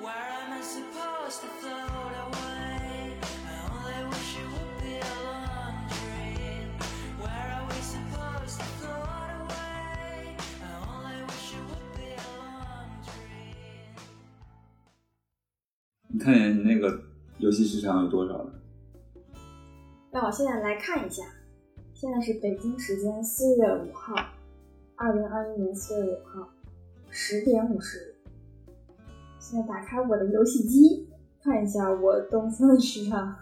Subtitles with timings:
[0.00, 3.14] Where am I supposed to float away?
[3.46, 6.68] I only wish it would be a long dream.
[7.22, 10.34] Where are we supposed to float away?
[10.66, 13.94] I only wish it would be a long dream.
[16.08, 17.00] 你看见你那个
[17.37, 18.51] 游戏时长有多少呢？
[20.11, 21.23] 那我现在来看一下，
[21.93, 24.15] 现在是北京时间四月五号，
[24.95, 26.47] 二零二一年四月五号
[27.09, 28.15] 十点五十。
[29.37, 31.09] 现在打开我的游戏机，
[31.43, 33.35] 看一下我动森的时长，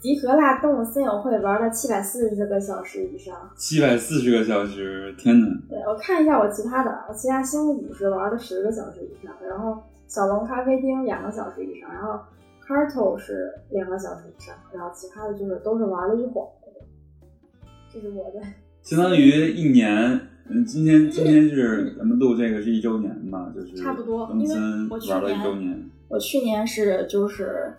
[0.00, 3.50] 集合啦动物森友会玩了七百四十个小时以上。
[3.54, 5.46] 七百四十个小时，天哪！
[5.68, 12.18] 对我看一下我其他的，我其他星五是玩了十个小时以上，然后小龙咖啡厅两个小时以上，然后
[12.70, 16.46] Carto 是两个小时以上，然后其他的就是都是玩了一会儿。
[17.92, 18.40] 这是我的，
[18.80, 20.20] 相当于一年。
[20.48, 24.20] 嗯，今天今天是 咱们录这个是一周年嘛，就是差不多
[24.88, 25.90] 我去玩了一年周年。
[26.08, 27.72] 我去年是就是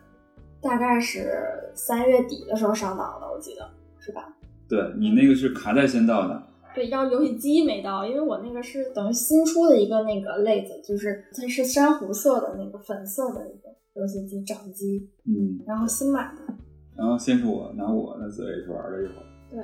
[0.61, 3.69] 大概是三月底的时候上岛的，我记得
[3.99, 4.27] 是吧？
[4.67, 6.43] 对你那个是卡带先到的，
[6.75, 16.53] 对，要游戏机没到，因为我那个是等于新出的一个那个类子，就是它是珊瑚色的那个粉色的那个游戏机掌机，嗯，然后新买的。
[16.95, 19.59] 然后先是我拿我的 Switch 玩了一会儿，对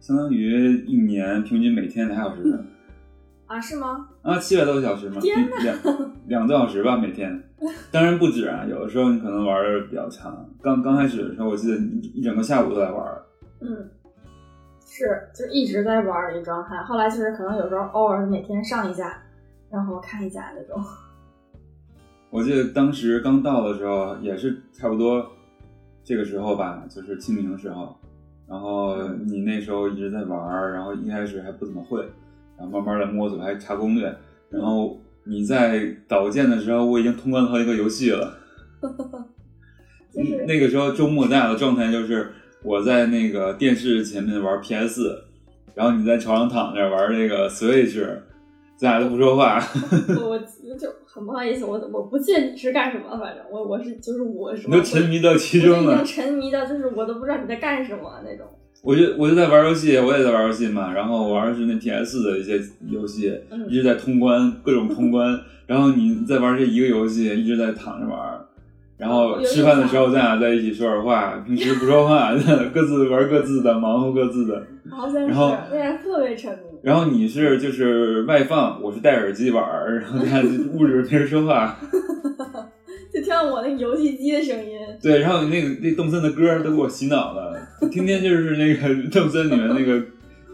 [0.00, 2.58] 相当于一年平均每天俩小时
[3.46, 4.08] 啊，是吗？
[4.22, 5.76] 啊，七百多个小时吗，天两
[6.26, 7.42] 两个多小时吧每天，
[7.92, 10.48] 当然不止啊，有的时候你可能玩的比较长。
[10.60, 13.22] 刚刚开始的时候，我记得一一整个下午都在玩，
[13.60, 13.88] 嗯，
[14.84, 16.82] 是，就一直在玩儿的一个状态。
[16.84, 19.22] 后来就是可能有时候偶尔每天上一下，
[19.70, 20.82] 然后看一下那种。
[22.32, 25.30] 我记得当时刚到的时候也是差不多
[26.02, 27.94] 这个时候吧，就是清明的时候。
[28.48, 32.00] 然后你那时候一直在玩儿，然后一开始还不怎么会，
[32.58, 34.14] 然后慢慢的摸索，还查攻略。
[34.48, 38.38] 然后你在导剑的时候，我已经通关了好几个游戏了。
[40.10, 42.32] 就是那个时候周末咱俩的状态就是
[42.62, 45.22] 我在那个电视前面玩 PS，
[45.74, 48.02] 然后你在床上躺着玩那个 Switch，
[48.82, 49.60] 咱俩都不说话。
[50.28, 50.36] 我
[50.76, 56.06] 就很不好意思，我我不记得你是干什么，反正我我是就是我是你都沉迷到其中了我已经。
[56.06, 58.44] 沉迷到就是我都不知道你在干什么那种。
[58.82, 65.38] 我就我就在玩游戏，我也在玩游戏嘛，然后玩的是那 PS 的一些游戏，嗯一直在通关，各种通关。
[65.68, 68.18] 然后你在玩这一个游戏，一直在躺着玩。
[68.96, 72.32] 然后吃饭的时候，咱俩在一起说点话，平时不说话，
[72.74, 74.60] 各自玩各自的，忙活各自的。
[74.90, 75.50] 好像是然后
[76.02, 76.71] 特别沉迷。
[76.82, 81.78] 然后你是就是外放，我是戴耳机玩儿，然后大家就 屋里边没人说话。
[83.12, 84.72] 就听到我那游戏机的声音，
[85.02, 87.54] 对，然后那个那动森的歌儿都给我洗脑了，
[87.90, 90.02] 天天就是那个 动森里面那个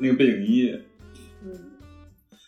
[0.00, 0.80] 那个背景音乐。
[1.44, 1.50] 嗯，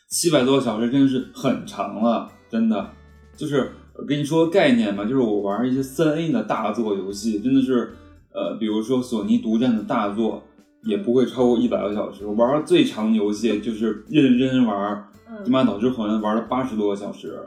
[0.08, 2.90] 七百多个小时真的是很长了，真的。
[3.36, 7.90] 就是我跟你说个概念嘛，就是我玩一些三 A 的大作游戏，真的是
[8.34, 10.42] 呃，比如说索尼独占的大作，
[10.84, 12.26] 也不会超过一百个小时。
[12.26, 14.96] 我玩的最长的游戏就是认认真真玩
[15.28, 17.38] 《嗯金马岛之魂》，玩了八十多个小时。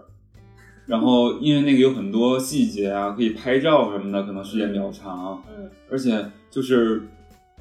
[0.86, 5.42] 然后因为那个有很多细节啊，可以拍照什么的，可能时间比较长。
[5.58, 7.04] 嗯而且就是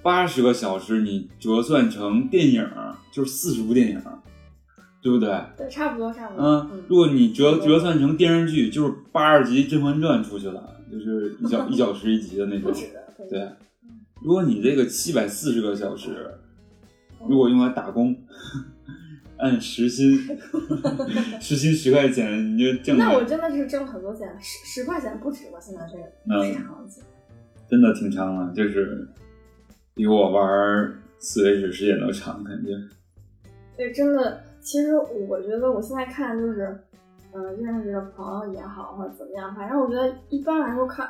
[0.02, 4.18] 八十个小时，你折算成电影儿就是四十部电影儿，
[5.02, 5.28] 对不对？
[5.56, 6.44] 对，差不多差不多。
[6.44, 12.72] 嗯，如果你折折算成电视剧，就是八十集《甄嬛传》出去了，就是一小 一小时一集的那种。
[13.30, 13.48] 对，
[14.24, 16.30] 如果你这个七百四十个小时，
[17.28, 18.16] 如果用来打工，
[19.38, 20.16] 按时薪，
[21.40, 25.58] 时薪十块钱，你就挣那我，真的是挣很多钱，十十块钱不止吧。
[25.60, 27.02] 现在这个嗯市场价，
[27.68, 29.08] 真的挺长了，就是
[29.94, 30.44] 比我玩
[31.20, 32.70] Switch 时间都长，感觉。
[33.76, 34.96] 对，真的，其实
[35.28, 36.78] 我觉得我现在看就是，
[37.32, 41.08] 嗯、认识的朋友也好，或者怎么样，反正我觉得一般来说看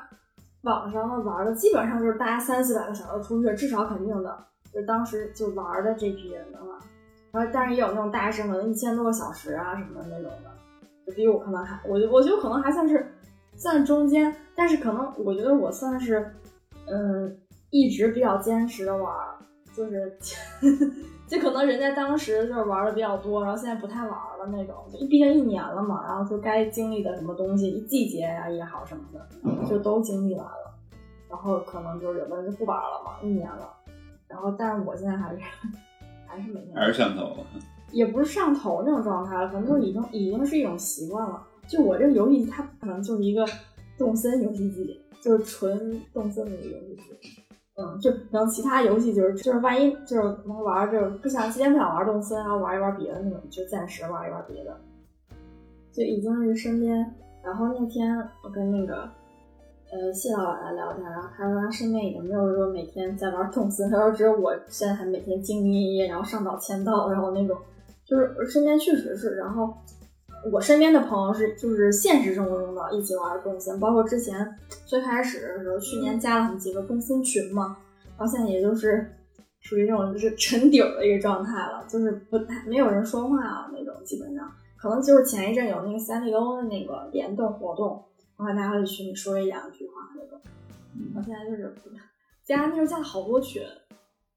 [0.62, 6.78] 网上玩的，基本上就是大家三四百个小时出去，至少肯定的，就当时就玩的这批人的话，
[7.32, 10.50] 然后但是也有那种大神可能一千多个小时啊什么的那种的，
[11.06, 13.06] 就比我可能还，我觉我觉得可能还算是
[13.56, 16.32] 算中间，但是可能我觉得我算是，
[16.86, 17.36] 嗯，
[17.70, 19.12] 一直比较坚持的玩，
[19.74, 20.16] 就是
[20.60, 20.68] 呵
[21.32, 30.74] 就可能人家当时就是玩的比较多，然后现在不太玩了那种，就毕竟一年了嘛，然后就该经历的什么东西，季节呀、也好什么的，就都经历完了，
[31.30, 33.72] 然后可能就是有的人就不玩了嘛，一年了，
[34.28, 35.40] 然后但是我现在还是
[36.26, 37.34] 还是每天还是上头。
[37.92, 41.42] 也不是上头那种状态了，可能就已经已经是一种习惯了。
[41.66, 43.42] 就我这个游戏机，它可能就是一个
[43.96, 47.41] 动森游戏机，就是纯动森的一个游戏机。
[47.74, 54.76] 嗯，就然后其他游戏就是就是万一就是能玩，就是不想今天不想玩动森，然后玩一玩别的那种，就暂时玩一玩别的。
[55.90, 56.98] 就已经是身边，
[57.42, 59.08] 然后那天我跟那个
[59.90, 67.56] 呃谢老板来聊天，然后他说他身边已经没有说每天在玩动森，他说只有我现在还每天兢兢业业，然后上岛签到，然后那种
[68.04, 69.74] 就是身边确实是，然后
[70.50, 77.76] 我身边的朋友是就是现实生活中的一起玩动森，包括之前最开始的时候，去年加了很几个动森群嘛，
[78.18, 79.08] 然后现在也就是
[79.60, 84.50] 属于这种就是沉底儿的一个状态了，就是不太没有人说话啊那种，基本上。
[84.76, 88.04] 可能就是前一阵有那个三丽鸥的那个联动活动，
[88.36, 90.40] 然后大家会群里说一两句话那种。
[91.14, 91.72] 我现在就是
[92.44, 93.62] 加那时候加了好多群，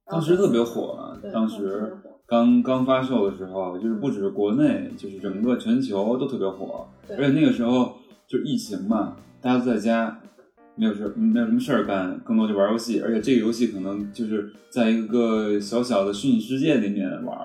[0.08, 1.94] 当时特别火，当时
[2.28, 6.88] 刚刚发售的时候，就是不只是国内，就是整个全球都特别火。
[7.10, 7.94] 而且那个时候
[8.28, 10.20] 就疫情嘛，大家都在家，
[10.76, 13.02] 没有事，没有什么事儿干，更多就玩游戏。
[13.02, 17.38] 而且这个游戏可能就是在一个小小的虚拟世界里面玩。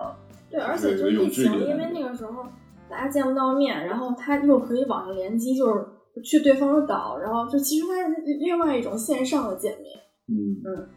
[0.51, 2.45] 对，而且就疫情，因为那个时候。
[2.91, 5.87] 大家见不到面，然后他又可以网上联机，就是
[6.25, 9.97] 去对方的岛，然后就其实它是另外一种线上的见面，
[10.27, 10.89] 嗯嗯，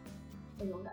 [0.57, 0.91] 那种感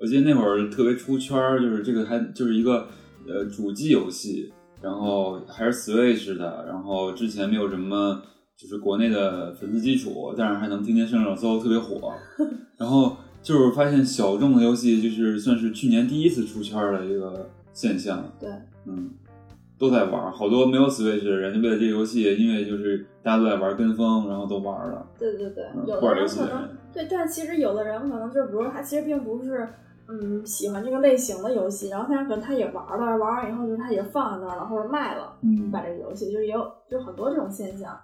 [0.00, 2.86] 我记得那会儿特别出圈儿，就是这个还就是一个
[3.26, 8.22] 呃主机游戏，然后还是 Switch 的，然后之前没有什么
[8.56, 12.12] 就是国内的粉丝基础，但是还能天天上热搜，特别火。
[12.78, 18.32] 然后就是发现小众的游戏就是算是去年第一次出圈的一个现象。
[18.38, 18.48] 对，
[18.86, 19.10] 嗯。
[19.80, 25.06] 都在玩，好多没有 Switch 的人，就为了这个游戏，因为就是大家都在玩，跟风，然后都玩了。
[25.16, 29.68] 对对对，有的人可能对，但其实有的人可能就比如说他其实并不是
[30.08, 37.98] 嗯喜欢这个类型的游戏，然后但是可能他也玩了，玩完以后就是他也放在那儿了，或者卖了，嗯，把这个游戏就是也有就很多这种现象。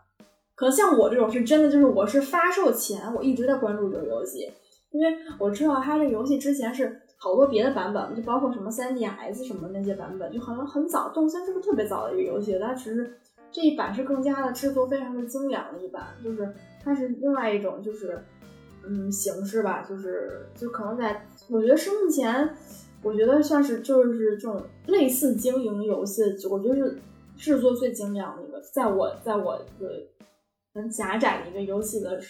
[0.54, 4.50] 可能像我这种是真的，就是我是发售前我一直在关注这个游戏，
[4.90, 7.00] 因为我知道它这个游戏之前是。
[7.16, 13.18] 好多别的版本，就包括什么三 DS 什么那些版本，就好像很早，动森是不是特别早的一个游戏，它其实
[13.50, 16.52] 这一版是更加的制作非常的精良的一版，就是
[16.82, 18.22] 它是另外一种就是
[18.88, 22.54] 嗯形式吧，就是就可能在我觉得是目前
[23.02, 26.98] 我觉得算是就是这种类似经营游戏，我觉得是
[27.36, 30.08] 制作最精良的一个，在我在我的
[30.72, 32.20] 很狭窄的一个游戏的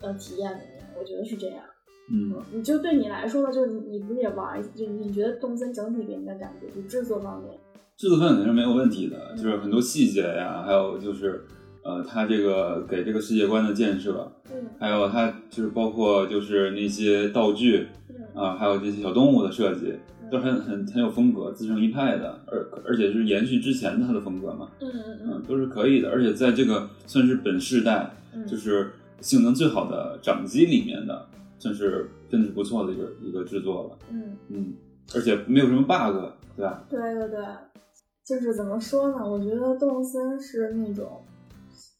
[0.00, 1.64] 呃体验里面，我觉得是这样。
[2.10, 7.58] 嗯，你就对你来说呢，就是你不是也玩，就你觉得动森整体给你的感觉，就制作方面，
[7.96, 11.44] 制作方面是没有问题的，就是很多细节呀，还有就是
[11.88, 17.86] 呃，它这个给这个世界观的建设，嗯，还有它就是包括就是那些道具，
[18.34, 19.94] 啊，还有这些小动物的设计，
[20.30, 28.10] 都很很很有风格，自成一派的，而而且是延续之前它的风格嘛，嗯嗯嗯，都是可以的，而且在这个算是本世代，
[28.46, 28.90] 就是
[29.22, 31.26] 性能最好的掌机里面的。
[31.60, 34.74] 算是真的是不错的一个一个制作了，嗯嗯，
[35.12, 36.14] 而且没有什么 bug，
[36.56, 36.84] 对吧？
[36.88, 37.44] 对对对，
[38.24, 39.28] 就是怎么说呢？
[39.28, 41.20] 我觉得动森是那种，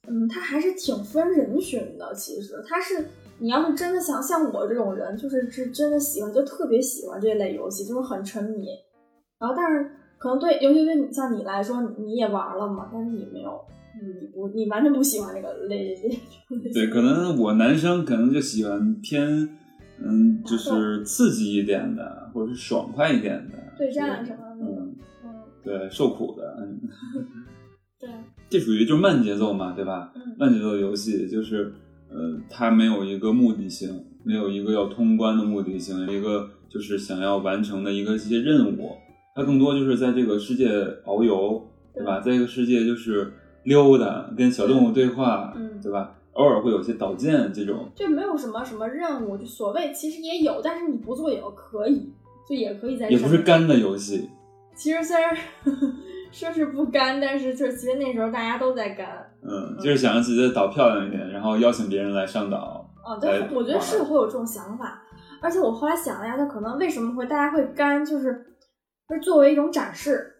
[0.08, 2.14] 嗯，它还是挺分人群的。
[2.14, 3.08] 其实它是，
[3.38, 8.66] 你要是真的想像我这种人，就是是真的喜欢，就特别喜欢这类游戏，就是很沉迷。
[9.38, 13.60] 然后，但是可能对，尤其对你像你来说，你也玩了嘛，但是你没有。
[14.00, 16.08] 你不，你完全不喜欢这个类型。
[16.72, 19.26] 对，可能我男生可能就喜欢偏，
[20.00, 23.58] 嗯，就是刺激一点的，或者是爽快一点的。
[23.76, 24.64] 对战什么的。
[24.64, 25.30] 嗯嗯。
[25.64, 26.80] 对，受苦的，嗯。
[27.98, 28.08] 对。
[28.48, 30.12] 这属于就是慢节奏嘛，对吧？
[30.14, 30.34] 嗯。
[30.38, 31.72] 慢节奏游戏就是，
[32.10, 38.92] 呃，它没有一个目的性，没有一个要通关的目的性，一个就是想要完成的一个一些任务，
[39.34, 40.68] 它更多就是在这个世界
[41.04, 42.20] 遨游，对吧？
[42.20, 43.32] 在一个世界就是。
[43.64, 46.14] 溜达，跟小动物对话，嗯，对吧？
[46.34, 52.10] 偶尔会有些导剑这种，就没有什么什么任务，就所谓其实也有，但是你不做也可以，
[52.48, 53.10] 就也可以在。
[53.10, 54.30] 也不是干的游戏。
[54.74, 55.36] 其实虽然
[56.30, 59.06] 说是不干，但是就是其实那时候大家都在干。
[59.42, 62.88] 嗯，就是想让自己的岛漂亮一点，然后邀请别人来上岛。
[63.04, 65.02] 啊，对，我觉得是会有这种想法。
[65.40, 68.32] 而且我后来想了一下，他可能为什么会大家会干，就是
[69.08, 70.34] 就是作为一种展示。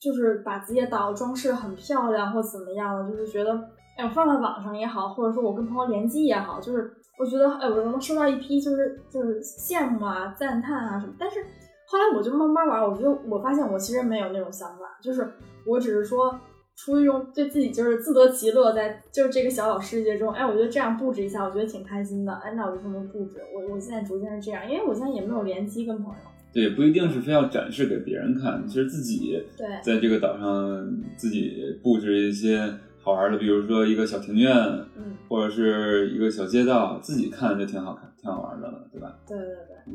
[0.00, 3.50] 就是把自己的岛装饰很漂亮或怎么样的，就是觉得，
[3.96, 11.14] 哎，我放在网上也好，或者说我跟朋友联机也好，就是我觉得，哎，我能收到一批就是就是羡慕啊、赞叹啊什么。
[11.18, 11.40] 但是
[11.88, 15.30] 后来我就慢慢玩，我觉得我发现我其实没有那种想法，就是
[15.66, 16.38] 我只是说
[16.76, 23.36] 出于用对自己就是自得其乐，在就是这个小小世界中，哎，我觉得这样布置一下，我觉得挺开心的，哎，那我就这么布置。
[23.54, 26.20] 我我现在逐渐是这样，因为我现在也没有联机跟朋友。
[26.52, 34.52] 对，不一定是非要展示给别人看，其实自己对在这个岛上自己布置一些好玩的，比如说一个小庭院，
[34.96, 39.18] 嗯，或者是一个小街道，自己看就挺好看，挺好玩的了，对吧？
[39.26, 39.94] 对对对，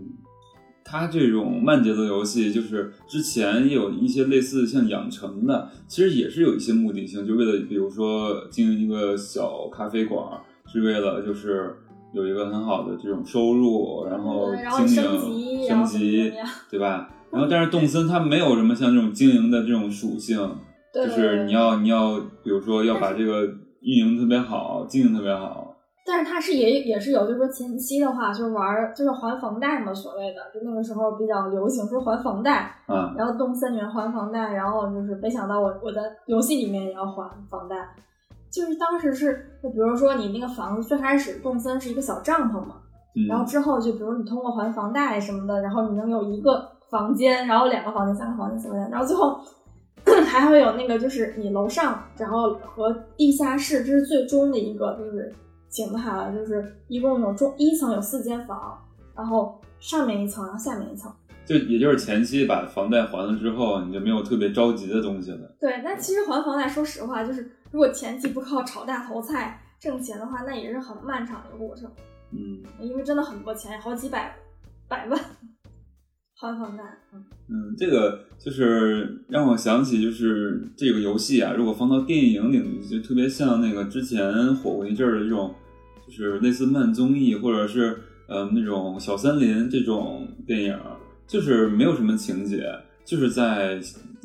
[0.90, 10.24] 它这种慢节奏游戏，就是之前也有一些类似像养成的，其实也是有一些目的性，就为了比如说经营一个小咖啡馆，
[10.66, 11.76] 是为了就是
[12.12, 16.34] 有一个很好的这种收入，然后经升级营升级
[16.72, 17.08] 对吧？
[17.32, 20.56] 然后但是动森它没有什么像这种经营的这种属性，
[20.92, 23.46] 对就是你要你要比如说要把这个
[23.82, 25.69] 运营特别好，经营特别好，
[26.10, 37.76] 但是它是也也是有，就是说前期的话，就是玩儿就是还房贷嘛，所谓的，就那个时候比较流行说还房贷，嗯，然后动森里面还房贷，然后就是没想到我我在游戏里面也要还房贷，
[38.50, 42.78] 就是当时是就比如说你那个房子最开始动森是一个小帐篷嘛，
[43.16, 49.40] 嗯，然后之后就比如你通过还房贷什么的，然后你能有一个房间，然后两个房间、三个房间、四个房间，然后最后
[50.26, 55.32] 还会有那个就是你楼上，然后和地下室，这是最终的一个就是
[55.70, 58.78] 形态了，就是一共有中一层有四间房，
[59.16, 61.12] 然后上面一层，然后下面一层。
[61.46, 65.56] 就也就是前期把房贷还了之后，你就没有特别着急的东西了。
[65.60, 71.90] 对，但其实还房贷，说实话，就是如果前期不靠炒大头菜挣钱的话，那也是很漫长的一个过程，
[72.32, 74.36] 嗯因为真的很多钱，好几百
[74.88, 75.20] 百万
[76.40, 76.84] 还房贷。
[77.50, 85.54] 嗯，这个就是让我想起，就是这个游戏啊，如果放到电影领域，就特别像那个之前火过一阵儿的这种，
[86.08, 90.80] 就是类似慢综艺或者是呃那种小森林这种电影，
[91.28, 92.64] 就是没有什么情节，
[93.04, 93.78] 就是在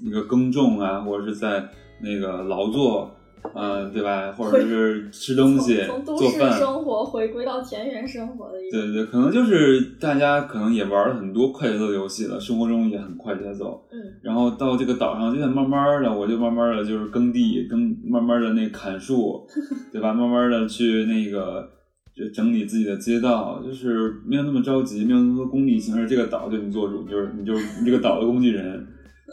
[0.02, 1.68] 一个耕种啊，或者是在
[2.00, 3.16] 那个劳作，
[3.52, 4.32] 嗯、对吧？
[4.32, 13.86] 或者是吃东西、做饭，生活回归到田园生活的一个，对对，可能就是大家可能也玩了很多快节奏游戏了，生活中也很快节奏。
[13.92, 19.46] 嗯，然后到这个岛上，就在慢慢的，我就慢慢的就是耕地，耕慢慢的那砍树，
[19.92, 20.12] 对吧？
[20.12, 21.68] 慢慢的去那个
[22.16, 28.86] 就整理自己的街道，就是没有那么着急，没有那么多功利性，而这个岛就你做主，就是你就是你这个岛的工具人，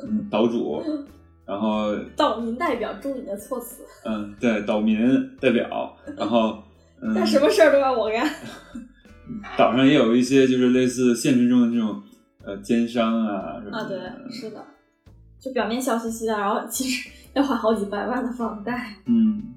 [0.07, 0.81] 嗯，岛主。
[1.45, 4.97] 然后，岛民代表，注意你的措辞，嗯，对，岛民
[5.39, 6.63] 代表，然后，
[7.01, 8.29] 嗯，干什么事儿都要我干。
[9.57, 12.01] 岛上也有一些就是类似现实中的这种
[12.43, 13.77] 呃奸商啊什么的。
[13.77, 14.63] 啊，对，是的，
[15.39, 18.95] 就表面笑嘻嘻的，然后其实要还好几百万的房贷。
[19.05, 19.55] 嗯，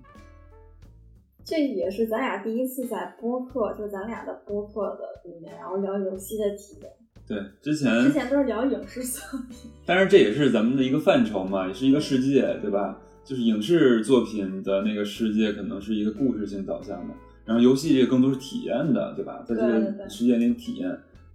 [1.44, 6.90] 这也是咱俩第一次在播客，就咱俩的播客的里面，然后聊游戏的体验。
[7.26, 9.70] 对，之前之前都是聊影视作品。
[9.86, 13.00] 但是这也是咱们的一个范畴嘛，也是一个世界，对吧？
[13.24, 17.14] 就是影视作品的那个世界可能是一个故事性导向的，
[17.46, 19.42] 然后游戏这个更多是体验的，对吧？
[19.46, 20.94] 在这个世界里体验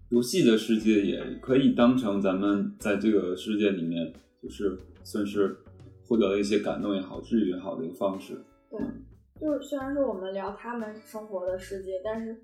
[0.10, 5.58] 游戏的世界，也可以当成咱们在这个世界里面，就是算是
[6.08, 8.36] 获得了一些感动也好、治愈也好的一个方式。
[8.70, 8.80] 对，
[9.42, 12.36] 就是虽然说我们聊他们生活的世界，但是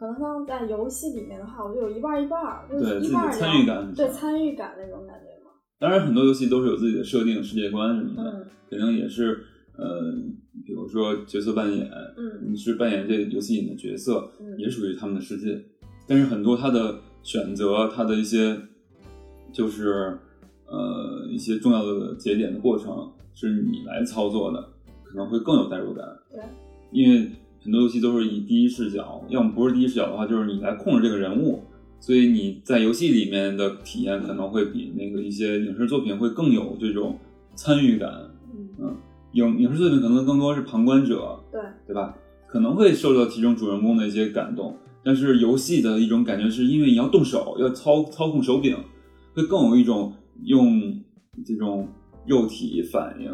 [0.00, 5.50] 可能像在游戏里面的话，我就有一半儿一半对一半参与感对参与感那种感觉嘛。
[5.78, 9.44] 当然，很多游戏都是有自己的设定、世界观什么的，嗯可能也是
[9.76, 10.10] 呃，
[10.64, 15.62] 比如说角色扮演，嗯你是扮演这个游戏里的角色，嗯也属于他们的世界。
[16.08, 18.56] 但是很多他的选择，他的一些
[19.52, 20.18] 就是
[20.66, 24.66] 呃一些重要的节点的过程，是你来操作的，
[25.04, 26.06] 可能会更有代入感。
[26.32, 26.40] 对，
[26.90, 27.30] 因为
[27.62, 31.62] 很多游戏都是以第一视角，要么不是第一视角的话，就是你来控制这个人物，
[32.00, 37.18] 所以你在游戏里面的体验可能会比那个一些影视作品会更有这种
[37.54, 38.10] 参与感。
[38.78, 38.96] 嗯，
[39.32, 42.16] 影影视作品可能更多是旁观者，对，对吧？
[42.46, 44.74] 可能会受到其中主人公的一些感动，
[45.04, 48.76] 但是游戏的一种感觉是因为你要动手，要操操控手柄，
[49.34, 50.12] 会更有一种
[50.44, 50.80] 用
[51.44, 51.86] 这种
[52.26, 53.30] 肉体反应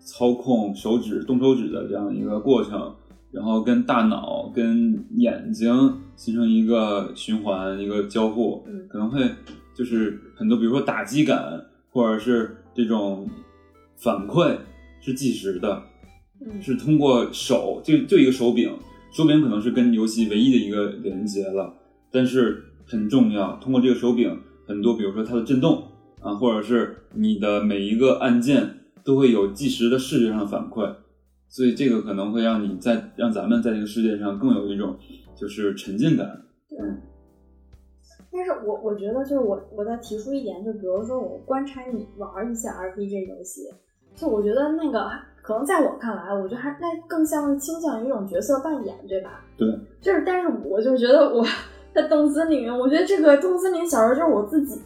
[0.00, 2.94] 操控手指动手指的这样一个过程，
[3.36, 9.30] 然后跟大脑跟眼睛形成一个循环一个交互，嗯可能会
[9.74, 13.28] 就是很多比如说打击感或者是这种
[13.94, 14.56] 反馈
[15.02, 15.82] 是计时的，
[16.40, 18.70] 嗯是通过手就就一个手柄，
[19.12, 21.74] 手柄可能是跟游戏唯一的一个连接了，
[22.10, 23.56] 但是很重要。
[23.56, 24.34] 通过这个手柄，
[24.66, 25.84] 很多比如说它的震动
[26.22, 30.90] 啊，或者是你的每一个按键都会有即时的视觉上的反馈，
[31.48, 34.96] 所以这个可能会让你在让咱们在这个世界上更有一种
[35.34, 36.26] 就是沉浸感。
[36.68, 36.78] 对
[38.30, 43.62] 但是我我觉得就是我我再提出一点，就比如说我观察你玩一些 RPG 游戏，
[44.14, 45.10] 就我觉得那个
[45.40, 49.42] 可能在我看来，我觉得还那更像是倾向于一种角色扮演，对吧？
[49.56, 49.66] 对，
[50.02, 51.42] 就是但是我就觉得我
[51.94, 54.82] 在动森里面，我觉得这个动森里小时候就是我自己，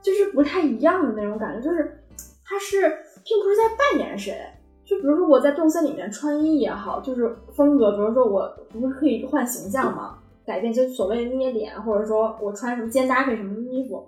[0.00, 1.98] 就是不太一样的那种感觉，就是
[2.42, 2.80] 他是
[3.22, 4.34] 并不是在扮演谁，
[4.84, 10.18] 就比如说我在动森里面穿衣也好，就是风格，比如说我不是可以换形象吗？
[10.44, 14.06] 改变就所谓的捏脸，或者说我穿什么肩搭配什么衣服，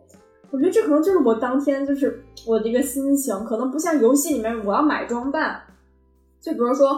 [0.51, 5.59] 我觉得这可能就是我当天就是我的一个心情，可能不像游戏里面我要买装扮，
[6.41, 6.89] 就比如说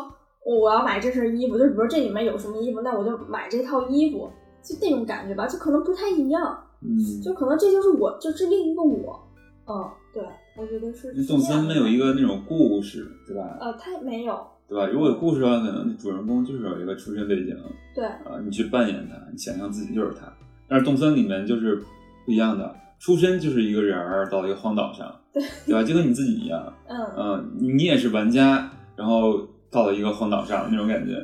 [0.45, 4.29] 我我要买这身衣服，就比如这里面有什么衣服，那我就买这套衣服，
[4.61, 9.21] 就那种感觉吧，就可能不太一样，嗯，就可能这就是我，就是另一个我，
[9.69, 10.23] 嗯，对，
[10.59, 11.13] 我觉得是。
[11.27, 13.57] 动森没有一个那种故事，对吧？
[13.61, 14.87] 呃，它没有，对吧？
[14.87, 17.57] 如果有故事的话，可能主人公就是有一个出身背景，
[17.95, 20.33] 对，啊，你去扮演他，你想象自己就是他。
[20.69, 21.83] 但是动森里面就是
[22.27, 25.83] 不一样的，出身就是一个人儿到一个荒岛上，对对吧？
[25.83, 31.15] 就跟你自己一样，嗯，嗯，你你也是玩家，然后到了一个荒岛上那种感觉。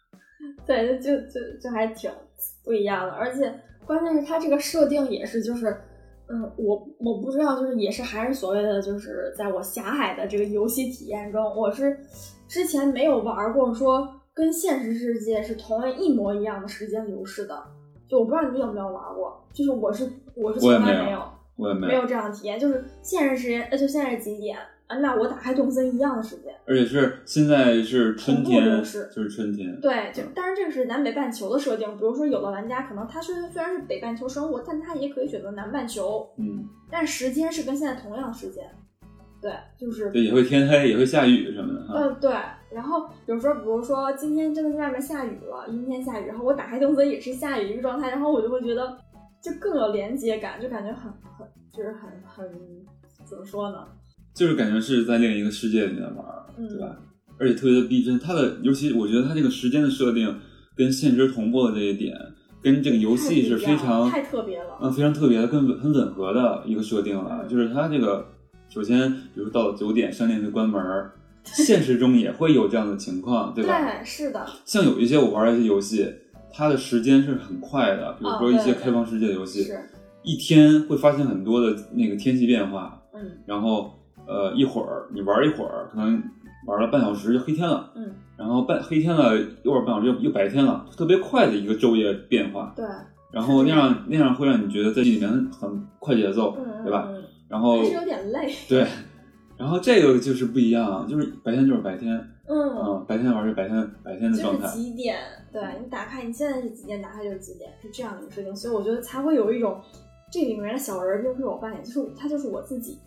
[0.66, 2.10] 对，就就就还挺
[2.64, 3.52] 不一样的，而且
[3.86, 5.76] 关键是它这个设定也是就是，
[6.28, 11.98] 嗯，我我不知道，就是也是还是所谓的就是在我狭隘的这个游戏体验中，我是
[12.48, 17.62] 之前没有玩过说跟现实世界是同样一模一样的时间流逝的，
[18.08, 21.20] 就我不知道你有没有玩过，就是我是我是从来没有
[21.56, 24.56] 我也没没有这样的体验，就是现实时间，呃，就现在是几点
[24.94, 24.98] 啊？
[25.00, 26.54] 那我打开动森一样的时间。
[26.66, 29.78] 而且是现在是春天，流逝就是春天。
[29.80, 31.86] 对，就但是这个是南北半球的设定。
[31.96, 38.64] 比如说，有的玩家可能他虽虽然是北半球生活，但他也可以选择南半球，嗯，但时间是跟现在同样的时间。
[39.42, 41.92] 对，就是对，也会天黑，也会下雨什么的嗯。
[41.94, 42.32] 呃对。
[42.72, 48.96] 然后有时候，比如说今天真的是外面下雨了，阴天下雨，然后我打开动森也是下雨一个状态，然后我就会觉得
[49.42, 52.50] 就更有连接感，就感觉很很就是很很
[53.24, 53.86] 怎么说呢？
[54.34, 56.26] 就是感觉是在另一个世界里面玩
[56.68, 56.96] 对吧？
[57.38, 60.36] 而且特别的逼真，它的尤其我觉得它这个时间的设定
[60.76, 62.16] 跟现实同步的这一点，
[62.62, 67.40] 跟这个游戏是非常太特别了嗯非常特别的，跟很吻合的一个设定了。
[67.42, 68.26] 嗯就是它这个
[68.68, 71.12] 首先，比如到了九点，商店会关门儿，
[71.44, 73.80] 现实中也会有这样的情况，对吧？
[73.80, 76.08] 对，是的，像有一些我玩的一些游戏，
[76.52, 79.78] 它的时间是很快的，比如说一些开放世界的游戏，是，
[80.22, 86.22] 一天会发现很多的那个天气变化，嗯然后呃一会儿你玩一会儿，可能
[86.66, 92.84] 玩了半小时就黑天了，嗯，然后半黑天了一会儿半小时又又白天了，特别快的一个昼夜变化，对，
[93.32, 97.08] 然后那样那样会让你觉得在这里面很快节奏，嗯，对吧？
[97.48, 98.86] 然后还是有点累，对，
[99.56, 102.16] 然后这个就是不一样，就是白天就是白天，
[102.48, 102.74] 嗯。
[102.76, 105.16] 嗯，白天玩是白天白天的就是状态，几点？
[105.52, 107.00] 对你打开，你现在是几点？
[107.00, 109.80] 打开就是几点，是这样的一个设定，所以我觉得才会有一种
[110.30, 112.98] 这里面的小人儿就是我扮演，就是他就是我自己，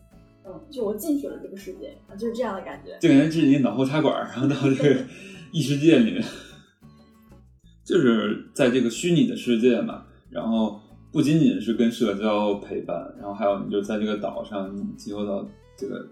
[0.47, 2.97] 嗯，就我进去了这个世界，啊就是这样的感觉。
[3.01, 5.01] 就感觉这是你脑后插管，然后到这个
[5.51, 6.23] 异世界里面，
[7.83, 10.03] 就是在这个虚拟的世界嘛。
[10.29, 10.79] 然后
[11.12, 16.05] 不仅仅是跟社交陪伴，然后还有你就在这个岛上，你集合到这个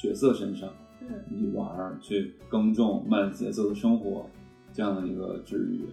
[0.00, 0.68] 角色身上，
[1.00, 4.28] 嗯你去玩儿，去耕种慢节奏的生活，
[4.72, 5.84] 这样的一个治愈。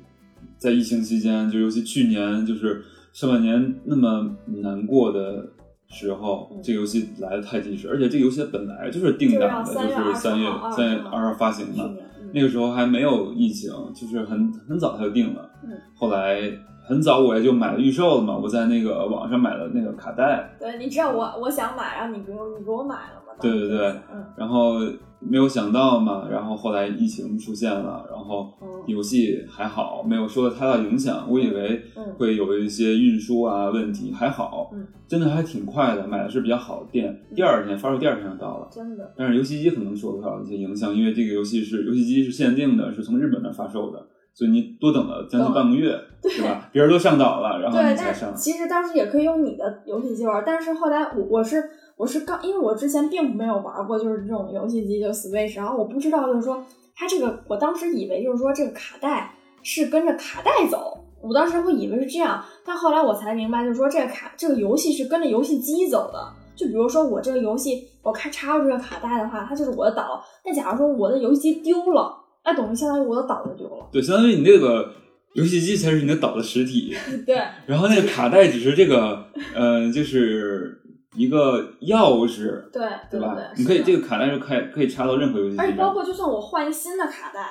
[0.58, 5.48] 在疫情期间，就尤其去年就是上半年那么难过的
[5.90, 11.92] 时候，嗯这个游戏来的太及时，而且这个游戏本来就是定档的，就是三月3月20三月号二号发行的，
[12.32, 15.50] 那个时候还没有疫情，就是很很早它就定了。
[15.64, 16.40] 嗯，后来
[16.88, 23.34] 很早我也就买了预售了嘛，我在那个网上买了那个卡带，对，你知道我我想买，然后你给我你给我买了嘛？
[23.42, 24.80] 对对对嗯然后
[25.20, 31.26] 没有想到嘛，然后后来疫情出现了，然后嗯游戏还好，没有受到太大影响。
[31.30, 38.68] 我以为嗯会有一些运输啊问题，还好，嗯真的还挺快的，买的是比较好的店，第二天发售第二天就到了。
[38.72, 46.70] 真的，但是游戏机可能受到一些影响，因为这个游戏是游戏机是限定的，是从日本那儿发售的，所以你多等了将近半个月， 对吧？
[46.72, 48.34] 别人都上岛了，然后，你才上。
[48.36, 51.64] 其实当时也可以用你的游戏机玩，但是后来我我是
[52.00, 66.34] 我是刚，因为我之前并没有玩过就是这种游戏机，就 Switch，然后我不知道就是说它这个，我当时以为就是说这个卡带是跟着卡带走，我当时会以为是这样，但后来我才明白，就是说这个卡这个游戏是跟着游戏机走的。
[66.56, 70.24] 就比如说我这个游戏，我开插入这个卡带的话，它就是我的岛。
[70.46, 73.90] 那假如说我的游戏机丢了，那等于相当于我的岛就丢了。
[73.92, 74.94] 对，相当于你那个
[75.34, 76.96] 游戏机才是你的岛的实体，
[77.28, 77.36] 对，
[77.66, 80.79] 然后那个卡带只是这个，呃，就是
[81.20, 83.36] 一个钥匙，对，对吧？
[83.36, 87.46] 对，你可以这个卡带是可以可以插到任何游戏机而且包，括就算我换一个新的卡带，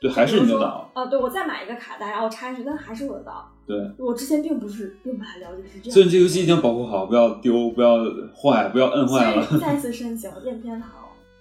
[0.00, 3.44] 对，还是你的岛，啊、对我再买一个卡带，然后插进去，但还是我的岛。
[3.66, 3.76] 对。
[3.98, 7.96] 我之前并不是并不太了解是这样，所以这游戏一定要保护好，不要丢，不要
[8.32, 9.44] 坏，不要摁坏了。
[9.60, 10.90] 再次申请任天堂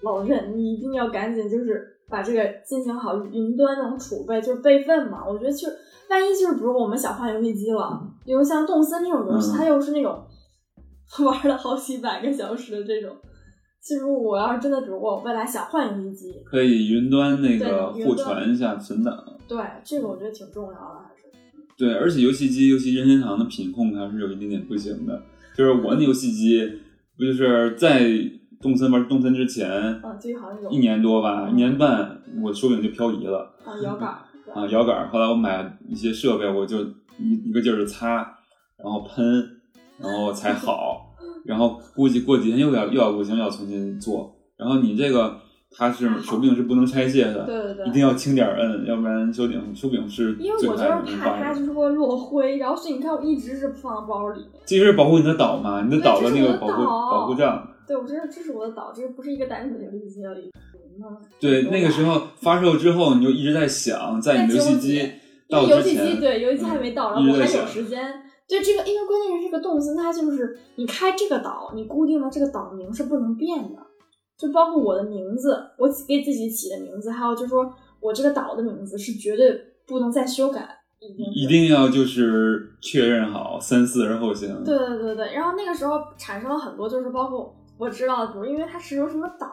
[0.02, 5.24] 老任，你一定要赶紧就是把这个进行好云端那种储备，就是备份嘛。
[5.28, 5.68] 我觉得就
[6.10, 10.26] 万一就是比如我们想换游戏机了，比如像动森这种游戏，嗯它又是那种
[11.26, 13.16] 玩了好几百个小时的这种，
[13.82, 19.18] 其实我要是真的，比如我未来想换游戏机，可以云端那个互传一下存档。
[19.48, 21.24] 对这个我觉得挺重要的，还是
[21.78, 25.22] 对，而且游戏机，尤其任天堂的品控还是有一点点不行的。
[25.56, 26.62] 就是我那游戏机，
[27.18, 28.08] 不就是在
[28.62, 34.18] 动森玩动森之前好像有一年多吧，嗯一年半，我手柄就漂移了啊摇杆儿，
[34.54, 35.08] 啊，摇杆儿。
[35.10, 36.82] 后来我买一些设备，我就
[37.18, 38.18] 一一个劲儿的擦，
[38.78, 39.24] 然后喷，
[40.00, 41.04] 然后才好。
[41.46, 44.36] 然后估计过几天又要又要不行，又要重新做。
[44.58, 45.38] 然后你这个
[45.72, 51.40] 它是手柄是不能拆卸的，对对对一定要轻点摁，要不然手柄手柄是因为我就是怕。
[51.40, 54.50] 它就是会落灰，然后所以你看我一直是放包里面。
[54.66, 57.66] 这是保护你的岛嘛，你的岛的那个保护保护罩。
[57.88, 60.52] 对，我这这是我的岛，这不是一个单纯的游戏机而已。
[61.00, 65.10] 嗯对，那个时候发售之后，你就一直在想，在你游戏机因
[65.48, 68.24] 到为游戏机之前，对游戏机还没到，然后我还有时间。
[68.48, 73.80] 对这个，因为关键是这个动词，它就是你开这个岛，你固定的这个岛名是不能变的，
[74.38, 80.66] 就包括我的名字，我给自己起的名字，还有就是说我这个岛的名字是绝对不能再修改，
[81.00, 84.64] 已经一定要就是确认好三思而后行。
[84.64, 89.48] 对对对对，然后那个时候产生了很多，就是包括我知道的，比如因为它是有什么岛，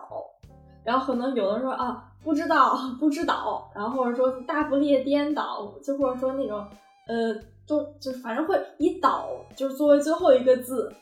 [0.85, 6.65] 然后可能有的人说啊不知道不知道，然后或者说大不列颠岛，就或者说那种
[7.09, 7.35] 呃
[7.67, 10.93] 都就是反正会以岛就是作为最后一个字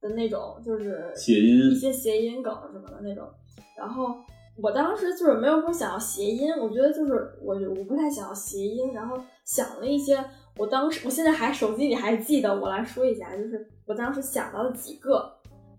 [0.00, 3.28] 的那种，就是谐音一些谐音梗什么的那种，
[3.76, 4.14] 然后。
[4.56, 10.24] 我当时就是没有说想要谐音，我觉得就是我我不太想要谐音，然后想了一些，
[10.56, 15.28] 我当时我现在还手机里还记得，我来说一下，就是我当时想到的几个，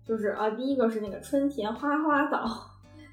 [0.04, 2.46] 就是啊，第一个是那个春田花花岛，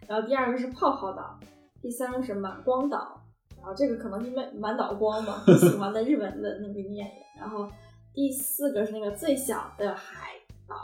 [0.05, 1.39] 然后第二个是泡泡岛，
[1.81, 3.22] 第三个是满光岛，
[3.63, 7.65] 然后这个可能因为满岛光嘛，我喜欢的日本的那个念， 然后
[8.13, 10.31] 第四个是那个最小的海
[10.67, 10.75] 岛，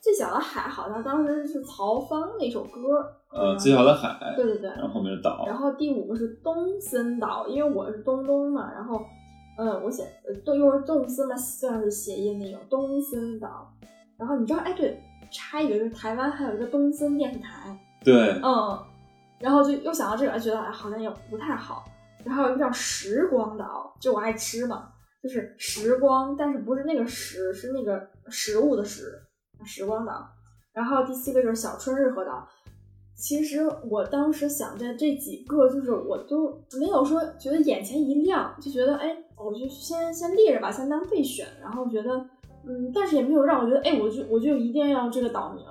[0.00, 9.04] 最小的海好像当时是曹芳那首歌，呃，最小的海，对对对，然后后面是岛然，后第五个是东森岛，因为我是东东嘛，然后，
[9.58, 13.70] 嗯，我写呃都又是动森嘛，算是谐音那种东森岛。
[14.16, 14.98] 然后你知道，哎，对，
[15.30, 18.78] 插一个，就是台湾还有一个东森电视台，对，嗯，
[19.38, 21.84] 然后就又想到这个，觉得哎好像也不太好。
[22.24, 24.88] 然后一个叫时光岛，就我爱吃嘛，
[25.22, 29.20] 就是时光，但是不是那个食，是那个食物的食，
[29.64, 30.28] 时光岛。
[30.72, 32.48] 然后第七个就是小春日和岛。
[33.14, 41.46] 其实我当时想着这几个，就是我都没有说觉得眼前一亮，就觉得哎，我就先先列着吧，先当备选。
[41.60, 42.10] 然后觉得
[42.66, 45.64] 嗯，但是也没有让我觉得哎，我就我就一定要这个岛名，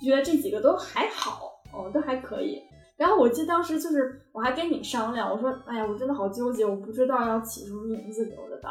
[0.00, 2.62] 觉得这几个都还好，哦，都还可以。
[2.96, 8.70] 然后我记得当时就是我还跟你商量，我说哎呀，我真的好纠结，我不知道要起什么名字给我的岛。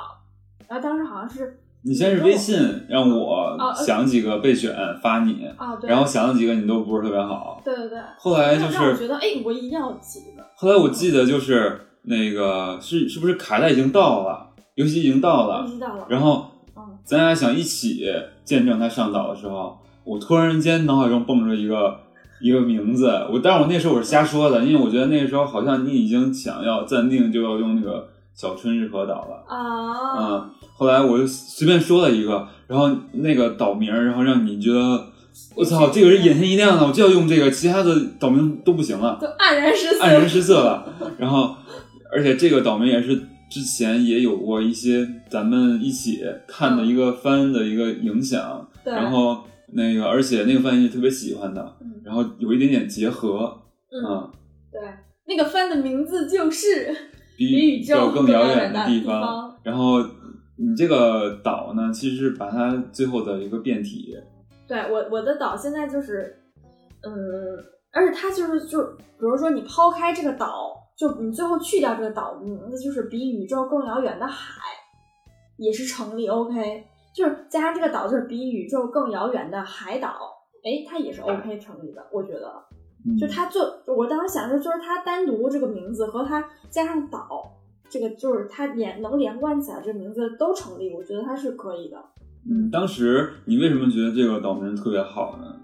[0.68, 2.58] 然后当时好像是你先是微信
[2.90, 7.62] 让我想几个备选发你，啊，对，然后想了几个你都不是特别好。
[7.64, 10.44] 对对对，后来就是让我是觉得哎，我一定要起一个。
[10.56, 18.04] 后来我记得就是那个是是不是卡带已经到了，游戏已经到了我，知道了，然后嗯咱俩想一起
[18.44, 22.00] 见证他上岛的时候，我突然间脑海中蹦出一个
[22.40, 35.08] 一个名字，我但是我那时候我是瞎说的，因为我觉得那个时候好像你已经想要暂定就要用那个小春日和岛了，啊，嗯，后来我就随便说了一个，然后那个岛名，然后让你觉得
[35.56, 39.18] 我操，这个人眼前一亮的，我就要用这个，其他的岛名都不行了。
[39.22, 40.86] 都黯然失色，黯然失色了。
[41.18, 41.56] 然后，
[42.12, 43.16] 而且这个岛名也是
[43.50, 49.44] 之前也有过一些咱们一起看的一个番的一个影响，对，然后
[49.76, 52.02] 那个而且那个翻译特别喜欢的，嗯。
[52.04, 53.62] 然后有一点点结合，
[53.92, 54.32] 嗯，嗯，
[54.72, 54.82] 对，
[55.28, 56.96] 那个番的名字就是
[57.36, 59.58] 比比宇宙更遥远的地方。
[59.64, 60.00] 然后
[60.58, 64.16] 你这个岛呢，其实是把它最后的一个变体，
[64.68, 66.40] 对我我的岛现在就是，
[67.02, 67.12] 嗯，
[67.92, 74.62] 而且它就是就是，比如说你抛开这个岛，就你最后去掉这个岛的名字，就是比宇宙更遥远的海，
[75.58, 76.84] 也是成立 OK，
[77.16, 80.10] 就是加上这个岛就是比宇宙更遥远的海岛，
[80.66, 82.52] 哎，它也是 OK 成立的，我觉得。
[83.08, 87.56] 嗯就它就我当时想的就是它单独这个名字和它加上岛，
[87.88, 92.04] 这个就是它连能连贯起来，这个名字都成立，我觉得它是可以的。
[92.50, 95.56] 嗯，当时你为什么觉得这个岛名特别好呢？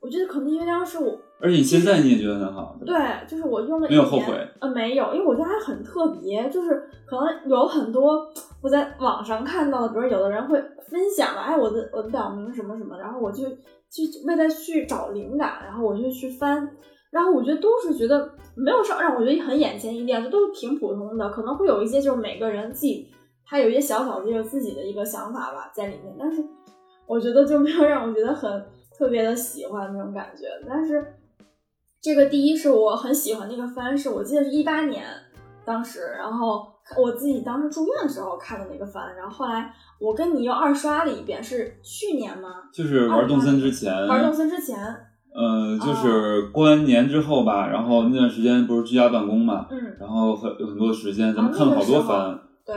[0.00, 2.96] 我觉得可能因为当时我而且你现在你也觉得很好，对，
[3.28, 4.34] 就是我用了一年没有后悔。
[4.60, 8.26] 呃，没有，因为我觉得它很特别，就是可能有很多
[8.62, 13.44] 我在网上看到的，比如有的人会分享了，哎，我的我的表名什么什么，然后我就
[13.90, 16.68] 去为了去找灵感，然后我就去翻，
[17.10, 23.10] 然后我觉得都是觉得没有说让我觉得很眼前一亮，就都是挺普通的，可能会有一些就是每个人自己
[23.44, 26.42] 他有一些小小的这个自己的一个想法吧在里面，但是
[27.06, 28.50] 我觉得就没有让我觉得很
[28.98, 30.46] 特别的喜欢那种感觉。
[30.68, 31.04] 但是
[32.06, 35.04] 这个第一是我很喜欢那个番，是我记得是一八年
[35.64, 36.64] 当时，然后
[36.96, 42.48] 我自己当时住院的时候看的那个番，然后后来我跟你又二刷了一遍，是去年吗？
[42.72, 44.78] 就是玩动森之前，玩动森之前，
[45.34, 52.38] 呃，就是过完年之后吧，然后那段时间不是居家办公嘛，嗯，然后很有很多时间，咱们啊看了好多番。
[52.66, 52.74] 对，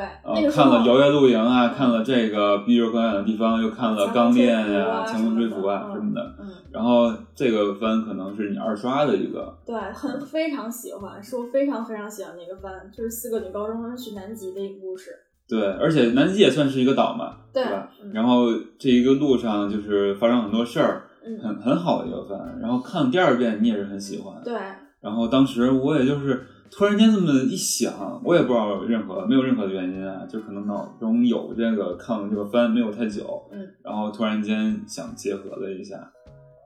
[0.52, 6.36] 看了《摇曳露营》啊，看了这个《逼着高远的地方》，又看了《钢炼》呀，《拂啊强风吹拂》啊什么的
[6.72, 15.10] 然后这个番可能是你二刷的一个，对，很非常喜欢，是我非常非常喜欢的一个番，就是四个女高中生去南极的一个故事。
[15.48, 17.90] 对，而且南极也算是一个岛嘛，对吧？
[18.04, 18.46] 嗯然后
[18.78, 22.60] 这一个路上就是发生很多事儿，嗯，很很好的一个番。
[22.62, 24.40] 然后看了第二遍，你也是很喜欢。
[24.44, 24.54] 对，
[25.02, 36.12] 然后当时我也就是突然间这么一想，我也不知道任何没有任何的原因啊，就可能脑中有这个看了这个番没有太久，嗯，然后突然间想结合了一下，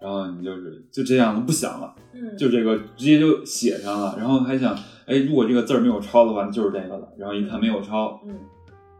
[0.01, 8.35] 然后你就是就这样不想了，嗯，就这个直接就写上了，然后还想，哎，如果这个字儿没有抄的话，就是这个了，然后一看没有抄，嗯，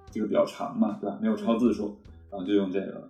[0.10, 1.18] 这个比较长嘛，对吧？
[1.22, 1.98] 没有抄字数，
[2.32, 3.10] 然后就用这个了。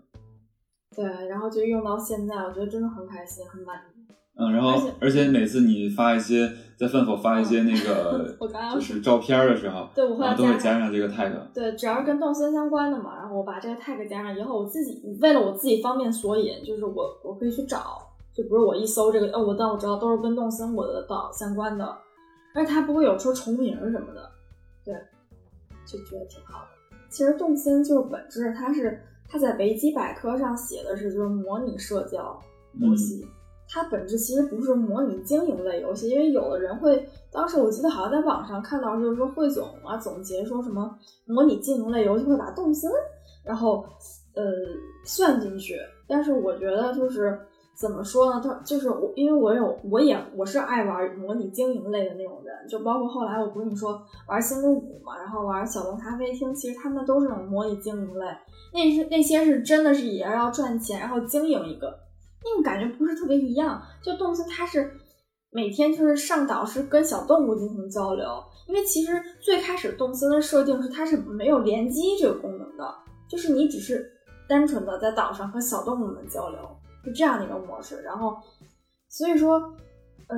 [0.95, 3.92] 对，然后就用到现在，我觉得真的很开心，很满意。
[4.35, 11.31] 嗯，然后而且而且每次你发一些在饭否发一些那个我刚刚就是照片儿的时候，对我会都会加加上这个 tag。
[11.53, 18.01] 对，只要是跟动森相关的嘛，然后我把这个 tag 加上以后，我自己为了我自己方便索引，就是我我可以去找，
[18.33, 21.85] 就不是我一搜这个，哦，我但我知道都是跟动森我的岛相关的，
[22.55, 24.31] 而且它不会有说重名什么的，
[24.83, 24.95] 对，
[25.85, 26.97] 就觉得挺好的。
[27.07, 32.39] 其实动森就是本质，它是它在维基百科上写的是就是模拟社交
[32.79, 33.23] 游戏。
[33.67, 40.95] 它本质其实不是模拟经营类游戏，因为有的人会，当时我记得好像在网上看到，就是说汇总啊总结说什么
[41.25, 42.91] 模拟经营类游戏会把动森，
[43.43, 43.83] 然后
[44.35, 44.43] 呃
[45.05, 45.75] 算进去，
[46.07, 47.39] 但是我觉得就是
[47.75, 58.25] 怎么说呢，它就是我，因为我有我也我是爱玩模拟经营类的那种人，就包括后来我不是你说玩星露谷嘛，然后玩小龙咖啡厅，其实他们都是那种模拟经营类，
[58.71, 62.02] 那是那些是真的是也要赚钱，然后经营一个。
[62.43, 63.81] 那种感觉不是特别一样。
[64.01, 64.97] 就动森它是
[65.51, 72.95] 每天就是上岛是跟小动物进行交流，因为其实最开始动森的设定是它是没有联机这个功能的，
[73.29, 74.11] 就是你只是
[74.49, 76.59] 单纯的在岛上和小动物们交流，
[77.03, 78.01] 是这样的一个模式。
[78.01, 78.35] 然后
[79.07, 79.59] 所以说，
[80.27, 80.37] 呃，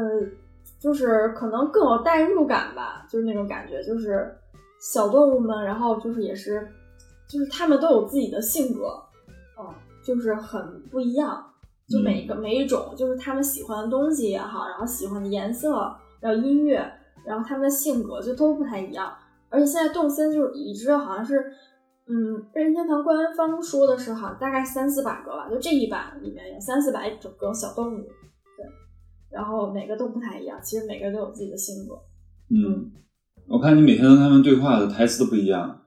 [0.80, 4.36] 就是可能更有代入感吧，就是那种感觉，就是
[4.82, 6.68] 小动物们，然后就是也是，
[7.30, 9.02] 就是他们都有自己的性格，
[9.58, 11.50] 嗯，就是很不一样。
[11.88, 16.80] 就每一个、嗯每一种，就是他们喜欢的东西也好，然后喜欢的颜色，然后音乐，
[17.26, 19.14] 然后他们的性格就都不太一样。
[19.50, 21.40] 而且现在动森就是已知好像是，
[22.08, 28.66] 嗯，任天堂官方说的是好像大概三四百个吧，就这一版里面有三四百种个小动物，对，
[29.30, 31.96] 然后每个都不太一样，其实每个都有自己的性格，
[32.50, 32.92] 嗯，
[33.48, 35.82] 我看你每天跟他们对话的台词都不一样。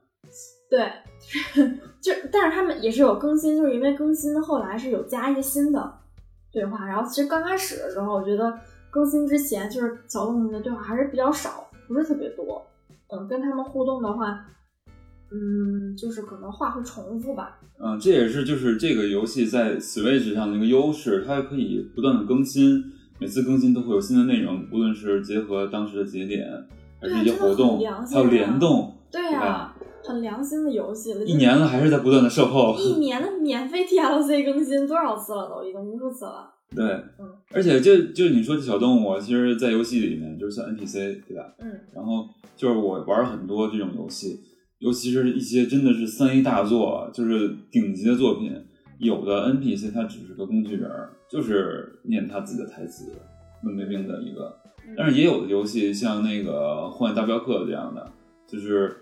[0.69, 0.79] 对，
[2.01, 5.93] 就但是他们也是有更新，就是因为更新后来是有加一些新的
[6.51, 8.57] 对话，然后其实刚开始的时候，我觉得
[8.89, 12.65] 更新之前就是小动物的对话还是比较少，不是特别多。
[13.11, 14.45] 嗯，跟他们互动的话，
[15.31, 17.59] 嗯，就是可能话会重复吧。
[17.79, 22.83] 嗯，这也是就是这个游戏在 Switch 上的一个优势，它可以不断的更新，
[23.19, 26.47] 每次更新都会有新的内容，无论是结合当时的节点，
[27.01, 29.75] 还是一些活动还有啊联动，对呀、吧
[30.09, 32.75] 很良心的游戏了，一年了还是在不断的售后。
[32.79, 35.47] 一年的免费 TLC 更新多少次了？
[35.47, 36.51] 都已经无数次了。
[36.75, 36.85] 对
[37.19, 41.53] 嗯，而且就就你说这小动物，其实，在游戏里面就是算 NPC，对吧？
[41.59, 44.39] 嗯然后就是我玩很多这种游戏，
[44.79, 48.51] 尤其是一些真的是三 A 大作，就是顶级的作品，
[48.99, 50.89] 有的 NPC 它只是个工具人，
[51.29, 53.11] 就是念他自己的台词，
[53.63, 54.55] 文没病的一个。
[54.97, 58.11] 但是也有的游戏像那个《荒野大镖客》这样的，
[58.47, 58.98] 就是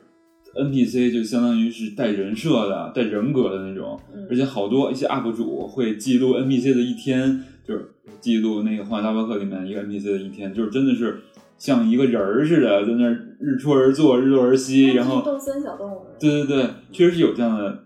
[0.63, 11.19] NPC 就相当于是带人设的、带人格的那种，嗯而且好多一些 UP 主会记录 NPC 的一天，就是记录那个《荒野大镖客》里面一个 NPC 的一天，就是真的是
[11.57, 16.01] 像一个人儿似的，在那儿日出而作，日落而息，然后动森小动物。
[16.19, 17.83] 对对对，确实是有这样的，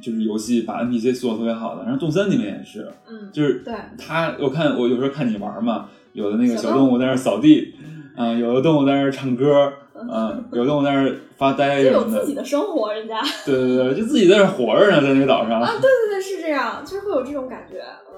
[0.00, 1.82] 就是游戏把 NPC 做的特别好的。
[1.84, 7.74] 然后动森里面也是，嗯，就是对他，我看我有时候看你玩嘛，有的那个小动小动物在那儿扫地，
[8.16, 13.22] 啊、有的动物在那儿唱歌，啊、 有的动物在那儿发呆就什么的，有自己的生活，人家。
[13.46, 15.60] 对对对，就自己在那儿活着呢，在那个岛上。
[15.60, 17.80] 啊，对对对，是这样，就是会有这种感觉，
[18.12, 18.14] 嗯。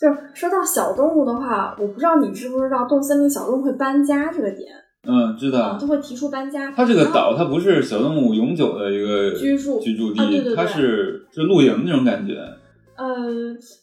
[0.00, 4.68] 就说到小动物的话，我不知道你知不知道，动森林小动物会搬家这个点，
[5.06, 5.78] 嗯，知啊，道。
[5.78, 6.72] 就会提出搬家。
[6.72, 12.34] 它这个岛，它不是小动物永久的一个居住居住地，啊对对对它是是露营那种感觉。
[12.96, 13.06] 呃，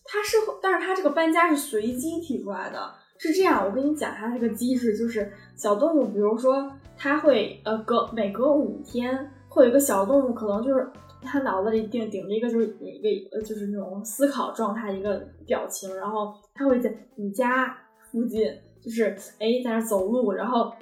[0.06, 2.80] 它是，但是它这个搬家是随机提出来的，
[3.20, 3.64] 是这样。
[3.64, 10.90] 我跟你讲，它这个机制就是小动物，比如说它会呃隔每隔五天会有一个小动物，可能就是
[11.22, 17.78] 它脑子里顶顶着一个就是一个呃就是那种思考状态一个表情，然后它会在你家
[18.12, 18.42] 附近
[18.82, 20.74] 就是哎在那走路，然后。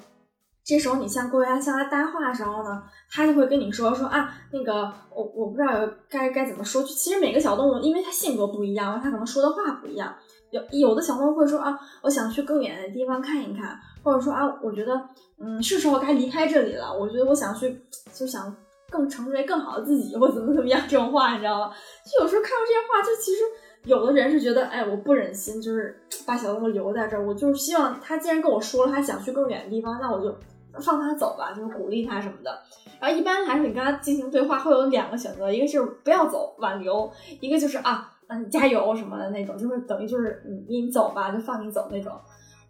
[0.70, 6.84] 这时候你向过来向他搭话的时候呢，他就会跟你说说啊，那个我我不知道该该怎么说。
[6.84, 10.14] 其实每个小动物，因为它性格不一样，它可能说的话不一样。
[10.52, 15.00] 有有的小朋友会说啊，我想去更远的地方看一看，或者说啊，我觉得
[15.40, 16.92] 嗯是时候该离开这里了。
[16.92, 17.82] 我觉得我想去，
[18.14, 18.56] 就想
[18.90, 21.72] 更成为更好的自己，或怎么怎么样这种话，你知道吗？
[22.06, 23.42] 就有时候看到这些话，就其实
[23.84, 30.36] 有的人是觉得，哎，我不忍心，就是把小朋友留在这儿，我就是希望他既然跟我说了他想去更远的地方，那我就。
[30.80, 32.56] 放他走吧，就是鼓励他什么的。
[33.00, 42.14] 然后一般来说，你跟他进行对话会有两个选择，一个就是不要走，挽留；一个就是啊，嗯，你加油什么的那种，就是等于就是你你走吧，就放你走那种。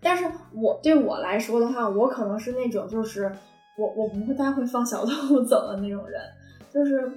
[0.01, 3.31] 但是我对我来说的话，我可能是那种就是
[3.77, 6.21] 我我不太会放小动物走的那种人，
[6.71, 7.11] 就是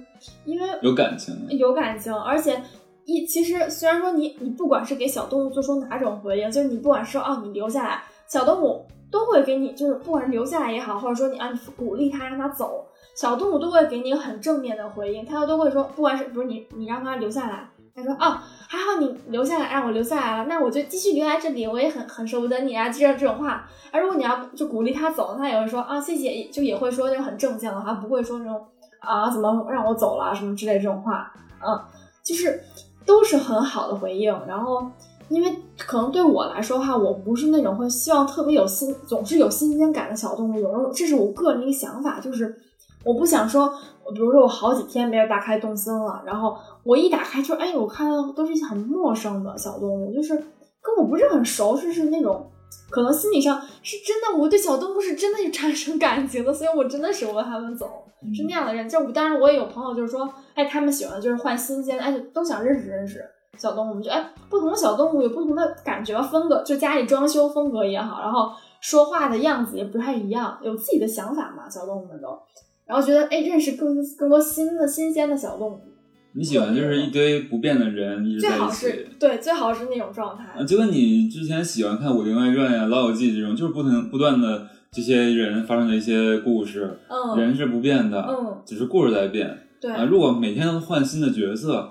[0.45, 2.61] 因为有感情，有感情，而且
[3.05, 8.85] 一其实虽然说你你不管是给小动物做出哪种回应，就是你不管说哦你留下来，小动物。
[9.11, 23.67] 都会给你，就是不管是留下来也好，或者说你啊，你鼓励它让它走，小动物都会给你很正面的回应，它都会说，不管是不是你，你让它留下来，他说哦，还好你留下来，让我留下来了，那我就继续留在这里，我也很很舍不得你啊，这样这种话。
[23.91, 28.61] 而如果你要就鼓励他走，他也会说啊，谢谢，就也会说那种很正向的话，不会说那种
[28.99, 31.33] 啊，怎么让我走了什么之类这种话，
[31.65, 31.79] 嗯，
[32.23, 32.63] 就是
[33.05, 34.89] 都是很好的回应，然后。
[35.29, 40.59] 因为可能对我来说的话，我不是那种会希望特别有新，总是有新鲜感的小动物。
[40.59, 42.53] 有时候这是我个人的一个想法，就是
[43.03, 43.67] 我不想说，
[44.13, 52.49] 比如说我好几天没有打开动森了，然后我一打开就，哎，我看到都是一些很陌生的小动物，就是跟我不是很熟，是是那种
[52.89, 57.87] 可能心理上是真的，我对小动物是真的有产生感情的，所以我真的舍不得他们走，
[58.35, 58.87] 是那样的人。
[58.87, 63.23] 就当然我也有朋友，就是说，哎，他们喜欢就是换新鲜，哎，都想认识认识。
[63.57, 72.29] 小动物，们就哎，不同的小动物有不同的感觉风格，就家里装修风格也好，然后说话的样子也不太一样，有自己的想法嘛，小动物们都，
[72.91, 75.79] 然后觉得哎，认识更更多新的新鲜的小动物。
[76.33, 80.61] 你喜欢就是一堆不变的人一直在一起，对，最好是那种状态。
[80.65, 89.57] 就跟你之前喜欢看《武林外传》呀、《老友记》这种，就是不停不断的这些人发生的一些故事，嗯，人是不变的，嗯，只是故事在变。
[89.79, 91.89] 对啊，如果每天都换新的角色。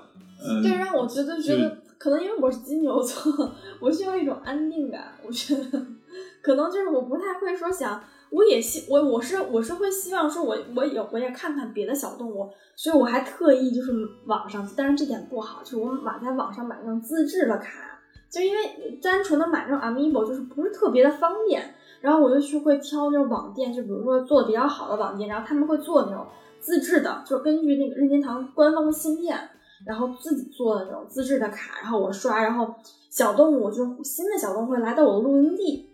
[0.63, 5.11] 对，让我觉得觉得可能因为我是金牛座， 我需要一种安定感。
[5.23, 5.63] 我觉得
[6.41, 13.91] 可能就是我不太会说想，我也希我我是我是会希望说，我我有我也看看别的小动物，所以我还特意就是
[14.25, 26.25] 网上，但是这点不好，就是我买在网上买那种自制的卡，就因为单纯的买那种 Amiibo 就是不是特别的方便，然后我就去会挑那种网店，就比如说做的比较好的网店，然后他们会做那种
[26.59, 29.37] 自制的，就根据那个任天堂官方的芯片。
[29.83, 32.71] 然后自己做的那种自制的卡，然后我刷，然后
[33.09, 35.89] 小动物就是新的小动物会来到我的露营地，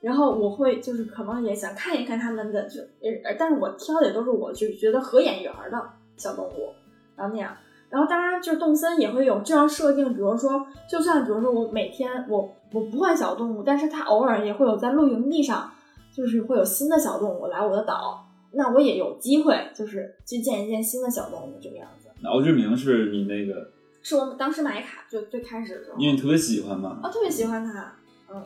[0.00, 6.72] 然后我会就是可能也想看一看他们的，就呃，但是我挑的也都是我就觉得合眼缘的小动物，
[7.16, 7.56] 然后那样，
[7.88, 15.70] 然后当然就是动森也会有这样设定，比如说就算比如说我每天我我不换小动物，但是它偶尔也会有在露营地上，
[16.12, 22.08] 就是会有新的小动物来我的岛，那我也有机会就是去见一见新的小动物这个样子。
[22.26, 23.70] 敖志明是你那个，
[24.02, 27.94] 是我们当时买卡就最开始的时候，因为你特别喜欢嘛，啊，特别喜欢他，
[28.32, 28.44] 嗯，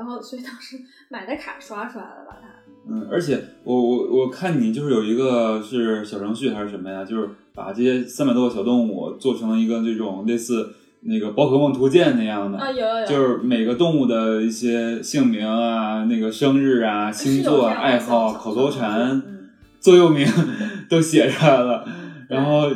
[0.00, 0.78] 然后所以当时
[1.12, 2.48] 买的卡刷出来了把它，
[2.90, 10.70] 嗯，而且我我我看你就是有一个是小程序还是什么呀，就是把这些三百多个小动物做成了一个这种类似
[11.02, 19.22] 那个宝可梦图鉴那样的啊，有有有，就是每个动物的一些姓名啊、那个生日啊、星座、爱好、口头禅、
[19.80, 20.26] 座右铭
[20.88, 21.86] 都写出来了。
[22.28, 22.70] 然后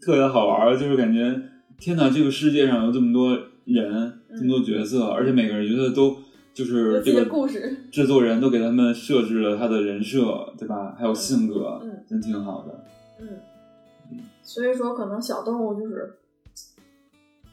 [0.00, 1.34] 特别好玩儿，就是感觉
[1.78, 6.16] 天哪，这个世界上有这么多人，这么多角色，而且每个人角色都
[6.54, 10.94] 就是这个故事， 制作人都给他们设置了他的人设，对吧？
[10.98, 12.84] 还有性格，嗯，真挺好的。
[13.20, 13.28] 嗯，
[14.42, 16.14] 所以说可能小动物就是，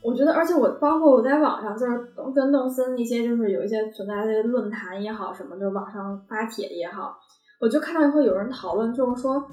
[0.03, 7.17] 我觉得，而且我包括我在网上就是跟动森一些就是有一些存在的论坛也好，什么就是网上发帖也好，
[7.59, 9.43] 我就看到以后有人讨论，就是说。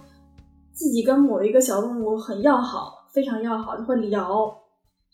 [0.71, 4.47] 自己跟某一个小动物很要好，非常要好，就会聊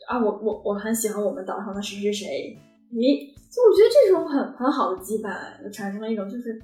[0.06, 2.58] 啊，我我我很喜欢我们岛上的谁谁谁，
[2.92, 6.54] 咦，就我觉得这种很很好的羁绊，就产生了一种就是，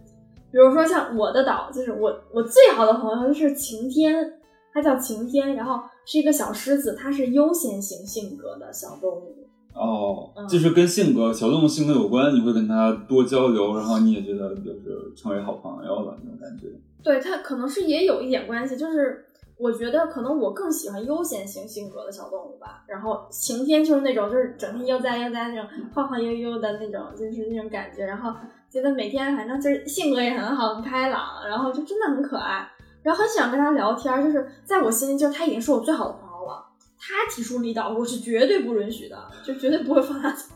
[0.50, 4.40] 比如说像我的岛，就是我我最好的朋友就是晴天，
[4.72, 9.36] 他叫晴天，然后是一个小狮子，它是优先型性格的小动物。
[9.72, 16.66] 哦嗯，就是跟性格小动物性格有关，你会跟他多交流，然后你也觉得就是成为好朋友了那种感觉。
[17.04, 19.26] 对，他可能是也有一点关系，就是
[19.60, 22.82] 我觉得可能我更喜欢悠闲型性格的小动物吧。
[22.86, 28.06] 然后晴天就是那种就是整天悠哉悠哉那种晃晃悠悠的那种，就是那种感觉。
[28.06, 28.34] 然后
[28.70, 32.66] 觉得每天反正就是性格也很好，很开朗，然后就真的很可爱，
[33.02, 34.24] 然后很喜欢跟他聊天。
[34.24, 36.66] 就是在我心里，就是他已经是我最好的朋友了。
[36.98, 40.46] 他提出离岛，我是绝对不允许的，就绝对不会放他走。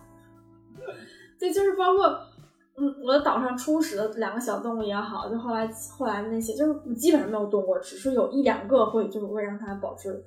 [1.38, 2.18] 对，就是包括。
[2.76, 10.24] 嗯，我的岛上初始的两个小动物也好，就后来后来那些，就是基本上没有动过，只是有一两个会，就是会让它保持。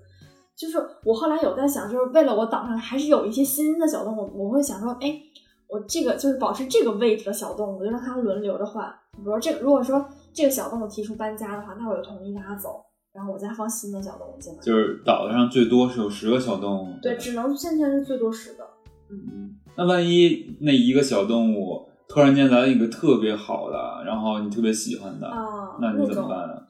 [0.55, 5.21] 就是我后来有在想，就是为了我岛上还是有一些新的小动物，我会想说，哎，
[5.67, 8.89] 我这个就是保持这个位置的小动物，就让它轮流着换。
[9.11, 12.81] 比如说这个，如果说这个小动物提出搬家的话，那我就同意让它走，
[13.13, 14.59] 然后我再放新的小动物进来。
[14.61, 16.93] 就是岛上最多是有十个小动物。
[17.01, 18.63] 对，只能现在是最多十个。
[19.09, 26.63] 嗯，那万一那一个小动物突然间来了一个特别好的，然后你特别喜欢的，啊，那你怎么办啊？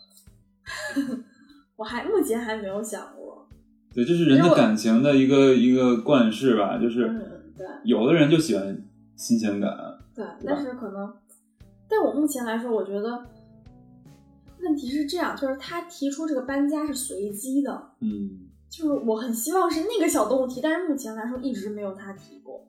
[1.78, 3.48] 我还目前还没有想过。
[3.94, 7.66] 对，这是人的感情的一个一个惯式吧，就是嗯，对。
[7.84, 8.84] 有的人就喜欢
[9.16, 9.76] 新鲜感，
[10.14, 11.14] 对，对但是可能，
[11.88, 13.26] 但我目前来说，我觉得
[14.62, 22.68] 问题是这样，就是他提出这个搬家是随机的，嗯，就是我很希望是那个小动物提，但是目前来说一直没有他提过，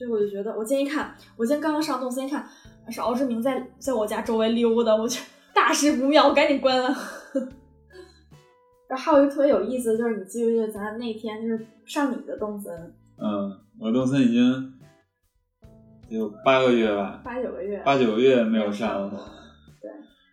[0.00, 2.48] 所以我就觉得，我今天一看，我今天刚刚上动森一看，
[2.88, 5.20] 是敖志明在在我家周围溜达，我就
[5.54, 6.88] 大事不妙，我赶紧关了。
[8.88, 12.74] 然后还有一个特别有意思的，就是你记不记得咱那天就是上你的动森
[13.18, 14.72] 嗯，我的动森已经
[16.08, 19.20] 有八个月吧，八九个月，八九个月没有上了，，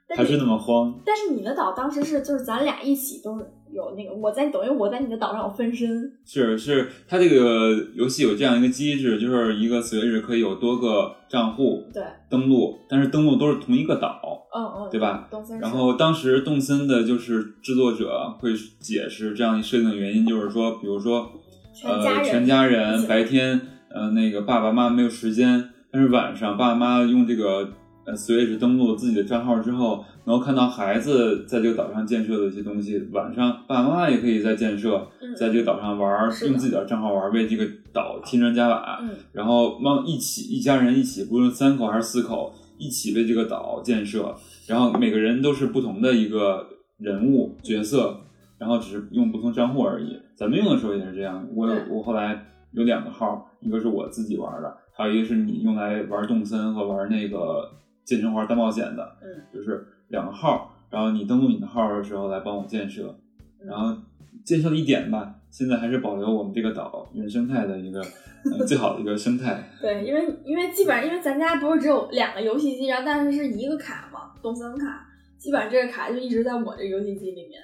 [0.07, 0.97] 对，还是那么慌。
[1.05, 3.45] 但是你的岛当时是就是咱俩一起都是
[3.77, 14.19] 有那个，我在等于我在你的岛上有分身，是是，它这个游戏有这样一个机制，就是一个 Switch 可以有多个账户对，登录，但是登录都是同一个岛，
[14.51, 15.29] 嗯嗯，对吧？
[15.61, 21.29] 然后当时动森的就是制作者会解释这样一设定的原因，就是说，比如说，
[21.85, 23.61] 呃，全家人白天
[23.91, 27.69] 呃那个爸爸妈妈没有时间，但是晚上爸爸妈妈用这个
[28.07, 32.99] 呃 Switch 登录自己的账号之后，能够看到孩子在这个岛上建设的一些东西。
[33.13, 38.99] 晚上爸爸妈妈也可以在建设，嗯在这个岛上玩儿，用自己的账号玩儿，为这个岛添砖加瓦。
[39.01, 44.35] 嗯然后往一起一家人一起，不论三口还是四口，一起为这个岛建设。
[44.67, 46.67] 然后每个人都是不同的一个
[46.97, 48.19] 人物角色，
[48.57, 50.19] 然后只是用不同账户而已。
[50.35, 51.47] 咱们用的时候也是这样。
[51.55, 57.71] 我有我后来有两个号，一个是我自己玩的，还有一个是你用来玩动森和玩那个
[58.03, 60.73] 健身环大冒险的，嗯，就是两个号。
[60.89, 63.13] 然后你登录你的号的时候来帮我建设，
[63.59, 63.93] 嗯然后
[64.45, 67.99] 建设的一点吧，现在还是保留我们这个岛原生态的一个、
[68.57, 69.69] 呃、 最好的一个生态。
[69.81, 75.05] 对，因为因为基本上因为咱家不是只有两个游戏机，然后但是是一个卡嘛，动森卡，
[75.37, 77.61] 基本上这个卡就一直在我这个游戏机里面。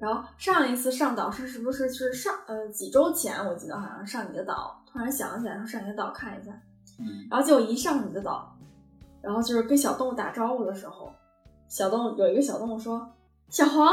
[0.00, 6.50] 然后上一次上岛是是不是是上呃几周前我记得好像上你的岛，突然想起来说上你的岛看一下，
[6.98, 8.52] 嗯，然后结果一上你的岛，
[9.22, 11.12] 然后就是跟小动物打招呼的时候，
[11.68, 13.06] 小动物有一个小动物说
[13.50, 13.92] ：“小黄，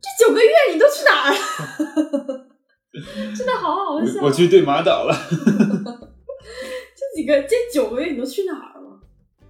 [0.00, 2.46] 这九个月你都去哪儿了？”
[3.36, 4.20] 真的好好笑。
[4.20, 5.14] 我我去对马岛了。
[6.96, 9.00] 这几个这九个月你都去哪儿了？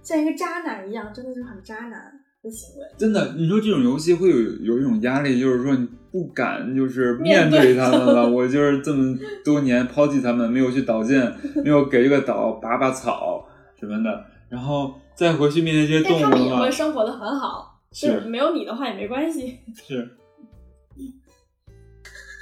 [0.03, 2.11] 像一个渣男一样，真的是很渣男
[2.43, 2.85] 的行为。
[2.97, 8.29] 真的，你说这种游戏会有有一种压力，就是说你不敢就是面对他们了。
[8.29, 13.47] 我就是这么多年抛弃他们，没有去岛建，没有给这个岛拔拔草
[13.79, 19.57] 什么的，然后再回去面对这些但他们也会，生活的很好，就是没有你的话也没关系。
[19.81, 20.17] 是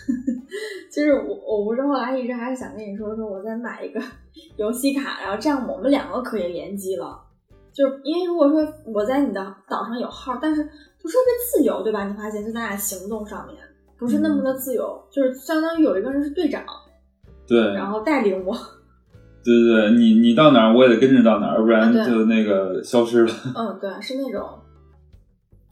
[0.91, 4.01] 就是我，我不是后来一直还是想跟你说，说我再买一个
[4.57, 7.21] 游戏卡，然后这样我们两个可以联机了。
[7.71, 12.07] 就是因为如果说我在你的岛上有号，但是不是特别自由，对吧？
[12.07, 13.55] 你发现就咱俩行动上面
[13.99, 16.65] 不是那么的自由，就是相当于有一个人是队长，
[17.47, 18.57] 对，然后带领我。
[19.43, 23.33] 对对对，你你到哪儿我也得跟着到哪儿，不然就那个消失了。
[23.55, 24.43] 嗯，对，是那种。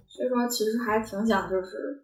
[0.07, 2.03] 所以说，其实还挺想就是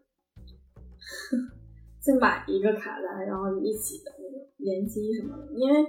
[2.00, 5.48] 再买一个卡带，然后一起的那种联机什么的。
[5.56, 5.84] 因为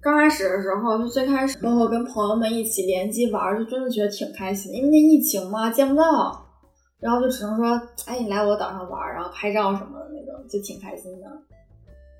[0.00, 4.78] 刚开始的时候，就最开始包括跟朋友们一起联机玩儿，就真的觉得挺开心的。
[4.78, 6.46] 因为那疫情嘛，见不到，
[7.00, 7.68] 然后就只能说，
[8.06, 11.26] 哎，你来我岛上玩儿，然后拍照什么的那种，就挺开心的。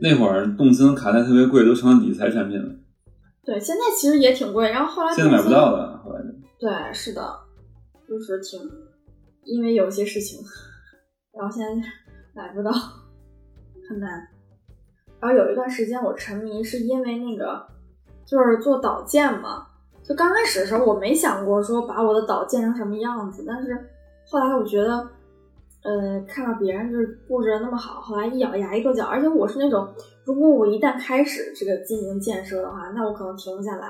[0.00, 2.74] 那会儿动森卡带特别贵，都成了理财产品了，
[3.46, 6.02] 对，现在其实也挺贵，然后后来现在买不到了。
[6.04, 6.26] 后来就
[6.58, 7.22] 对，是的，
[8.08, 8.60] 就是挺，
[9.44, 10.40] 因为有些事情，
[11.32, 11.82] 然后现在
[12.34, 12.72] 买不到。
[13.88, 14.10] 很难。
[15.20, 17.64] 然后有一段时间我沉迷，是因为那个
[18.26, 19.68] 就是做导建嘛。
[20.02, 23.90] 就刚开始的时候，我没想过说把我的导建成什么样子，但是
[24.28, 25.08] 后来我觉得，
[25.86, 29.06] 呃，看到别人就是布置的那么好，后来一咬牙一跺脚。
[29.06, 29.86] 而且我是那种，
[30.24, 33.88] 如果我一旦开始这个进行建设的话，那我可能停不下来。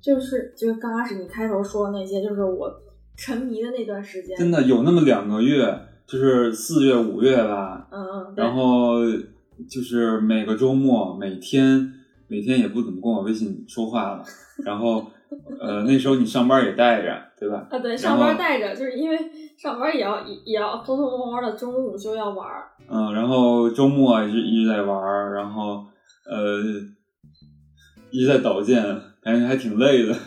[0.00, 2.70] 就是就是刚开始你开头说的那些，就是我
[3.16, 8.96] 沉迷的那段时间，真的有那么两个月，就是四月五月吧，嗯嗯，然后
[9.68, 11.90] 就是每个周末每天
[12.28, 14.24] 每天也不怎么跟我微信说话了，
[14.64, 15.06] 然后
[15.60, 17.66] 呃那时候你上班也带着，对吧？
[17.70, 19.18] 啊，对，上班带着，就是因为
[19.56, 22.64] 上班也要也也要偷偷摸摸的，中午午休要玩儿。
[22.88, 25.84] 嗯，然后周末一直一直在玩儿，然后
[26.30, 26.60] 呃
[28.10, 28.82] 一直在导建，
[29.22, 30.14] 感觉还挺累的。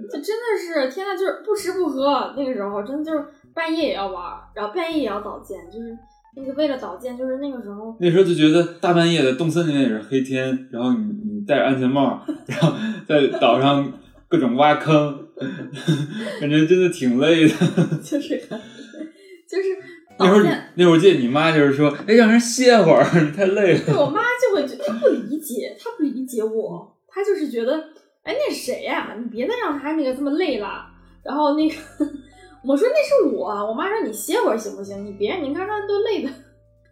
[0.00, 3.22] 就真的是天呐，就是不吃不喝，那个时候真的就是
[3.54, 5.94] 半夜也要玩儿，然后半夜也要导建，就是
[6.34, 12.72] 那个为了导建，就是那个时候那时候就觉得大半夜的动森里面也是黑天，然后你你戴着安全帽，然后
[13.06, 13.92] 在岛上
[14.30, 15.28] 各种挖坑，
[16.40, 17.54] 感觉真的挺累的。
[18.02, 18.38] 就是
[19.48, 19.76] 就是
[20.18, 23.80] 那会儿那会儿记得你妈就是说，哎，让人歇会儿， 你太累了。
[23.86, 27.76] 对我妈就会觉她不理解，她不理解我，她就是觉得，
[28.22, 30.86] 哎，那是谁呀、你别再让她那个这么累了。
[31.24, 31.74] 然后那个
[32.64, 35.04] 我说那是我，我妈说你歇会儿行不行？
[35.04, 36.30] 你别，你看他都累的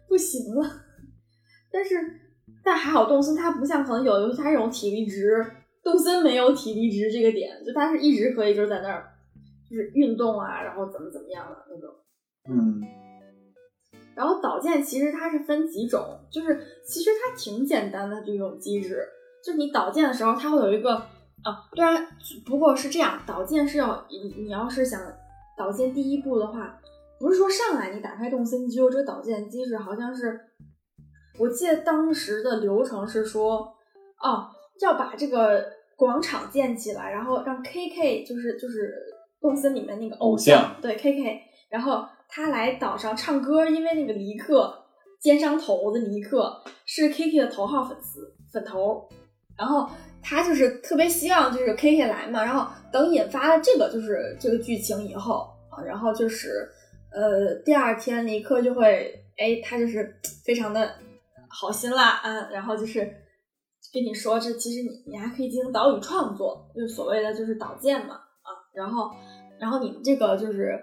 [0.07, 0.69] 不行了。
[1.71, 1.95] 但是
[2.63, 5.45] 但还好，动森它不像可能有的游戏它这种体力值，
[5.83, 9.11] 动森没有体力值这个点，就它是一直可以就是在那儿
[9.69, 11.89] 就是运动啊，然后怎么怎么样的那种。
[12.49, 12.81] 嗯，
[14.15, 19.07] 然后导建其实它是分几种，就是其实它挺简单的这种机制，
[19.45, 22.07] 就是你导建的时候，它会有一个啊，对啊
[22.45, 25.01] 不过是这样，导建是要你你要是想
[25.57, 26.79] 导建第一步的话，
[27.19, 30.39] 不是说上来你打开动森就有这个导建机制，好像是
[31.37, 33.75] 我记得当时的流程是说，
[34.21, 34.49] 哦，
[34.85, 35.63] 要把这个
[35.95, 38.93] 广场建起来，然后让 KK 就是就是
[39.41, 44.85] 动森里面那个偶偶像对 KK，然后他来岛上唱歌，因为那个尼克
[45.19, 49.07] 奸商头子尼克是 KK 的头号粉丝粉头，
[49.57, 49.89] 然后
[50.21, 56.69] 他就是特别希望就是 KK 来嘛，然后等引发了这个就是这个剧情以后啊，然后就是
[57.11, 60.95] 呃第二天尼克就会哎他就是非常的
[61.49, 63.13] 好心啦，嗯，然后就是
[63.93, 69.09] 跟你说这其实你你还可以进行岛屿创作，就是所谓的就是岛建嘛啊，然后
[69.59, 70.79] 然后你们这个就是。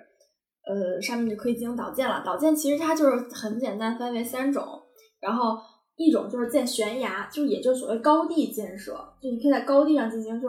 [0.68, 2.24] 呃，上面就可以进行导建了。
[2.26, 4.66] 导建其实它就是很简单，分为三种。
[5.20, 5.56] 然后
[5.94, 8.92] 一种就是建悬崖，就也就所谓高地建设，
[9.22, 10.48] 就你可以在高地上进行就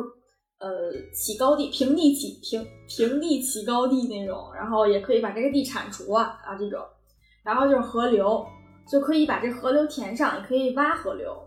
[0.58, 4.52] 呃起高地、平地起平平地起高地那种。
[4.56, 6.80] 然后也可以把这个地铲除啊啊这种。
[7.44, 8.44] 然后就是河流，
[8.92, 11.47] 就可以把这河流填上，也可以挖河流。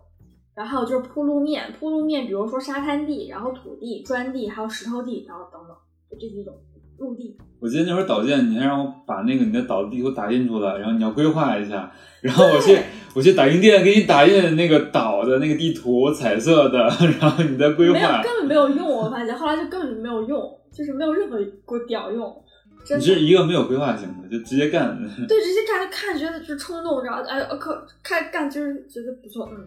[0.61, 5.75] 然后就是铺路面，铺路面，比如说沙滩地，然后土地、砖地，还有石头地，然后等等，
[6.11, 6.55] 就这几种
[6.99, 7.35] 陆地。
[7.59, 11.91] 我记得那会儿导建，你还让我把那个你的岛地图打印出来，然后你要规划一下，
[12.21, 12.79] 然后我去
[13.15, 16.79] 我去打印店给你打印那个岛的那个地图，彩色的，
[17.19, 18.23] 然后你再规划没有，划。
[18.23, 18.87] 根本没有用。
[18.87, 20.39] 我发现后来就根本就没有用，
[20.71, 22.37] 就是没有任何给我屌用。
[22.83, 24.99] 你的是一个没有规划型的，就直接干。
[25.27, 29.67] 对，直接干看觉得就是冲动，然后哎呃可看干就是觉得不错，嗯，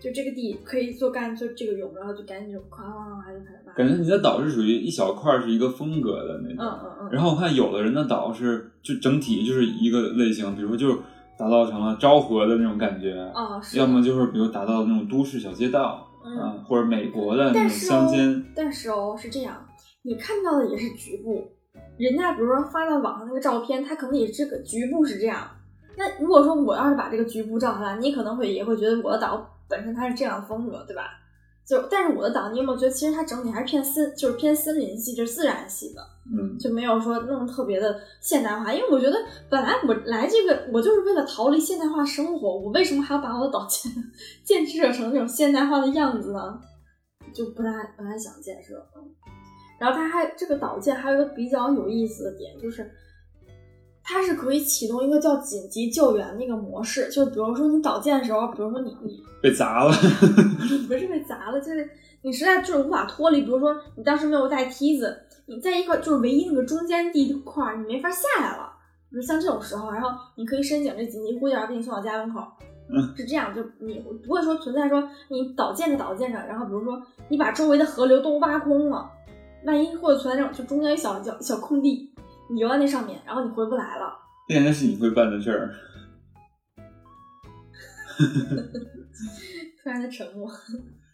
[0.00, 3.72] 就这个地可以做干做这个用，然后就赶紧就哐哐哐就开始挖。
[3.74, 6.56] 感觉你的岛是属于一小块儿是一个风格的那种。
[6.58, 10.98] 嗯嗯嗯，然后我看有的人的岛是就整体就是一个类型，比如说就是
[11.38, 19.66] 打造成了昭和的那种感觉，哦是，要么就是比如打造那种都市小街道，嗯，嗯，或者美国的那种乡间。，但是哦是这样，
[20.02, 21.46] 你看到的也是局部，
[21.98, 25.46] 人家比如说发到网上那个照片，他可能也这个局部是这样。
[25.96, 31.16] 那如果说我要是把这个局部照下来，你可能会也会觉得我的岛本身它是这样的风格，对吧？
[31.66, 38.72] 就但是我的岛，你有没有觉得其实它整体还是偏森，就是偏森林系，就是自然系的，嗯，就没有说弄特别的现代化。
[38.74, 39.16] 因为我觉得
[39.48, 43.92] 本来我来这个，我就是为了逃离现代化生活，我为什么还要把我的岛建
[44.42, 46.60] 建设成这种现代化的样子呢？
[47.32, 48.74] 就不太不太想建设。
[48.96, 49.02] 嗯，
[49.78, 52.90] 然后它还这个岛建还有一个比较有意思的点，就是
[54.12, 59.92] 它是可以启动一个叫紧急救援的一个模式，就比如说你导建的时候，比如说你你被砸了。
[60.88, 61.88] 不是被砸了，就是
[62.22, 63.42] 你实在就是无法脱离。
[63.42, 68.72] 比如说你当时没有带梯子，你在一个就是唯一那个中间地块儿，你没法下来了。
[69.08, 72.40] 比如像这种时候，然后你可以申请这紧急呼叫，给你送到家门口。
[72.92, 79.08] 嗯，是这样，就你不会说存在说你导建着导建着，然后比如说你把周围的河流都挖空了，
[79.64, 82.09] 万一或者存在这种就中间一小小小空地，
[82.52, 84.12] 你游在那上面，然后你回不来了。
[84.48, 85.74] 那应该是你会办的事儿。
[89.82, 90.50] 突然的沉默。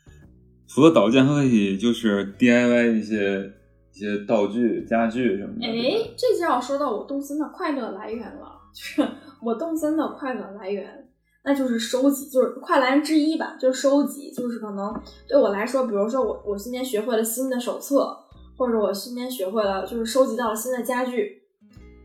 [0.67, 3.53] 除了导建，还可以就是 DIY 一些
[3.95, 5.67] 一些道具、家具什么的。
[5.67, 9.09] 哎，这就要说到我动森的快乐来源了，就是
[9.43, 11.09] 我动森的快乐来源，
[11.45, 14.93] 那就是收集，就是快来源之一吧，就是收集，就是可能
[15.29, 18.26] 对我来说，比如说我我今天学会了新的手册，
[18.57, 21.43] 或者我身边学会了就是收集到了新的家具，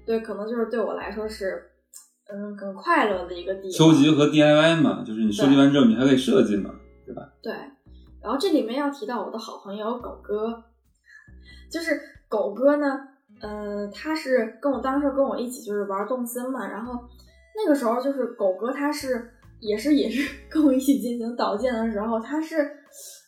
[0.06, 1.64] 对，可能就是对我来说是
[2.32, 3.72] 嗯很快乐的一个地方。
[3.72, 6.74] 收集和 DIY 嘛，就是你收集完之后，你还可以设计嘛，
[7.06, 7.32] 对吧？
[7.42, 7.54] 对，
[8.22, 10.64] 然后这里面要提到我的好朋友狗哥，
[11.72, 13.00] 就是狗哥呢，
[13.42, 16.94] 呃，他是跟我当时跟我一起就是玩动森嘛，然后
[17.56, 22.70] 那个时候就是狗哥他是也是也是跟我一起进行导建的时候，他是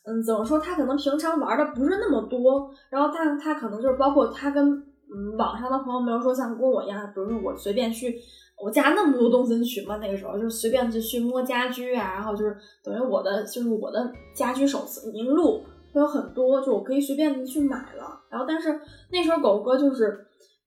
[0.06, 8.16] 嗯怎么说，他可能平常玩的不是那么多，然后但他可能就是包括他跟嗯网上的朋友没有说像跟我一样，比如说我随便去。
[8.56, 18.22] 我加那么多动森群嘛，那个时候就随便就去摸家居啊，然后就是等于我的就是我的家居手册名录会有很多，就我可以随便的去买了。
[18.30, 18.80] 然后但是
[19.12, 20.18] 那时候狗哥就是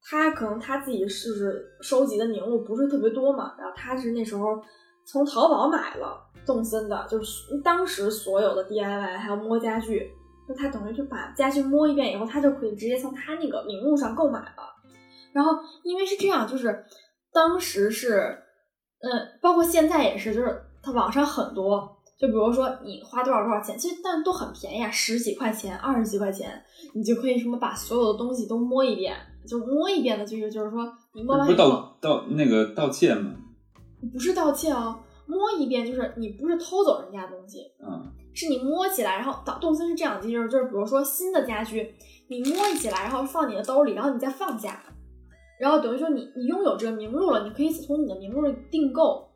[0.03, 4.61] 他可能他自己是收集的名录不是特别多嘛，然后他是那时候
[5.07, 10.11] 从淘宝买了动森的，就是当时所有的 DIY 还有摸家具，
[10.49, 14.75] 就他等于就把家具摸一遍以后，他就可以直接从他那个名录上购买了。
[15.33, 15.53] 然后
[15.83, 16.85] 因为是这样，就是。
[17.33, 18.35] 当时是，
[19.01, 21.87] 嗯，包括现在也是，就是它网上很多，
[22.19, 29.15] 就比如说你花多少多少钱，其实但都很便宜啊，十几块钱、二十几块钱，你就可以什么把所有的东西都摸一遍，
[29.47, 33.33] 就摸一遍的，就是就是说你摸完以后，不是盗盗那个盗窃吗？
[34.13, 41.95] 不是盗窃哦，摸一遍就是你不是偷走人家东西，嗯，是你摸起来，然后导动森是这样的机制，就是比如说新的家居，
[42.29, 44.83] 你摸起来，然后放你的兜里，然后你再放下。
[45.59, 49.27] 然后等于说你你拥有这个名录了，你可以从你的名录里订购，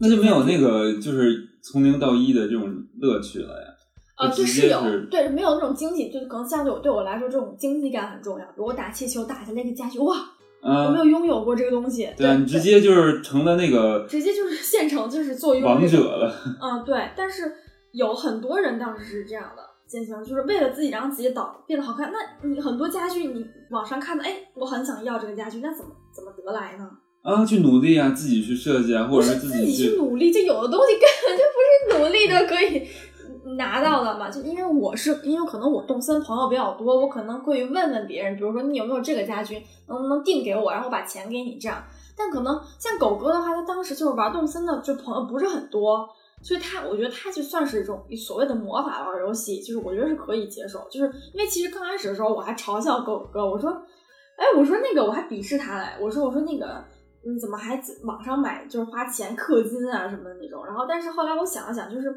[0.00, 2.68] 那就没有那个就是从零到一的这种
[3.00, 3.68] 乐趣了呀。
[4.16, 8.44] 啊，对是有，对，没有那种惊喜，就可能相对我对我来说，这种惊喜感很重要。
[8.46, 10.16] 比如我打气球打下那个家具，哇，
[10.62, 12.08] 我没有拥有过这个东西。
[12.16, 16.34] 对啊，你直接就是成了那个，直接就是现成就是做王者了。
[16.62, 17.52] 嗯，对，但是
[17.92, 19.62] 有很多人当时是这样的。
[19.84, 26.88] 进行就是为了自己让自己导变得好看，那你很多家具你网上看的，哎，我很想要这个家具，那怎么怎么得来呢？
[27.20, 32.88] 啊，去努力啊，自己去设计啊，或者是自己去努力，就有的东西根本就不是努力的可以
[33.56, 34.30] 拿到的嘛。
[34.30, 41.82] 就因为我是因为可能我动森朋友比较多，我可能会问问别人，比如说你有没有这个家具，能不能订给我，然后把钱给你这样。
[42.16, 46.08] 但可能像狗哥的话，他当时就是玩动森的，就朋友不是很多。
[46.44, 50.80] 所以他，我觉得他就算是一种所谓的魔法玩游戏，就是我觉得是可以接受。
[50.90, 56.84] 就是因为其实刚开始的时候，我还嘲笑狗哥，我说，哎，我说那个我还鄙视他嘞，我说我说那个
[57.24, 60.66] 你怎么还网上买就是花钱氪金啊什么的那种。
[60.66, 62.12] 然后但是后来我想了想，就是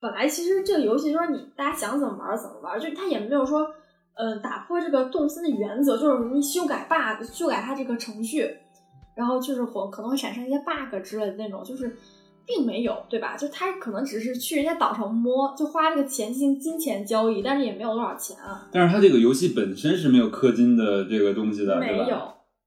[0.00, 3.66] 本来其实这个游戏就是你大家想怎么玩怎么玩，就它也没有说，
[4.14, 8.50] 呃，打破这个动森的原则，就是你修改 bug，修改它这个程序，
[9.14, 11.96] 然后就是会可能会产生一些 bug 之类的那种，就是。
[12.46, 13.36] 并没有，对吧？
[13.36, 18.68] 就他可能只是去人家岛上摸，就花这个钱进行金钱交易，但是也没有多少钱啊。
[18.72, 22.18] 但是它这个游戏本身是没有氪金的这个东西的，没有，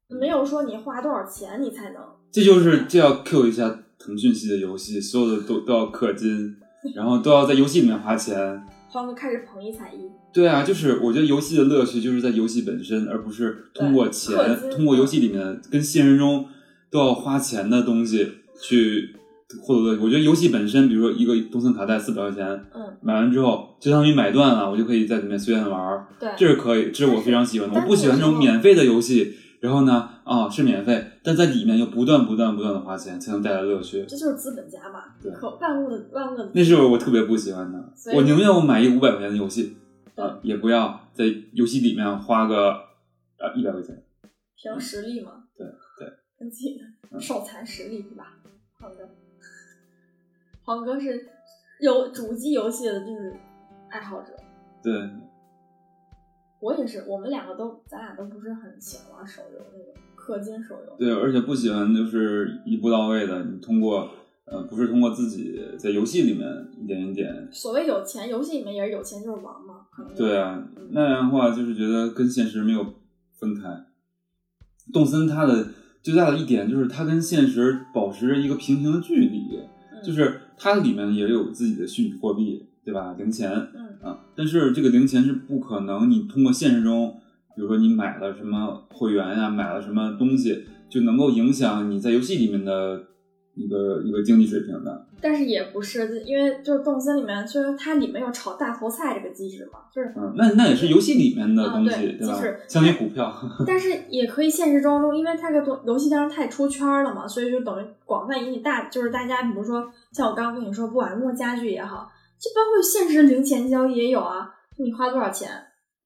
[0.07, 2.01] 没有说你花多少钱你才能。
[2.31, 6.55] 这就是这要 Q 一下腾讯系的游戏，所有的都都要氪金，
[6.95, 8.61] 然后都要在游戏里面花钱。
[8.91, 10.09] 方哥开始捧一踩一。
[10.33, 14.35] 对啊，就是我觉得游戏的乐趣就是在游戏本身，而不是通过钱，
[14.71, 16.45] 通过游戏里面跟现实中
[16.89, 18.29] 都要花钱的东西
[18.61, 19.15] 去。
[19.61, 27.79] 或者我觉得游戏本身，比如说一个东森卡带四百块钱，嗯，买完之后就相当于买断了，我就可以在里面随便玩对，这是可以，这是我非常喜欢的。
[27.79, 34.05] 我不喜欢那种免费的游戏，然后呢，啊是免费，但在里面又不断不断不断的花钱，才能带来乐趣。
[34.05, 36.51] 这就是资本家嘛，对，可万物的万物的。
[36.53, 39.77] 那是我特别不喜欢的，我宁愿我买一个五百块钱的游戏，
[40.15, 42.71] 啊，也不要在游戏里面花个
[43.37, 44.03] 啊一百块钱。
[44.55, 45.65] 凭实力嘛，对
[45.97, 48.37] 对， 跟自己的手残实力是吧？
[48.79, 49.09] 好的。
[50.65, 51.27] 黄哥是
[51.79, 53.33] 有主机游戏的，就是
[53.89, 54.33] 爱好者。
[54.81, 54.93] 对，
[56.61, 57.05] 我也是。
[57.07, 59.93] 我们两个都，咱俩都不是很喜欢玩手游那种
[60.25, 60.95] 氪金手游。
[60.97, 64.09] 对，而且不喜欢就是一步到位的，你通过
[64.45, 66.47] 呃，不是通过自己在游戏里面
[66.81, 67.49] 一点一点。
[67.51, 69.87] 所谓有钱，游戏里面也是有钱就是王嘛。
[70.15, 72.95] 对啊，那样的话就是觉得跟现实没有
[73.31, 73.85] 分开。
[74.93, 75.67] 动森它的
[76.01, 79.59] 最大的一点就是它跟现实保持着一个平行的距离，
[80.03, 80.39] 就是。
[80.55, 83.15] 它里面也有自己的虚拟货币，对吧？
[83.17, 87.19] 零钱，嗯啊，但是这个零钱是不可能，你通过现实中，
[87.55, 93.01] 比如说你买了什么会员呀，买了什么东西，就能够影响你在游戏里面的
[93.55, 95.07] 一个一个经济水平的。
[95.21, 102.41] 但是也不是，因为就是动森里面，就是它里面有炒大头菜这个机制嘛，就是，嗯，那那也是游戏里面的东西，啊对吧？
[102.67, 103.33] 相当于股票。
[103.65, 115.49] 但是也可以现实中中，因为它这个东游戏当中太出圈了嘛，所以就等于广泛引起大，就是大家，比如说像我刚刚跟你说，不管是摸家具也好，就包括现实零钱交易也有啊，你花多少钱？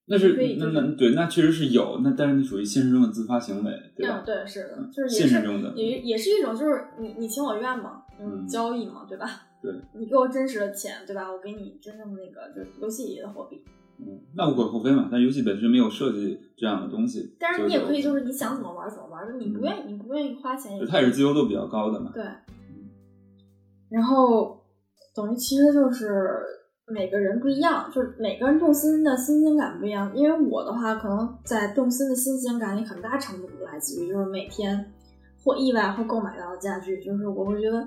[0.10, 4.26] 那是那那对，那确实是有，那但是那属于现实中的自发行为，对吧嗯，？
[4.26, 8.04] 对，是的，就是现实中的也也是一种，就是你你情我愿嘛，
[8.50, 9.30] 交易嘛，对吧？
[9.62, 11.30] 对，你给我真实的钱，对吧？
[11.32, 13.62] 我给你真正的那个就是游戏里的货币。
[14.00, 15.10] 嗯，那无可厚非嘛。
[15.12, 22.12] 但游戏本身没有设计这样的东西，但是你也可以，就是是你想怎么玩怎么玩，就你不愿意，你不愿意花钱也，它也是自由度比较高的嘛。
[22.14, 22.24] 对。
[23.90, 24.64] 然后
[25.16, 26.40] 等于其实就是
[26.90, 30.10] 每个人不一样，就是每个人动心的新鲜感不一样。
[30.16, 34.94] 因为我的话，可能在动心的新鲜感里，很大程度来自于就是每天
[35.44, 37.86] 或意外或购买到的家具，就是我会觉得，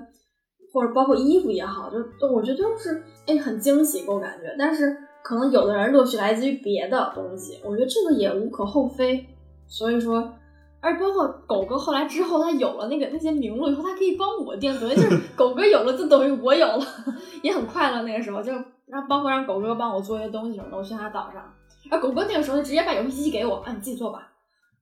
[0.71, 1.97] 或者包括衣服也好，就
[2.27, 4.55] 我觉得都是哎很惊喜给我感觉。
[4.59, 9.25] 但是可能有的人乐趣来自于别的东西，我觉得这个也无可厚非。
[9.67, 10.31] 所以说，
[10.79, 16.85] 而包括狗哥后来之后，他有了那个那些名录以后，他可以帮我定，等于就是狗哥有了，就等于我有了，
[17.41, 18.03] 也很快乐。
[18.03, 18.51] 那个时候就
[18.91, 21.41] 让包括让狗哥帮我做一些东西什么的，我去他岛上，
[21.89, 24.31] 啊狗哥那个时候就直接把游戏机给我，啊，你自己做吧，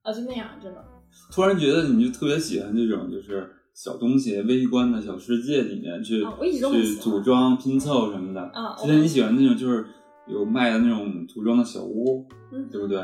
[0.02, 0.84] 啊，就那样，真的。
[1.32, 8.42] 突然觉得你就特别喜欢这种就是小东西、微观的小世界里面去、啊我一直都很去组装拼凑什么的。
[8.42, 9.86] 啊之前你喜欢那种就是
[10.28, 13.00] 有卖的那种涂装的小屋，嗯对不对？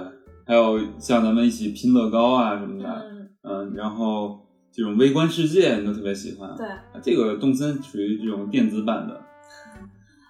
[0.45, 4.39] 还有像咱们一起拼乐高啊什么的，嗯，嗯，然后
[4.72, 6.56] 这种微观世界你都特别喜欢。
[6.56, 9.20] 对，啊这个动森属于这种电子版的，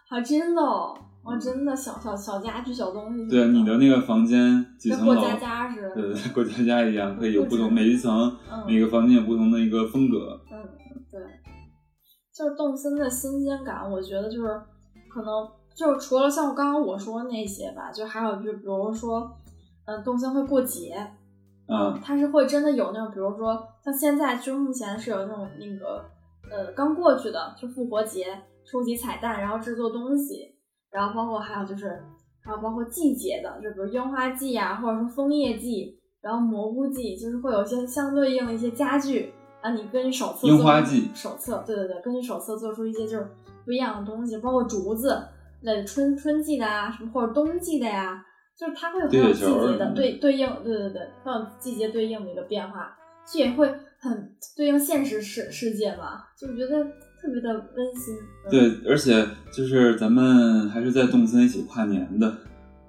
[0.07, 3.27] 还真的哦，哇，真的小小小家具、小东西。
[3.27, 5.93] 对你的那个房间几层楼，跟过家家似的。
[5.95, 8.11] 对对对，过家家一样，可以有不同每一层、
[8.51, 10.39] 嗯每个房间有不同的一个风格。
[10.51, 10.57] 嗯，
[11.11, 11.19] 对，
[12.33, 14.47] 就是动森的新鲜感，我觉得就是
[15.09, 19.29] 可能就是除了像刚刚我说的那些吧，就还有就比如说，
[19.85, 20.95] 嗯、动森会过节，
[21.67, 26.05] 嗯，它是会真的有那种，比如说像现在就目前是有那种那个
[26.51, 28.25] 呃刚过去的就复活节
[28.65, 30.55] 收集彩蛋，然后制作东西，
[30.91, 32.03] 然后包括还有就是
[32.43, 43.27] 还有包括季节的，就比如樱花季啊，或者说枫叶季，然后蘑菇季，就是会有一些相对应的一些家具啊，你根据手册樱花季手册，对对对，根据手册做出一些就是
[43.63, 45.21] 不一样的东西，包括竹子，
[45.61, 48.25] 那春春季的啊，什么或者冬季的呀、
[48.57, 49.45] 就是它会很有季节
[49.77, 52.95] 的对对应，对对对，很有季节对应的一个变化，
[53.31, 53.67] 这也会
[53.99, 56.85] 很对应现实世世界嘛，就觉得
[57.25, 58.15] 特别的温馨。
[58.45, 62.27] 嗯、对，而且就是咱们还是在动森一起跨年的，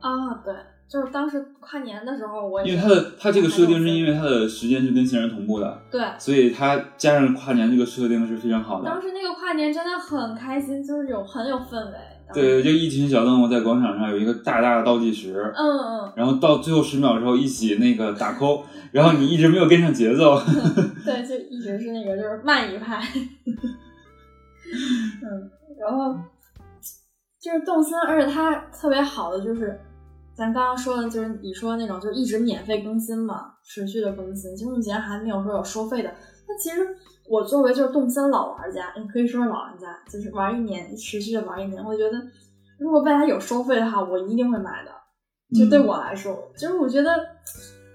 [0.01, 0.55] 啊，对，
[0.87, 6.01] 就是当时跨年的时候，我也因为它的它这个设定是因为它的时间是跟现实同步的，对。
[6.19, 8.91] 所以它加上跨年这个设定是非常好的。
[8.91, 11.93] 当时那个跨年真的很开心，就是有很有氛围。
[12.35, 20.37] 对，就一群小动物在广场上有一个大大的倒计时，嗯嗯，然后到最后十秒的时候一起那个打 call，然后你一直没有跟上节奏。
[21.07, 23.01] 对，就一直是那个就是慢一派。
[25.23, 26.19] 嗯，然后
[27.41, 29.79] 就是动森，而且它特别好的就是，
[30.35, 36.11] 咱刚刚说的就是你说的那种，就是一直免费更新嘛，持续的更新，其实目前还没有说有收费的。
[36.49, 36.87] 那其实
[37.29, 42.23] 我作为就是动森老玩家，你可以说是老玩家，就是玩一年，持续的玩一年，我觉得
[42.79, 44.91] 如果未来有收费的话，我一定会买的。
[45.57, 47.09] 就对我来说，就是我觉得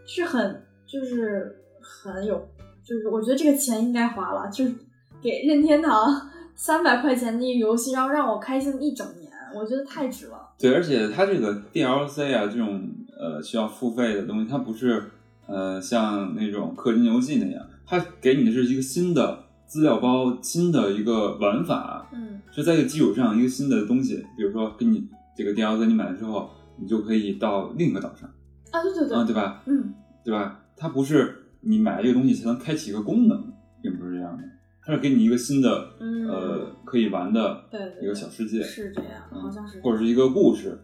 [0.08, 2.38] 是很，就是很有，
[2.82, 4.74] 就是我觉得这个钱应该花了，就是
[5.22, 6.30] 给任天堂
[6.64, 10.38] 三百块钱的一个游戏，然后让我开心一整年，我觉得太值了。
[10.60, 12.88] 对，而且它这个 DLC 啊，这种
[13.20, 15.04] 呃需要付费的东西，它不是
[15.48, 26.48] 呃像那种氪金游戏那样，它给你的是一个新的资料包，新的一个玩法，嗯是在这个基础上一个新的东西，比如说给你这个 DLC 你买了之后，
[26.80, 28.30] 你就可以到另一个岛上
[28.70, 29.64] 啊，对对对，啊，对吧？
[29.66, 30.60] 嗯对吧？
[30.78, 33.52] 它不是你买了这个东西才能开启一个功能，
[33.82, 34.44] 并不是这样的，
[34.84, 39.80] 它是给你一个新的嗯，呃可以玩的对一个小世界，是这样，好像是。
[39.82, 40.80] 或者是一个故事。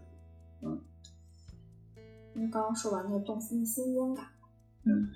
[2.35, 4.23] 因为刚刚说完那个动森的新鲜感，
[4.85, 5.09] 嗯，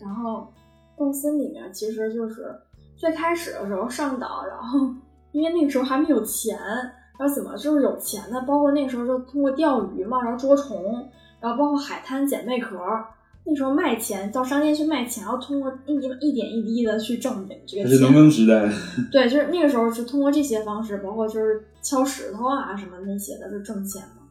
[0.00, 0.50] 然后
[0.96, 2.58] 动森里面其实就是
[2.96, 4.88] 最开始的时候上岛，然后
[5.32, 6.58] 因为那个时候还没有钱，
[7.18, 8.42] 然后怎么就是有钱呢？
[8.46, 11.06] 包括那个时候就通过钓鱼嘛，然后捉虫，
[11.38, 12.78] 然后包括海滩捡贝壳。
[13.46, 17.84] 那时候卖钱，到商店去卖钱，要通过一一点一滴的去挣这个钱。
[17.84, 18.68] 它是农耕时代，
[19.12, 24.22] 对，就是那个时候是通过这些方式，包括就是敲石头啊什么那些的，就挣钱嘛。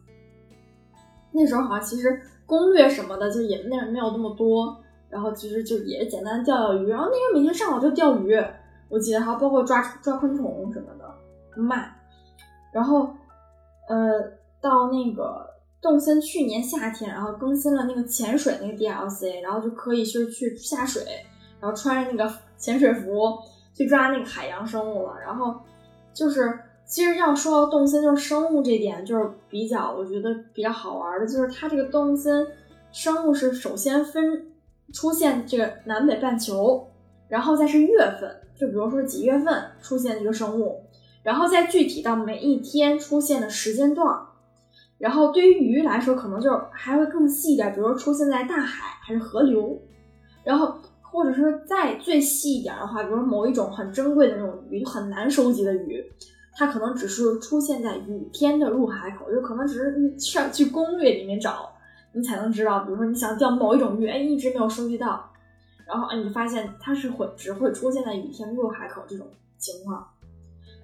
[1.32, 4.76] 那时候好像其实攻略什么的就也那没有那么多，
[5.08, 6.88] 然后其实就也是简单钓钓鱼。
[6.88, 8.38] 然后那时候每天上午就钓鱼，
[8.88, 11.90] 我记得还有包括抓抓昆虫什么的卖。
[12.70, 13.08] 然后，
[13.88, 14.20] 呃，
[14.60, 15.46] 到那个
[15.86, 21.00] 动森去年夏天，然后更新了那个潜水那个 DLC，然后就可以去去下水，
[21.60, 23.38] 然后穿着那个潜水服
[23.72, 25.14] 去抓那个海洋生物了。
[25.24, 25.54] 然后
[26.12, 32.44] 就是，其实要说到动森，就是生物这点，就是比较我觉得比较好玩的，就是它这个动森
[32.90, 34.50] 生物是首先分
[34.92, 36.88] 出现这个南北半球，
[37.28, 40.82] 然后再是月份，就比如说几月份出现这个生物。
[41.22, 44.26] 然后再具体到每一天出现的时间段儿，
[44.98, 49.78] 然后对于鱼来说，可能就还会更细一点，比如说出现在大海还是河流，
[50.42, 56.02] 然后或者是再最细一点的话，比如某一种很珍贵的那种鱼，很难收集的鱼，
[56.54, 61.70] 它可能只是出现在雨天的入海口，就可能只是你上去攻略里面找，
[62.12, 65.30] 你才能知道，比如说你想钓某一种鱼，哎，一直没有收集到，
[65.86, 69.26] 然后哎，你发现它是会只会出现在雨天入海口这种
[69.58, 70.06] 情况。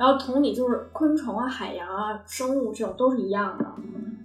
[0.03, 3.65] 然后同理就是昆虫啊、海洋啊、生物这种都是一样的。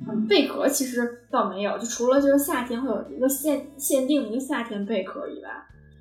[0.09, 5.49] 嗯，贝壳其实倒没有，就除了就是夏天会有一个限限定的一个夏天贝壳以外，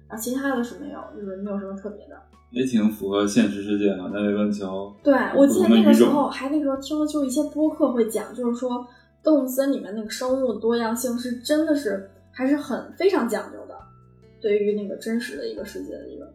[0.09, 2.16] 然后其他的是没有，就是没有什么特别的。
[2.53, 4.91] 也挺符合现实世界啊，南北半球。
[5.03, 8.89] 对，我记得那个时候还那个时候听了就一些播客会讲，就是说
[9.22, 13.77] 动物森里面那个生物多样性是真的是还是很非常讲究的，
[14.41, 16.33] 对于那个真实的一个世界的一个，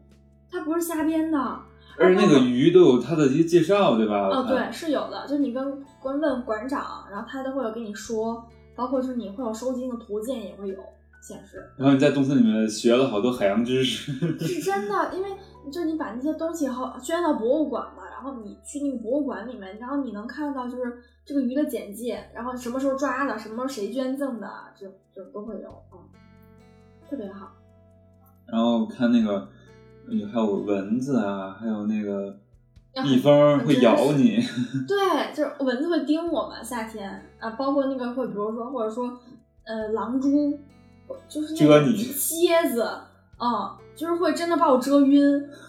[0.52, 1.60] 它不是瞎编的。
[1.98, 4.28] 而且那个鱼都有它的一些介绍，对吧？
[4.28, 5.64] 哦，对，是有的，就是你跟
[6.04, 8.44] 跟问馆长，然后他都会有跟你说，
[8.76, 10.76] 包括就是你会有收集那个图鉴也会有
[11.22, 14.12] 显示，然后你在动森里面学了好多海洋知识。
[14.40, 15.30] 是真的，因为
[15.72, 26.00] 就你把那些东西好捐到博物馆嘛，然后你去那个博物馆里面，然后你能看到就是这个鱼的简介，然后什么时候抓的，什么时候谁捐赠的，就就都会有，嗯，
[27.08, 27.52] 特别好。
[28.48, 29.48] 然后看那个，有
[30.32, 32.36] 还有蚊子啊，还有那个
[33.04, 34.38] 蜜蜂会咬你。
[34.88, 37.10] 对，就是蚊子会叮我嘛，夏天
[37.40, 39.18] 啊，包括那个会，比如说或者说，
[39.64, 40.58] 呃，狼蛛，
[41.30, 42.84] 就是那个蛰你蝎子，
[43.40, 45.22] 嗯，就是会真的把我蛰晕，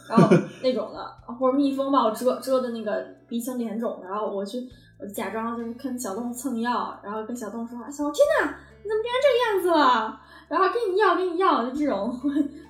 [0.09, 0.29] 然后
[0.63, 4.69] 那种的，或者蜜蜂把我蛰蛰的那个鼻青脸肿，然后我去，
[4.99, 10.21] 我假装就是跟小动物蹭药，然后跟小动物说，小天呐，你怎么变成这个样子了？
[10.49, 12.15] 然后给你要，给你要，就这种，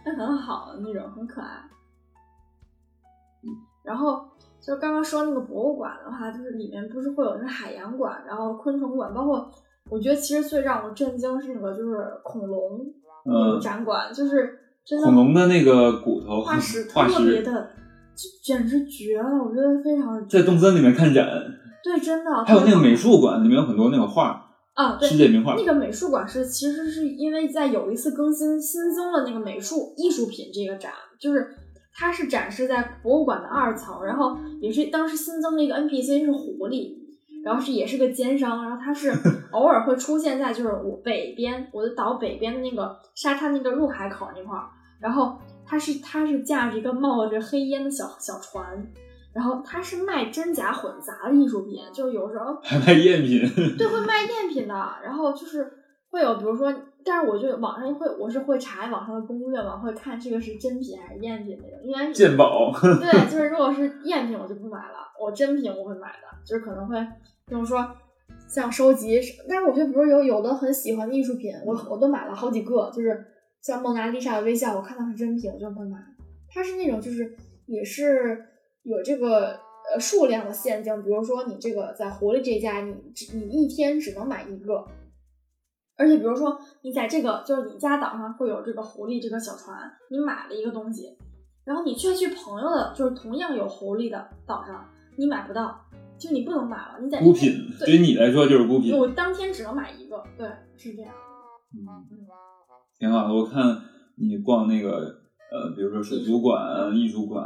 [0.05, 1.63] 那很好的那种，很可爱。
[3.85, 4.25] 然后
[4.61, 9.51] 就刚刚说那个博物馆的话，就是里面不是会有那个海洋馆，然后昆虫馆，包括
[9.91, 12.87] 我觉得其实最让我震惊是那个就是恐龙
[13.25, 17.71] 那个嗯，展馆，就是真的恐龙的那个骨头化石特别，的，
[18.45, 21.27] 简直绝了，我觉得非常在动森里面看展，
[21.83, 25.65] 对，真的还有那个美术术馆里面有很多那个画，啊，对，世界名画那。
[25.65, 31.55] 个美术馆是其实是因为在有一次更新新增了那个美术艺术品这个展，就是
[31.95, 36.97] 它是展示在博物馆的二层，然后也是当时新增了一个 NPC 是狐狸，
[37.45, 39.13] 然后是也是个奸商，然后它是
[39.53, 44.71] 偶尔会出现在就是我北边我的岛北边的那个沙滩那个入海口那块儿，
[45.01, 48.87] 然后它是它是驾着一个冒着黑烟的小小船。
[49.35, 53.41] 然后他是卖真假混杂的艺术品，就是有时候还卖赝品，
[53.79, 55.71] 对，会卖赝品的，然后就是
[56.11, 56.73] 会有，比如说，
[57.05, 61.89] 但是我就网上会，我是会查网上的攻略嘛，会看这个是真品还是赝品那种。
[61.89, 62.71] 一般鉴宝。
[62.81, 67.01] 对，就是如果是赝品，我就不买了，我真品我会买的，就是可能会，
[67.47, 67.87] 比如说
[68.47, 69.19] 像收集，
[69.49, 73.25] 但是我就比如有有的很喜欢的艺术品，我我都买了好几个，就是
[73.63, 75.99] 像蒙娜丽莎的微笑，我看到是真品，我就会买。
[76.55, 78.45] 它是那种就是也是
[78.83, 79.59] 有这个
[79.93, 84.85] 呃数量的限定，比如说你这个在狐狸这家，你只你一天只能买一个，
[85.97, 89.77] 而且比如说你在这个就是你家岛上会有这个狐狸这个小船，
[90.11, 91.17] 你买了一个东西，
[91.65, 95.81] 然后你却去朋友的就是同样有狐狸的岛上，你买不到，
[96.19, 98.97] 就你不能买了，你在孤品，对于对，你来说就是孤品。
[98.97, 101.13] 我当天只能买一个，对，是这样。
[101.75, 101.87] 嗯，
[102.99, 103.35] 挺好的。
[103.35, 103.63] 我看
[104.17, 104.91] 你逛那个
[105.51, 107.45] 呃，比如说水族馆、艺术馆，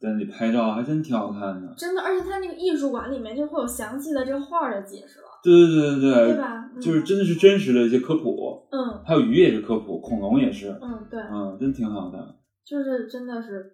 [0.00, 1.74] 在那里拍照，还真挺好看的。
[1.76, 6.70] 真的，而且它那个艺术馆里面就会有详细的这个画的解释了，对对对对对吧？
[6.74, 12.36] 嗯就是真的是真实的一些科普，嗯还有鱼也是科普，恐龙也是，嗯，对，嗯，真挺好的。
[12.64, 13.64] 就是真的是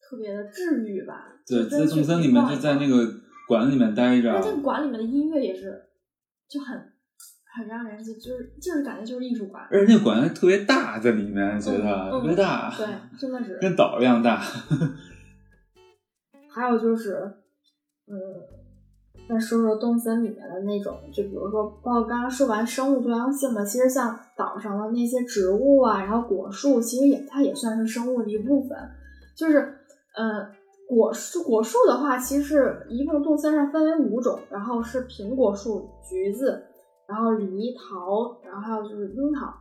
[0.00, 1.28] 特别的治愈吧。
[1.46, 3.06] 对，在动森里面就在那个
[3.46, 5.80] 馆里面待着而，且这个馆里面的音乐也是
[6.48, 6.76] 就很
[7.54, 12.86] 很让人就就是就是感觉就是艺术馆，而且那个馆还特别大，在里面觉得嗯特别大，对，
[13.16, 13.58] 真的是。
[13.60, 14.42] 跟岛一样大。
[16.54, 17.32] 还有就是，
[18.06, 18.16] 嗯，
[19.28, 28.78] 再说说动森里面的那种，就比如说，包括刚刚说完生物多样性的，其实像岛上的那些植物啊，然后果树，其实也它也算是生物的一部分。
[29.34, 29.78] 就是，
[30.14, 30.46] 呃，
[30.88, 36.62] 果树果树的话，其实一共动森上分为五种，然后是苹果树、橘子，
[37.08, 39.52] 然后梨、桃，然后还有就是樱桃。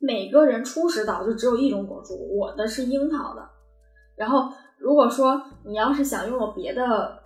[0.00, 3.48] 每个人初始岛就只有一种果树，我的是樱桃的。
[4.16, 4.50] 然后
[4.80, 7.20] 如果说你要是想拥有别的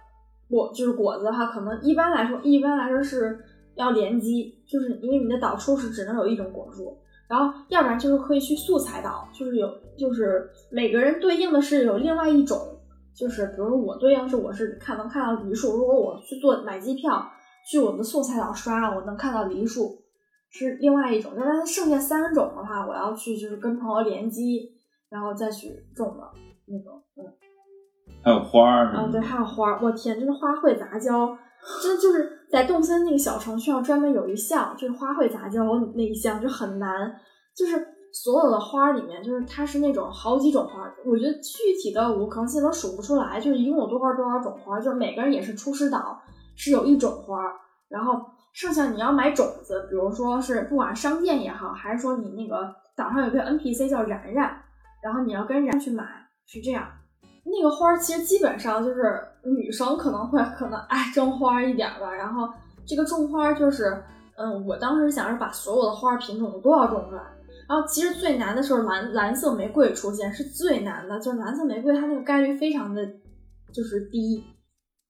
[0.49, 3.39] 果，就是果子的话，可能一般来说，一般来说是
[3.77, 6.99] 要联机，就是因为你的导出是只能有一种果树。
[7.27, 12.59] 然后要不然就是可以去素材岛，就是有就是每个人对应的是有另外一种，
[13.17, 17.27] 就是比如我对应是我是看能看到梨树，如果我去做买机票
[17.71, 20.03] 去我们的素材岛刷，我能看到梨树，
[20.51, 21.33] 是另外一种。
[21.35, 24.73] 但是剩下三种的话，我要去就是跟朋友联机，
[25.09, 26.31] 然后再去种的
[26.67, 27.44] 那种，嗯。
[28.25, 31.37] 还有花儿啊，对，还有花儿，我天，真的花卉杂交，
[31.83, 35.63] 真的就是在动森那个小程序上专门有一项，就是花卉杂交
[35.95, 37.15] 那一项就很难，
[37.55, 46.19] 就是所有的花儿里面，就是它是那种好几种花儿，我觉得具体的我可能现在都数不出来，就是一共有多少多少种花儿，就是每个人也是初始岛
[46.57, 47.53] 是有一种花儿，
[47.91, 54.63] 然后剩下你要买种子，比如说是不管商店也好，还是说你那个岛上有个 NPC 叫然然，
[55.03, 56.05] 然后你要跟然去买，
[56.47, 56.87] 是这样。
[57.45, 62.49] 那个花儿其实基本上就是女生可能会可能爱种花儿一点儿吧，然后
[62.87, 64.03] 这个种花儿就是，
[64.37, 67.23] 嗯，我当时想是把所有的花儿品种都要种出来，
[67.69, 73.07] 然后其实最难的时候蓝蓝色玫瑰出现是最难的，就是蓝色玫瑰它那个概率非常的
[73.73, 74.43] 就是低。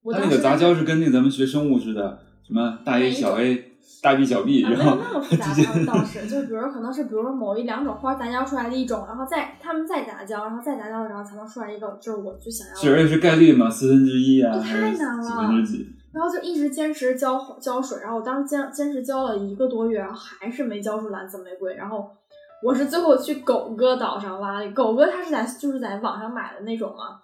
[0.02, 3.72] 我它那个杂交是跟那咱们学生物似的，什么大 A 小 A、
[4.02, 5.46] 大臂小臂啊，然后没有那么复杂
[5.86, 12.80] 倒倒是，就比如可能是比如说某一两种花杂交出来的一种，然后再他们再杂交，然后再杂交，然后才能出来一个就是我最想要的。
[12.80, 15.88] 是而且是概率嘛，四分之一啊，这太难了几分之几？
[16.12, 21.74] 然后就一直坚持浇浇水，然后我当时坚坚持浇了一个多月，然后还是没浇出蓝色玫瑰。
[21.74, 22.08] 然后
[22.62, 27.18] 我是最后去狗哥岛上挖的，狗哥他是在就是在网上买的那种嘛，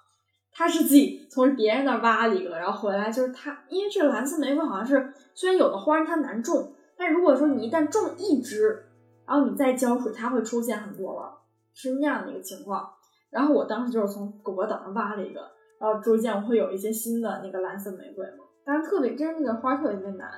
[0.53, 8.85] 他是自己从别人那儿挖了一个，然后回来就是他，因为这个蓝色玫瑰好像是虽然有的花它难种，但如果说你一旦种一枝，
[9.27, 11.39] 然后你再浇水，它会出现很多了，
[11.73, 12.91] 是那样的一个情况。
[13.31, 15.41] 然后我当时就是从狗哥岛上挖了一个，
[15.81, 18.45] 然后逐渐我会有一些新的那个蓝色玫瑰嘛。
[18.65, 20.29] 当然特别，真是那个花特别特别难。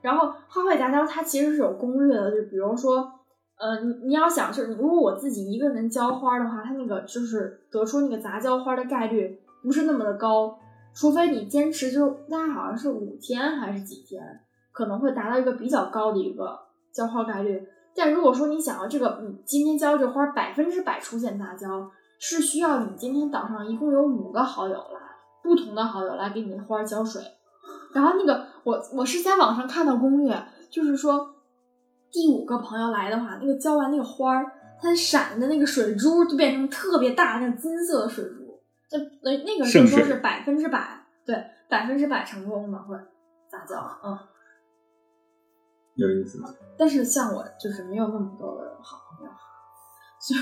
[0.00, 3.12] 然后花卉杂交它其实是有攻略的，就比如说，
[3.58, 10.56] 呃，你你要想就是，如果我自己一个人浇花的话，它那个就是得出那个杂交花的概率不是那么的高，
[10.94, 14.22] 除非你坚持就是大家好像是五天还是几天，
[14.70, 16.56] 可能会达到一个比较高的一个
[16.94, 17.66] 浇花概率。
[17.92, 21.90] 但如果说你想要这个，你今天浇这花百分之百出现杂交，
[22.20, 25.00] 是需要你今天岛上一共有五个好友来，
[25.42, 27.20] 不同的好友来给你的花浇水。
[27.92, 30.40] 然后那个我我是在网上看到攻略，
[30.70, 31.28] 就是说
[32.12, 34.46] 第五个朋友来的话，那个浇完那个花儿，
[34.80, 38.45] 它闪的那个水珠就变成特别大那个金色的水珠，
[38.88, 41.34] 就那那个就圣水说是百分之百对
[41.68, 42.96] 百分之百成功的会
[43.50, 44.16] 杂交，嗯。
[45.96, 46.48] 有意思吗。
[46.78, 49.32] 但是像我就是没有那么多的好朋友，
[50.20, 50.40] 所以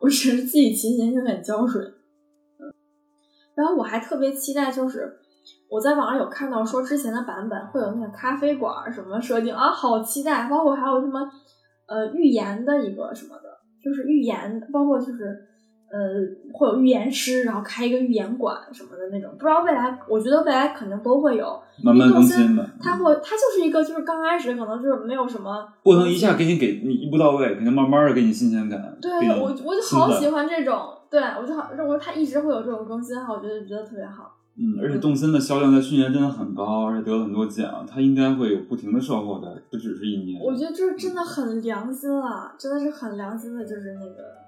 [0.00, 1.82] 我只是自己勤勤恳恳浇水。
[1.82, 2.72] 嗯，
[3.54, 5.20] 然后我还特别期待，就是
[5.68, 10.48] 我在网上有看到说之前的版本会有那个咖啡馆儿什么设定啊，好期待！
[10.48, 11.20] 包括还有什么
[11.86, 15.50] 呃预言的一个什么的，就是预言，包括就是。
[15.90, 15.98] 呃，
[16.52, 21.60] 会有预言师，然后开一个预言馆什么的那种，不知道未来，我觉得未来肯定都会有。
[21.82, 28.96] 慢慢更新的它会，它就是一个，就是刚开始可能就是没有什么，不能一下给你给你一步到位，肯定慢慢的给你新鲜感。
[29.00, 29.10] 对，
[29.40, 30.80] 我我就好喜欢这种，
[31.10, 34.32] 对我就好，我它一直会有这种更新，我觉得觉得特别好。
[34.56, 40.40] 嗯，而且动森的销量在去年真的很高，而且得了很多奖，它应该会有不停的售后的，不只是一年。
[40.40, 44.43] 我觉得这真的很良心了，真的是很良心的，就是那个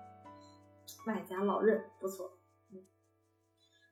[1.07, 2.39] 买家老任不错。
[2.72, 2.78] 嗯，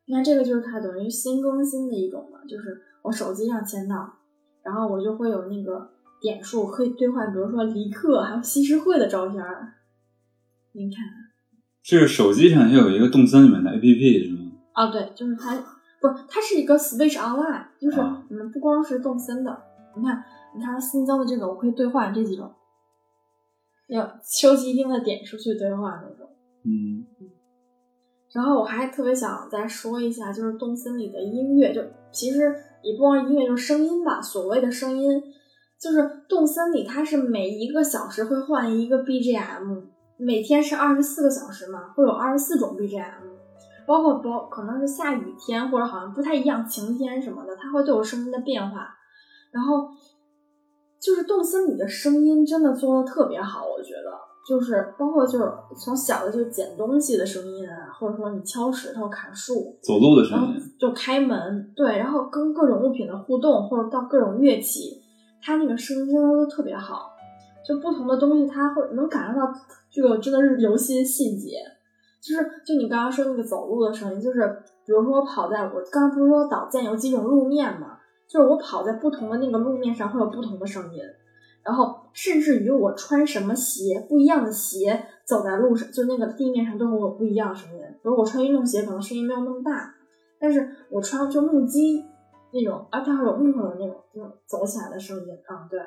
[0.06, 4.18] 你看这个就是它等于新更新的一种嘛，就是我手机上签到，
[4.62, 5.90] 然后我就会有那个
[6.20, 9.74] 点数可以兑换，比如说离克还有西施惠的照片儿。
[10.72, 10.98] 您看
[11.82, 14.52] 是手机上也有一个动森里面的 APP 是吗？
[14.72, 15.54] 啊，对，就是它
[16.00, 19.62] 不是它是一个 Switch Online，就是啊你们不光是动森的，
[19.96, 20.24] 你看
[20.56, 22.52] 你看它新增的这个，我可以兑换这几种，
[23.88, 26.33] 要收集一定的点数去兑换那种。
[26.64, 27.04] 嗯，
[28.32, 34.20] 然后我还特别想再说一下，就是动森里的音乐，就其实也不光音乐，就是声音吧。
[34.20, 35.22] 所谓的声音，
[35.78, 39.82] 就是动森里它是每一个小时会换一个 BGM，
[40.16, 43.22] 每天是二十四个小时嘛，会有二十四种 BGM，
[43.86, 48.88] 包括包可能是下雨天或者好像不太一样晴天什么的，它会都有声音的变化。
[49.52, 49.88] 然后
[50.98, 54.10] 就是动森里的声音真的做的特别好，我觉得
[54.46, 65.02] 就是包括就是从小的就捡东西的声音啊，或者说你敲石头、砍树，走路的声音，就开门，对，然后跟各种物品的互动，或者到各种乐器，
[65.42, 67.10] 它那个声音真的都特别好。
[67.66, 69.50] 就不同的东西，它会能感受到
[69.90, 71.56] 这个真的是游戏的细节。
[72.20, 74.46] 就是就你刚刚说那个走路的声音，就是
[74.84, 81.00] 比如说我跑在我刚才不是说导建有几种路面嘛，就是我跑在不同的那个路面上会有不同的声音，
[81.64, 87.78] 然后甚至于我穿什么鞋，不一样的鞋走在路上，就那个地面上都会有不一样的声音。
[87.78, 89.94] 比如我穿运动鞋，可能声音没有那么大，
[90.38, 92.04] 但是我穿就木屐
[92.52, 95.80] 那种，而且还有木头的那种，就走起来的声音啊、对。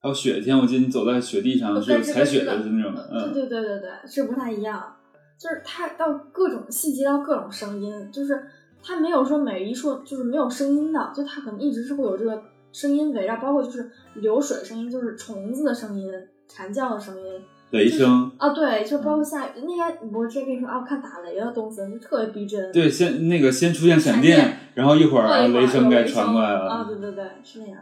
[0.00, 4.94] 还有雪天，我记得你走在雪地上是有踩雪的，这个是那种，对嗯，对对对对，是不太一样。
[5.38, 8.40] 就是它到各种细节到各种声音，就是
[8.82, 12.42] 它没有说每一处就是没有声音的，就它可能一直是会有这个
[12.72, 16.12] 声音围绕，包括就是流水声音，就是虫子的声音、
[16.46, 19.50] 蝉叫的声音雷声，啊，对，就包括下雨。
[19.56, 22.72] 那天不是之前跟你说啊，我看打雷了，东森就特别逼真。
[22.72, 27.78] 对，先那个先出现闪闪电电，然后一会儿雷声该传过来了啊，了，对对对，是那样，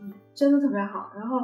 [0.00, 1.12] 嗯，真的特别好。
[1.16, 1.40] 然后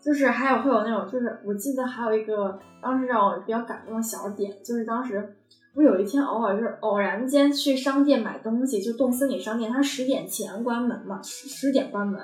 [0.00, 5.35] 就是还有会有那种，就是我记得还有一个当时让我比较感动的小点，就是当时
[5.76, 12.18] 我有一天偶尔就是偶然间去商店买东西，就动森里商店，它十点前关门嘛，十十点关门，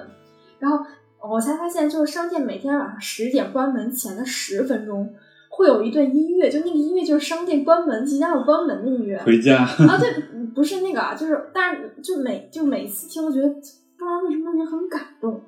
[0.58, 0.84] 然后
[1.30, 5.14] 我才发现，就是商店每天晚上十点关门前的十分钟。
[5.54, 10.10] 会有一段音乐，就那个音乐就是商店关门即将要关门的音乐，回家，啊，对，
[10.54, 15.42] 不是那个啊，就是，但是就每就每次听，我觉得不知道为什么也很感动。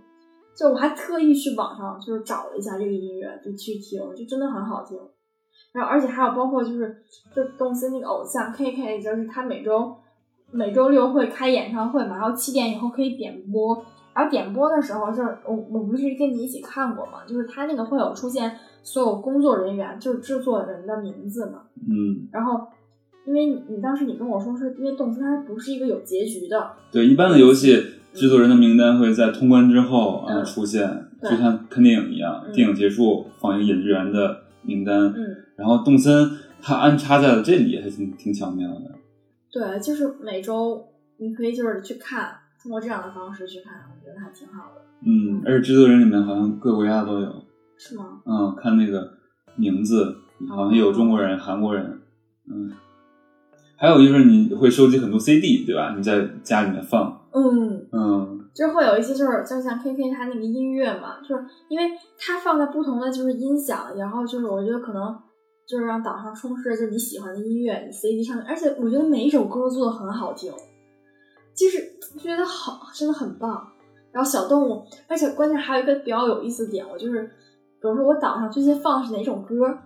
[0.54, 4.98] 就我还特意去网上就是找了一下这个音乐，就去听，就真的很好听。
[5.74, 7.02] 然后而且还有包括就是
[7.34, 9.94] 就动森那个偶像 K K，就是他每周
[10.52, 13.84] 每周六会开演唱会嘛，然后七点以后可以点播。
[14.14, 21.62] 然后点播的时候，就是我我不是跟你一起看过嘛，就是他那个会有出现所有工作人员，就是制作人的名字嘛。
[21.90, 22.60] 嗯，然后，
[23.26, 36.30] 因为你你当时你跟我说是因为动森它不是一个有结局的，对，一般的游戏制作人的名单会在通关之后啊、嗯出现，就像看电影一样，嗯电影结束放一个演职员的名单，嗯，然后动森
[36.60, 38.92] 它安插在了这里，还挺挺巧妙的。
[39.50, 40.84] 对，就是每周
[41.18, 47.44] 你可以就是去看，通过这样的方式去看，我觉得还挺好的，嗯，而且制作人里面好像各国家都有，
[47.76, 48.20] 是吗？
[48.26, 49.14] 嗯，看那个
[49.56, 50.16] 名字
[50.48, 52.00] 好像有中国人、韩国人，
[52.50, 52.72] 嗯，
[53.76, 55.94] 还有就是你会收集很多 CD，对吧？
[55.96, 61.84] 你在家里面放，嗯，嗯就是会有一些就是就像 K K 他那个音乐嘛，就是因为
[62.18, 65.16] 他放在不同的就是音响，然后就是我觉得可能
[65.66, 70.52] 就是让岛上充斥着就你喜欢的音乐，你 CD 上面，而且我觉得每一首歌都做的很好听，
[71.54, 73.70] 就是觉得好，真的很棒。
[74.12, 77.22] 然后小动物，而且关键还有一个比较有意思的点，我就是，
[77.80, 79.76] 比如说我岛上最近放的是哪种歌，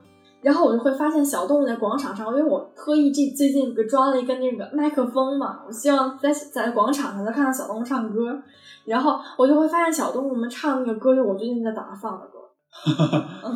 [0.43, 8.39] 然后我就会发现小动物在广场上，因为我特意这最近给装了一个那个麦克风嘛，我希望在在广场上能看到小动物唱歌，
[8.85, 12.38] 然后我就会发现小动物们唱那个歌，就是我最近在岛上放的歌，
[12.71, 13.53] 哈哈，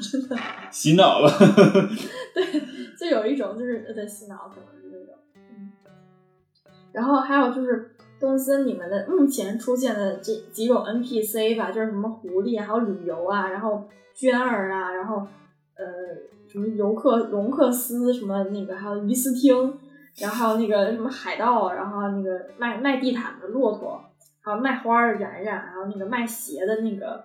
[0.00, 0.36] 真的，
[0.70, 1.30] 洗脑了，
[2.34, 2.60] 对，
[2.98, 5.72] 就有一种就是呃在洗脑，可能是那种，嗯，
[6.92, 15.16] 然后还有就是动森里面的目前出现的这几种 NPC 吧，就是什么狐狸，还有旅游啊，然后娟儿啊，然后
[15.74, 15.84] 呃
[16.48, 19.54] 什么游客隆克斯什么那个，还有于斯汀，
[20.16, 24.02] 然后还有那个什么海盗，然后那个卖卖地毯的骆驼，
[24.40, 27.24] 还有卖花的冉冉，还有那个卖鞋的那个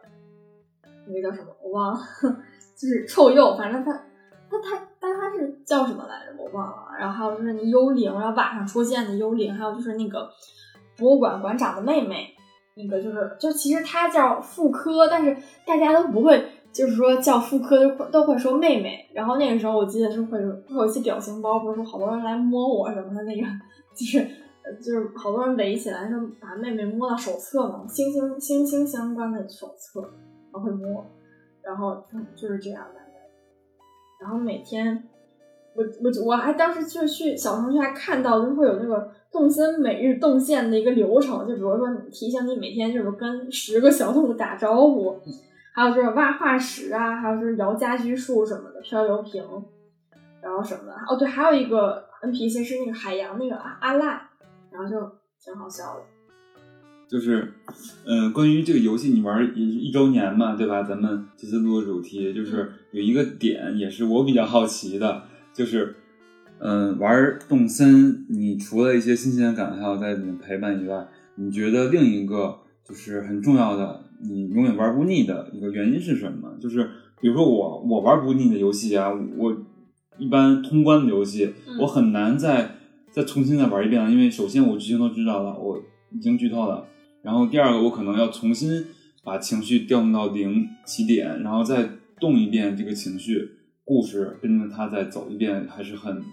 [1.08, 2.00] 那个叫什么我忘了，
[2.76, 3.92] 就是臭鼬，反正他
[4.50, 10.30] 他他但他是叫什么来着我忘了，然后还有就是那幽灵，然后晚上出现的幽灵，还有就是那个
[10.98, 12.34] 博物馆馆长的妹妹，
[12.76, 15.36] 那个就是就其实她叫妇科，但是
[15.66, 16.52] 大家都不会。
[16.74, 23.48] 就是说叫妇科就会都会说妹妹，然后那个时候我记得是会会有一些表情包，不是说好多人来摸我什么的那个，
[23.96, 24.20] 就是
[24.78, 30.02] 就是好多人围起来说把妹妹摸到手册嘛，星星星星相关的手册，
[30.52, 31.06] 然后会摸，
[31.62, 32.04] 然后
[32.36, 33.00] 就是这样的，
[34.20, 35.04] 然后每天
[35.76, 45.20] 我我我还当时就去小程序还看到就会有那个动森每日动线的一个流程，就比如说你提醒你每天就是跟十个小动物打招呼。
[45.74, 49.46] 还有就是挖化石啊，还有就是摇家居树什么的，漂流瓶，
[50.42, 50.94] 然后什么的。
[51.08, 54.28] 哦，对，还有一个 NPC 是那个海洋那个阿阿赖，
[54.72, 55.00] 然后就
[55.40, 56.02] 挺好笑的。
[57.08, 57.54] 就是，
[58.06, 60.84] 嗯、关于这个游戏，你玩儿也是一周年嘛，对吧？
[60.84, 65.24] 咱们这次录的主题就是有一个点，也是我比较好奇的，
[65.54, 65.96] 就是，
[66.60, 76.58] 嗯、玩儿动森，你除了一些新鲜感还有在里面陪伴以外，你觉得另一个就是很重要的，你永远玩不腻的一个原因是什么？
[76.60, 76.90] 就是
[77.22, 79.56] 比如说我我玩不腻的游戏啊，我
[80.18, 82.76] 一般通关的游戏，嗯我很难再
[83.12, 85.82] 再重新再玩一遍了，因为首先我剧情都知道了，我
[86.12, 86.86] 已经剧透了，
[87.24, 88.86] 然后第二个我可能要重新
[89.24, 91.90] 把情绪调动到零起点，然后再
[92.20, 93.50] 动一遍这个情绪，
[93.84, 96.24] 故事跟着它再走一遍，还是很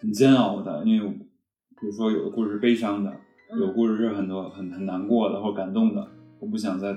[0.00, 3.10] 很煎熬的，因为比如说有的故事是悲伤的，
[3.52, 3.60] 嗯。
[3.60, 6.06] 有故事是很多很很难过的或者感动的，
[6.40, 6.92] 我不想再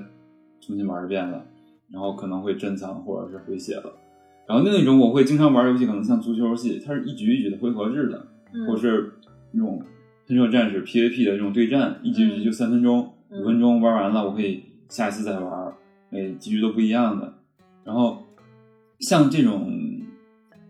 [0.60, 1.46] 重新玩一遍了，
[1.92, 3.94] 然后可能会珍藏或者是回血了。
[4.48, 8.66] 然后另一种我会经常玩游戏，可能像足球游戏，它是一局一局的回合制的，嗯。
[8.68, 9.14] 或是
[9.52, 9.82] 那种
[10.28, 15.74] 喷射战士 PVP 的这种对战，一局一局就三分钟、嗯五分钟玩完了，我可以下一次再玩，
[16.10, 17.34] 每几局都不一样的。
[17.84, 18.24] 然后
[18.99, 19.72] 像这种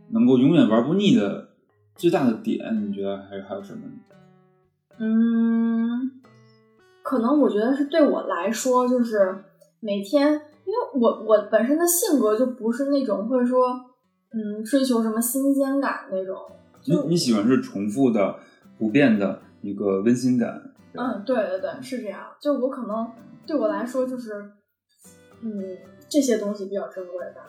[0.10, 1.50] 能够永远玩不腻的
[1.96, 3.94] 最大的点，你觉得还还有什么呢？
[5.00, 6.12] 嗯，
[7.04, 9.44] 可能我觉得是对我来说，就是
[9.80, 13.68] 每天，因为我我本身的性格就不是那种会说，
[14.32, 16.36] 嗯，追求什么新鲜感那种。
[16.86, 18.40] 你你喜欢是重复的、
[18.80, 20.72] 不变的一个温馨感。
[20.98, 22.22] 嗯，对对对，是这样。
[22.42, 23.10] 就我可能
[23.46, 24.34] 对我来说，就是，
[25.42, 25.52] 嗯，
[26.10, 27.44] 这些东西比较珍贵吧。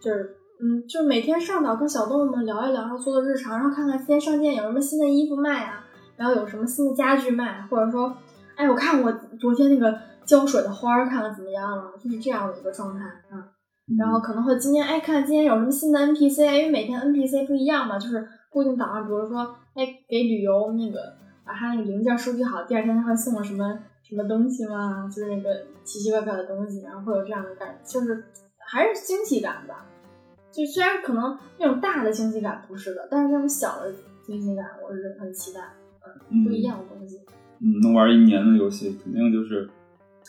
[0.00, 5.84] 就是，嗯，就每天上岛跟小动物们聊一聊，然后做做日常，然后看看今天商店有什么新的衣服卖啊，
[6.16, 8.16] 然后有什么新的家具卖，或者说，
[8.56, 13.50] 哎，我看我昨天那个浇水的花儿，看看怎么样了，就是这样的一个状态啊。
[13.98, 19.38] 然后可能会今天哎看今天有什么新的 NPC，因为每天 NPC 不一样嘛，就是固定岛上，比如说
[19.74, 20.98] 哎给旅游那个
[21.44, 25.48] 把它那个零件收集好，第二天他会送我什么什么东西吗，就是那个
[25.84, 28.24] 奇奇怪怪的东西，然后会有这样的感觉，就是
[28.58, 29.86] 还是惊喜感吧。
[30.50, 33.92] 就虽然可能那种大的惊喜感不是的，但是那种小的
[34.22, 35.60] 惊喜感我是很期待，
[36.30, 37.20] 嗯不一样的东西。
[37.60, 39.70] 嗯，能玩一年的游戏，肯定就是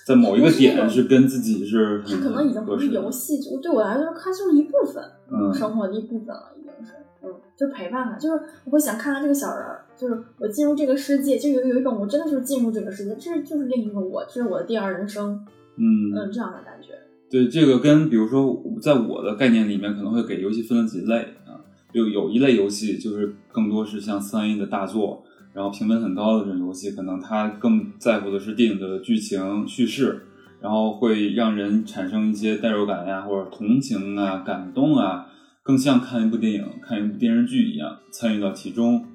[0.06, 5.04] 在某一个点是跟自己是它可能已经不是游戏，就对我来说，它就是一部分。
[5.30, 15.40] 嗯生活的一部分了，已经是，嗯，就陪伴吧，就是我会想看看这个小人儿，就是我进入这个世界，就有有一种我真的就是进入这个世界，这就是另一个我，这是我的第二人生，
[15.78, 16.90] 嗯嗯，这样的感觉，
[17.32, 21.16] 对，这个跟比如说，在我的概念里面，可能会给游戏分了几类
[21.46, 21.56] 啊。
[21.94, 25.24] 有有一类游戏就是更多是像三 A 的大作，
[25.54, 30.24] 然后评分很高的这种游戏，可能它更在乎的是电影的剧情叙事，
[30.60, 35.28] 然后会让人产生一些代入感呀，或者同情啊、感动啊，
[35.64, 39.06] 更像看一部电影、看一部电视剧一样参与到其中。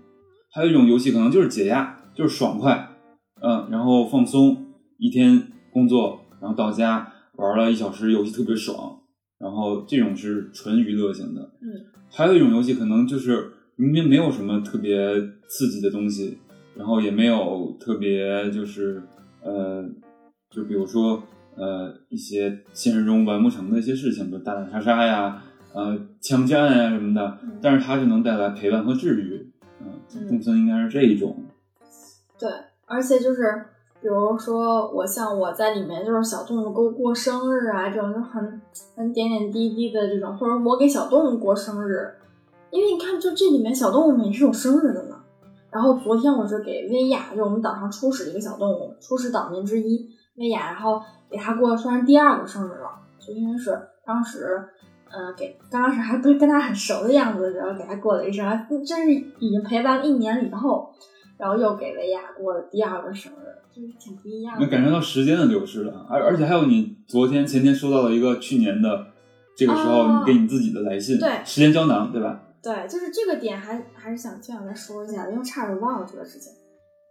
[0.59, 2.89] 还有一种游戏可能就是解压，就是爽快，
[3.41, 4.57] 嗯，然后放松，
[4.97, 5.41] 一天
[5.73, 8.99] 工作，然后到家玩了一小时游戏特别爽，
[9.39, 11.43] 然后这种是纯娱乐型的。
[11.63, 14.99] 嗯，还有一种游戏可能就是明明没有什么特别
[15.47, 16.39] 刺激的东西，
[16.75, 19.01] 然后也没有特别就是
[19.45, 19.85] 呃，
[20.51, 21.23] 就比如说
[21.55, 25.41] 呃一些现实中完不成的一些事情，比如打打杀杀呀、
[25.73, 29.48] 呃枪战呀什么的嗯，但是它就能带来陪伴和治愈。
[30.15, 31.37] 嗯，应该是这一种。
[32.39, 32.51] 对，
[32.87, 33.65] 而且就是
[34.01, 38.61] 比如说我像我在里面就是小动物给我过生日啊，这种就很
[38.97, 42.15] 很点点滴滴的这种，或者我给小动物过生日，
[42.71, 45.17] 因为你看就这里面小动物们也是有生日的呢。
[45.71, 54.69] 然后昨天我是给薇娅，就我们岛上初始的一个小动物，初始岛民之一薇娅，然后给她过算是第二个生日了，就因为是当时。
[55.11, 60.93] 呃，给刚开始还不是跟他很熟的样子，然后给他过了一生日， 真是已经陪伴了一年以后，
[61.37, 64.61] 然后又给薇娅过了第二个生日，就是挺不一样的。
[64.61, 69.07] 能感受到时间的流逝了，而而且还有你昨天前天收到了一个去年的
[69.57, 72.43] 这个时候哦你给你自己的来信，对时间胶囊，对吧？
[72.63, 76.53] 对，就是这个点还还是想这样再说一下，因为差点忘了这个事情。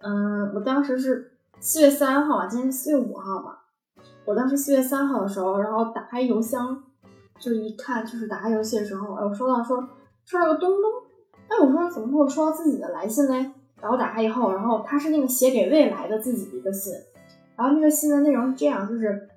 [0.02, 3.64] 嗯，我当时是四月三号吧，今天是四月五号吧。
[4.26, 6.84] 我当时四月三号的时候，然后打开邮箱，
[7.40, 9.78] 就一看，就是打开游戏的时候，哎，我收到说
[10.26, 10.92] 收到个东东，
[11.48, 13.52] 哎，我说怎么会有收到自己的来信嘞？
[13.82, 16.94] 然后打开以后，然后它是那个写给未来的自己的一个信，
[17.56, 19.28] 然后那个信的内容是这样，就是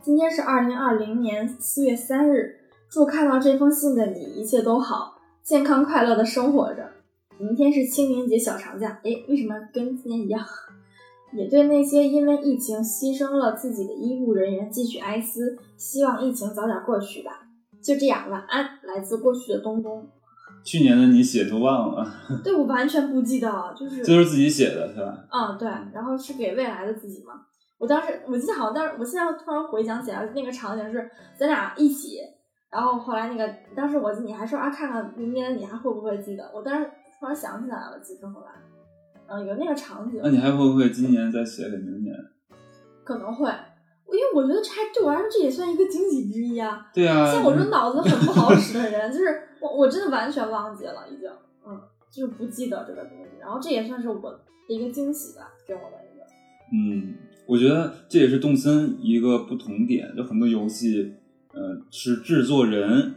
[0.00, 2.56] 今天是二零二零年四月三日，
[2.88, 6.88] 祝看到这封信的你一切都好，健康快乐的生活着。
[7.38, 10.42] 明天是清明节小长假，诶，为什么跟今年一样？
[11.32, 17.48] 也对那些因为疫情牺牲了自己的医务人员继续哀思，希望疫情早点过去吧。
[17.82, 20.06] 就这样，晚安，来自过去的东东。
[20.64, 22.06] 去年的你写都忘了，
[22.44, 25.24] 对我完全不记得，就是就是自己写的，是吧？
[25.32, 27.34] 嗯，对，然后是给未来的自己嘛。
[27.78, 32.18] 我当时我记得好像，但是我现在突然回想起来，那个场景是咱俩一起，
[32.70, 36.48] 然后后来那个当时我你还说啊，看看明年你还会不会记得？
[36.54, 36.88] 我当时
[37.18, 38.52] 突然想起来了，其实后来，
[39.32, 42.14] 嗯，有那个场景那，你还会不会今年再写给明年？
[43.02, 43.50] 可能会。
[44.08, 46.86] 因为我觉得这还对我来说这也算一个惊喜之一啊。
[46.92, 51.30] 对啊，像我这种脑子很不好使的人，就是我我真的完全忘记了，已经，
[51.66, 51.80] 嗯，
[52.10, 53.40] 就是不记得这个东西。
[53.40, 54.38] 然后这也算是我的
[54.68, 56.26] 一个惊喜吧，给我的一个。
[56.74, 57.14] 嗯，
[57.46, 61.14] 我觉得这也是动森一个不同点，就很多游戏，
[61.54, 63.14] 呃，是制作人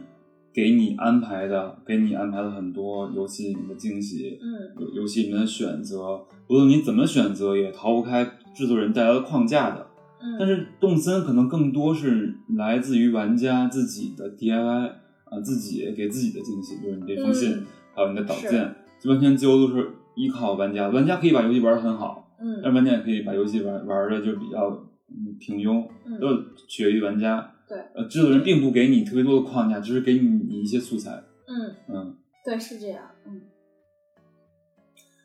[0.56, 8.24] 给你安排的，给你安排了很多游戏里面的惊喜，嗯游游戏里面的选择，无论你怎么选择，也逃不开
[8.54, 9.86] 制作人带来的框架的。
[10.22, 14.90] 嗯，但是动森可能更多是来自于玩家自己的 DIY
[15.26, 20.88] 啊，自己给自己的惊喜，就是你这封信，嗯还有你的导是件，就完全几乎都是依靠玩家。
[20.88, 24.70] 玩家可以把游戏玩得很好，嗯但玩家也可以把游戏玩玩的就比较
[25.10, 26.34] 嗯平庸，嗯都
[26.66, 27.52] 取决于玩家。
[27.68, 31.22] 对，呃，制作人并不给你特别多的框架，只是给你一些素材。
[31.46, 33.40] 嗯，嗯，对，是这样，嗯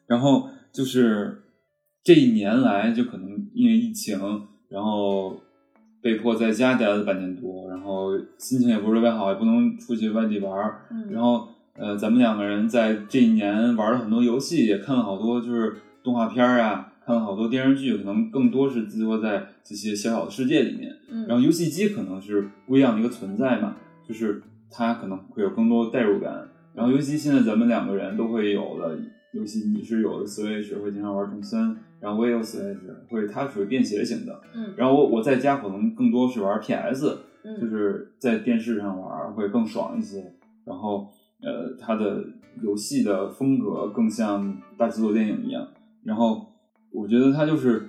[0.08, 1.44] 然后就是
[2.04, 4.20] 这一年来，就可能因为疫情，
[4.68, 5.40] 然后
[6.02, 10.86] 被迫在家待了半年多，然后心情也不是特别好，也不能出去外地玩儿。
[10.92, 20.96] 嗯，然后呃，咱们两个人在这一年玩了很多游戏，也看了好多就是动画片儿啊，看了好多电视剧，可能更多是寄托在这些小小的世界里面。
[21.10, 23.76] 嗯，然后游戏机可能是不一样的一个存在嘛，
[24.08, 26.48] 就是它可能会有更多代入感。
[26.74, 28.98] 然后尤其现在咱们两个人都会有的
[29.34, 32.78] 游戏，你是有的 Switch 会经常玩重森，然后我也有 Switch，
[33.10, 34.42] 会它属于便携型的。
[34.56, 40.34] 嗯然后我我在家可能更多是玩 PS，嗯就是在电视上玩会更爽一些。
[40.64, 41.10] 然后
[41.42, 42.24] 呃，它的
[42.62, 45.68] 游戏的风格更像大制作电影一样。
[46.04, 46.51] 然后
[46.92, 47.88] 我觉得它就是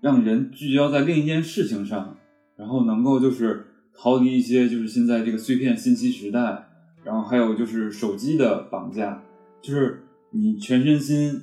[0.00, 2.16] 让人聚焦在另一件事情上，
[2.56, 6.66] 然后能够就是逃离一些就是现在这个碎片信息时代，
[7.04, 9.22] 然后还有就是手机的绑架，
[9.62, 11.40] 就是你全身心，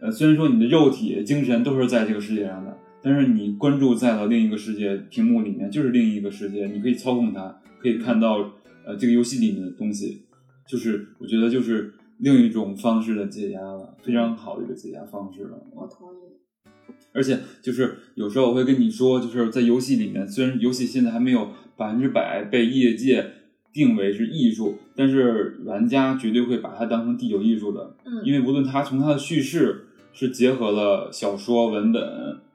[0.00, 8.38] 呃，虽然说你的肉体、精神都是在这个世界上的，但是你关注在了另一个世界，屏幕里面就是另一个世界，你可以操控它，可以看到
[8.86, 10.22] 呃这个游戏里面的东西，
[10.66, 15.58] 就是我觉得就是另一种方式的解压了，非常好的一个解压方式了。
[15.74, 16.18] 我同意。
[17.12, 23.32] 而且就是有时候我会跟你说，就是在游戏里面，虽然游戏现在还没有百分之百被业界
[23.72, 32.02] 定为是艺术，但是玩家绝对会把它当成第九艺术的，嗯，因为无论它从它的叙事是结合了小说文本、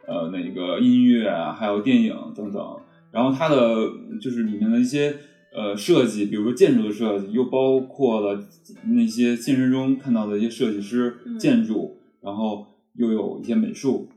[0.07, 2.77] 呃那个音乐啊，还有电影等等，
[3.11, 3.89] 然后它的
[4.21, 5.15] 就是里面的一些
[5.53, 8.43] 呃设计，比如说建筑的设计，又包括了
[8.87, 12.65] 那些现实中看到的一些设计师、嗯建筑，然后
[12.95, 14.09] 又有一些美术，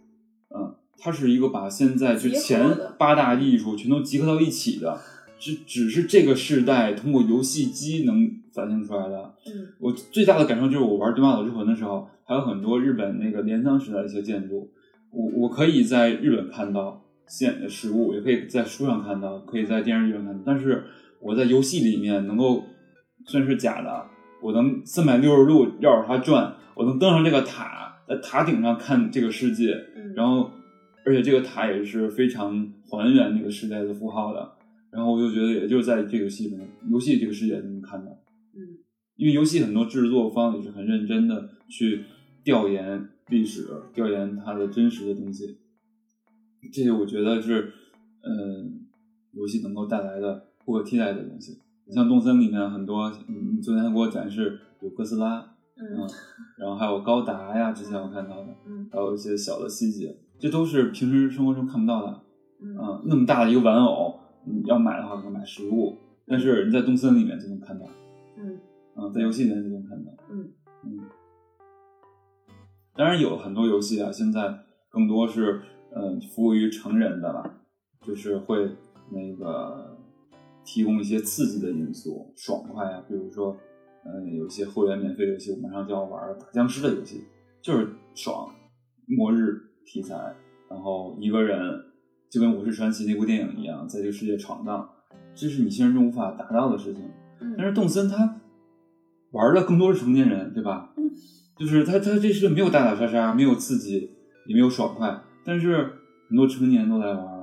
[0.55, 4.99] 嗯，它是一个把现在就前八大艺术全都集合到一起的，
[5.39, 9.35] 只只是这个时代通过游戏机能展现出来的。
[9.47, 14.71] 嗯我最大的感受就是我玩《对马岛之魂》的时候，还有很多日本那个镰仓时代的一些建筑，
[15.11, 20.85] 我我可以在日本看到现实物，也可以在书上看到，可以在电视剧上看到，但是
[21.21, 22.65] 我在游戏里面能够
[23.27, 24.07] 虽然是假的，
[24.43, 30.51] 我能三百六十度绕着它转，我能登上这个塔，在塔顶上看这个世界，嗯，然后
[31.05, 34.53] 而且这个塔也是非常还原那个时代的符号的，
[34.91, 38.11] 然后我就觉得也就是在这个游戏里面，游戏这个世界能看到。
[38.55, 38.85] 嗯。
[39.17, 42.05] 因为游戏很多制作方也是很认真的去
[42.45, 45.57] 调研历史，调研它的真实的东西，
[46.71, 47.73] 这些我觉得是，
[48.21, 48.87] 嗯，
[49.33, 51.57] 游戏能够带来的不可替代的东西。
[51.95, 55.39] 像动森里面很多，你你昨天还给我展示有哥斯拉，
[55.77, 56.09] 嗯嗯，
[56.59, 62.21] 然后还有高达呀，之前我看到的，嗯还有一些小的细节，这都是平时生活中看不到的。
[62.61, 67.87] 嗯嗯，那么大的一个玩偶，你要买的话可能买实物，但是你在动森里面就能看到。
[68.37, 68.59] 嗯
[68.97, 70.11] 嗯，在游戏里面就能看到。
[70.29, 70.51] 嗯
[70.85, 71.01] 嗯，
[72.95, 75.61] 当然有很多游戏啊，现在更多是
[75.95, 77.61] 嗯服务于成人的了，
[78.03, 78.71] 就是会
[79.11, 79.96] 那个
[80.67, 83.57] 提供一些刺激的因素，爽快啊，比如说
[84.05, 87.25] 嗯有一些会员免费游戏，我马上就要玩儿打僵尸的游戏，
[87.63, 88.51] 就是爽，
[89.07, 90.35] 末日题材，
[90.69, 91.59] 然后一个人
[92.29, 94.91] 就跟《我是传奇》那部电影一样，在这个世界闯荡，
[95.35, 97.03] 这是你现实中无法达到的事情。
[97.39, 98.41] 但嗯是动森他
[99.31, 100.93] 玩的更多是成年人，对吧？
[100.97, 101.11] 嗯，
[101.57, 104.11] 就是他他这是没有打打杀杀，没有刺激，
[104.47, 105.77] 也没有爽快，但是
[106.29, 107.36] 很多成年人都在玩。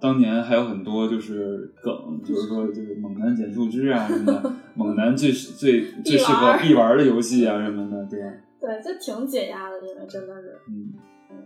[0.00, 8.32] 当年还有很多就是梗，就是说就是猛男捡树枝啊什么的，猛男最最 最适合必玩的游戏啊什么的，对吧？
[8.60, 10.92] 对，就挺解压的，因为真的是，嗯
[11.30, 11.36] 嗯，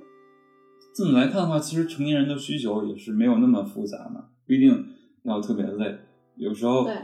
[0.94, 4.84] 这么来看的话，其实成年人的需求也是没有那么复杂嘛，不一定
[5.24, 5.98] 要特别累。
[6.36, 6.94] 有时候，对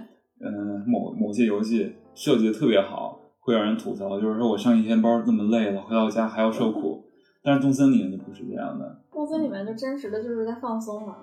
[0.40, 7.05] 嗯、某某些游戏设计的特别好，会让人吐槽，就是说我上一天班这么累了，回到家还要受苦。
[7.43, 11.18] 但是动森里面就不是这样的，动森里面就真实的就是在放松嘛。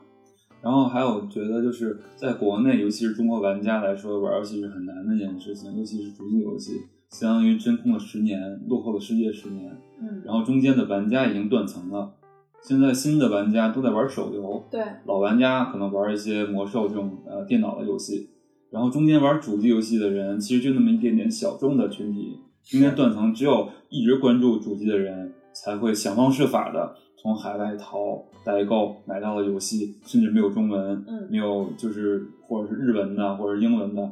[0.63, 6.71] 然后还有觉得就是在国内，尤其是中国玩家来说，玩游戏是很难的一件事情，尤其是主机游戏，
[7.09, 9.75] 相当于真空了十年，落后了世界十年。
[10.01, 12.13] 嗯，然后中间的玩家已经断层了，
[12.61, 18.29] 现在新的玩家都在玩手游，对，老玩家可能玩一些魔兽这种呃电脑的游戏，
[18.71, 34.03] 然后中间玩主机游戏的人其实就那么一点点小众的群体，中间断层，只有一直关注主机的人才会想方设法的从海外淘代购买到了游戏，甚至没有中文，嗯没有就是或者是日文的或者是英文的，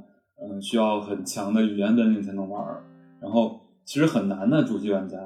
[0.42, 2.82] 嗯、需要很强的语言本领才能玩儿，
[3.22, 5.18] 然后其实很难的主机玩家，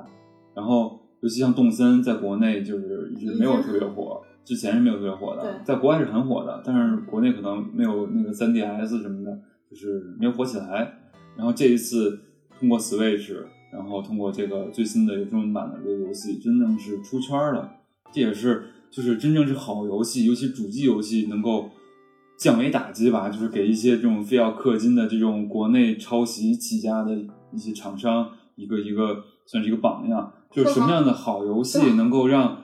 [0.56, 9.40] 然后尤其像动森在国内就是一直没有特别火，之前是没有特别火的，在国外是很火的，但是国内可能没有那个 3DS 什么的，
[9.70, 10.92] 就是没有火起来。
[11.38, 12.20] 然后这一次
[12.60, 13.36] 通过 Switch，
[13.76, 17.72] 然后通过这个最新的中文版的这个游戏，真正是出圈了。
[18.12, 21.70] 这也是就是真正是好游戏，尤其主机游戏能够
[22.40, 27.14] 降维打击吧，就是给一些这种非要氪金的这种国内抄袭起家的
[27.54, 30.32] 一些厂商一个一个算是一个榜样。
[30.52, 32.62] 就是什么样的好游戏能够让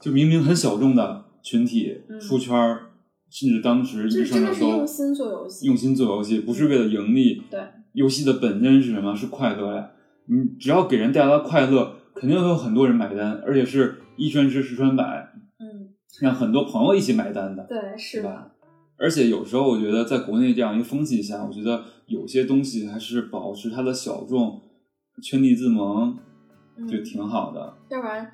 [0.00, 2.90] 就明明很小众的群体嗯出圈儿，
[3.28, 7.42] 甚至当时一这真的个上热搜用，心做游戏，用心做游戏，不是为了盈利。
[7.50, 7.60] 对，
[7.94, 9.16] 游戏的本真是什么？
[9.16, 9.90] 是快乐呀！
[10.26, 15.90] 你只要给人带来快乐，肯定会有很多人买单，而且是一传十，十传百，嗯，
[16.20, 17.64] 让很多朋友一起买单的。
[17.64, 18.52] 对，是吧，
[18.96, 24.60] 而且有时候我觉得，在国内这样一个风气下，我觉得有些东西还是保持它的小众，
[25.22, 26.16] 圈地自萌
[26.76, 27.74] 嗯就挺好的。
[27.90, 28.32] 要不然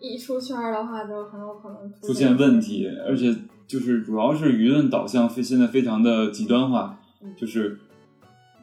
[0.00, 3.34] 一出圈儿的话，就很有可能出现问题，而且
[3.66, 7.78] 就是主要是舆论导向非现在非常的极端化嗯，就是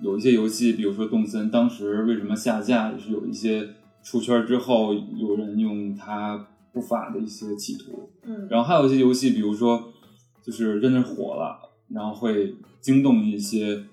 [0.02, 3.70] 有一些游戏，比如说动森，当时为什么下架，也是有一些
[4.04, 9.94] 出圈之后有人用它不法的一些企图，嗯，然后还有一些游戏，比如说
[10.42, 11.58] 就是真的火了，
[11.90, 13.84] 然后会惊动一些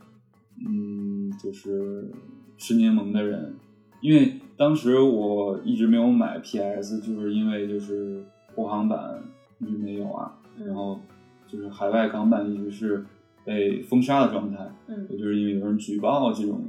[0.66, 2.10] 嗯，就是
[2.58, 3.54] 吃柠檬的人，
[4.00, 8.24] 因为当时我一直没有买 PS，就是因为就是
[8.54, 9.22] 国行版
[9.60, 10.66] 一直没有啊，嗯。
[10.66, 11.00] 然后
[11.48, 13.04] 就是海外港版一直是
[13.44, 15.06] 被封杀的状态，嗯。
[15.10, 16.64] 也就是因为有人举报这种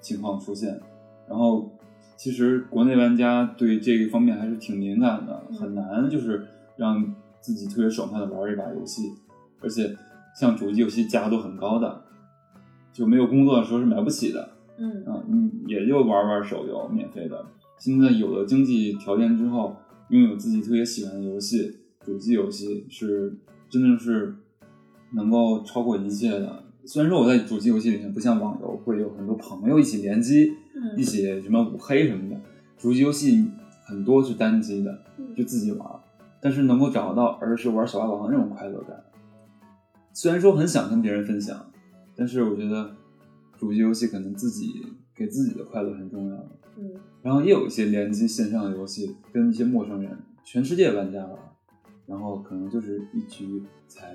[0.00, 0.80] 情况出现，
[1.28, 1.72] 然后
[2.16, 5.56] 其实国内玩家对这个方面还是挺敏感的，嗯。
[5.56, 6.46] 很难就是
[6.76, 9.12] 让自己特别爽快的玩一把游戏，
[9.60, 9.96] 而且
[10.38, 12.02] 像主机游戏价格都很高的，
[12.92, 15.04] 就没有工作的时候是买不起的，嗯。
[15.04, 17.44] 啊，你也就玩玩手游免费的。
[17.78, 19.76] 现在有了经济条件之后，
[20.08, 23.36] 拥有自己特别喜欢的游戏，主机游戏是
[23.68, 24.34] 真的是
[25.14, 26.64] 能够超过一切的。
[26.84, 32.40] 虽然说我在主机游戏里面不像网游会有很多朋友一起联机，嗯一起什么五黑什么的，
[32.76, 33.50] 主机游戏
[33.84, 35.88] 很多是单机的，嗯就自己玩，
[36.40, 39.02] 但是能够找到儿时玩小霸王那种快乐感。
[40.12, 41.70] 虽然说很想跟别人分享，
[42.14, 42.94] 但是我觉得
[43.58, 44.84] 主机游戏可能自己
[45.14, 46.36] 给自己的快乐很重要。
[46.76, 46.90] 嗯
[47.22, 50.14] 然后也有一些联机线上的游戏，跟一些陌生人、
[50.44, 51.38] 全世界玩家玩，
[52.04, 54.14] 然后可能就是一局才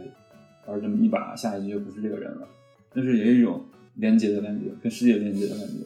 [0.69, 2.47] 玩这么一把，下一局就不是这个人了。
[2.93, 3.63] 但是也有一种
[3.95, 5.85] 连接的感觉，跟世界连接的感觉。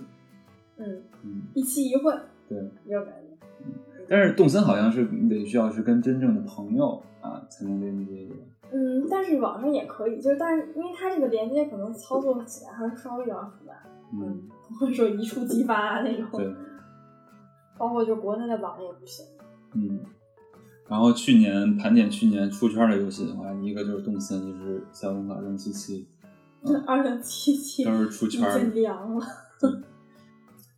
[0.77, 2.13] 嗯，嗯，一期一会
[2.47, 2.57] 对。
[2.85, 8.35] 有感觉，但是动森好像是你得需要是跟真正的朋友啊才能连接的。
[8.71, 13.73] 嗯，但是网上也可以，就是但是因为它这个连接可能操作起来还是稍微有点复杂，
[14.13, 16.53] 嗯，不会说一触即发那种，对，
[17.77, 19.25] 包括就国内的网也不行，
[19.75, 19.99] 嗯。
[20.89, 26.05] 然后去年盘点去年出圈的游戏的话，一个就是动森，一个是《赛博朋克2077》，
[26.85, 29.25] 二零七七都是出圈儿凉了，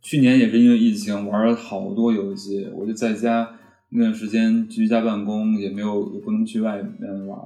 [0.00, 3.58] 去年也是因为疫情玩了好多游戏，我就在家
[3.90, 7.38] 那段时间居家办公，也没有也不能去外面玩，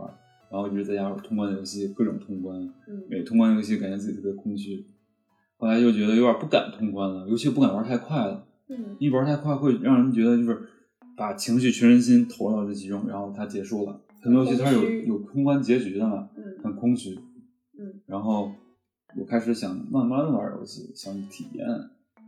[0.51, 3.03] 然后一直在家通关游戏，各种通关，嗯。
[3.09, 4.87] 每通关游戏感觉自己特别空虚，
[5.57, 8.97] 后来又觉得有点不敢通关了，尤其不敢玩太快了，嗯。
[8.99, 10.61] 一玩太快会让人觉得就是
[11.21, 14.01] 把情绪全身心投入到这其中，然后它结束了。
[14.23, 17.11] 很多游戏它是有有通关结局的嘛，嗯很空虚。
[17.79, 18.51] 嗯，然后
[19.19, 21.67] 我开始想慢慢的玩游戏，想体验，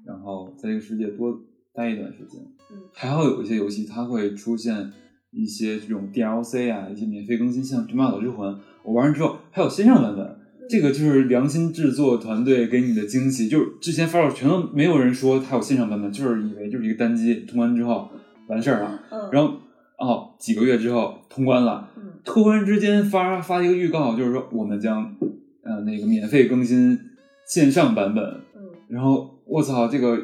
[0.04, 1.40] 然后在这个世界多
[1.72, 2.42] 待一段时间。
[2.70, 4.92] 嗯还好有一些游戏它会出现
[5.30, 8.54] 一些这种 DLC 啊，一些免费更新，像《马岛之魂》，
[8.84, 10.36] 我玩完之后还有线上版本。
[10.68, 18.10] 这个就是良心制作团队给你的惊喜，就是之前发售全都没有人说它有线上版本，就是以为就是一个单机通关之后
[18.48, 19.54] 完事儿了，嗯，然后
[19.98, 25.14] 哦几个月之后通关了，嗯突然之间发发一个预告，就是说我们将
[25.62, 26.98] 呃那个免费更新
[27.46, 28.24] 线上版本，
[28.54, 30.18] 嗯然后我操这个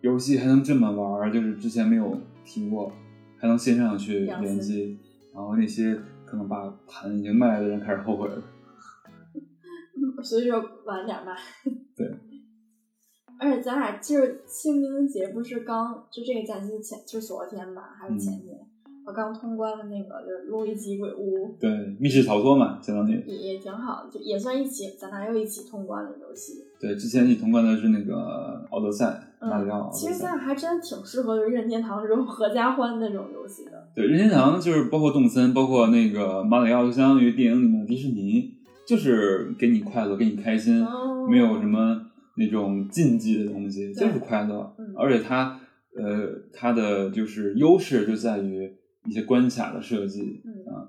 [0.00, 2.92] 游戏还能这么玩，就是之前没有提过，
[3.36, 4.98] 还能线上去联机，
[5.34, 8.42] 然后那些可能把盘已经卖了的人开始后悔了。
[10.22, 11.32] 所以说晚点卖。
[11.96, 12.06] 对。
[13.38, 18.58] 而且咱俩就是清明节不是刚就这个假期前就昨天吧，还是前天？
[19.06, 21.56] 我刚通关了那个就是路易吉鬼屋。
[21.58, 23.24] 对，密室逃脱嘛，相当于。
[23.26, 26.62] 也也挺好，就也算一起，咱俩又一起通关了游戏。
[26.78, 29.88] 对，之前你通关的是那个奥德赛，马里奥。
[29.90, 33.88] 其实咱俩还真挺适合就是任天堂这种合家欢那种游戏的。
[33.94, 38.52] 对，任天堂就是包括动森，包括那个马里奥，就相当于电影里面的迪士尼，
[38.86, 40.86] 就是给你快乐，给你开心，
[41.30, 42.02] 没有什么。
[42.38, 45.60] 那种禁忌的东西就是快乐，而且它
[45.96, 48.72] 呃它的就是优势就在于
[49.06, 50.88] 一些关卡的设计，啊，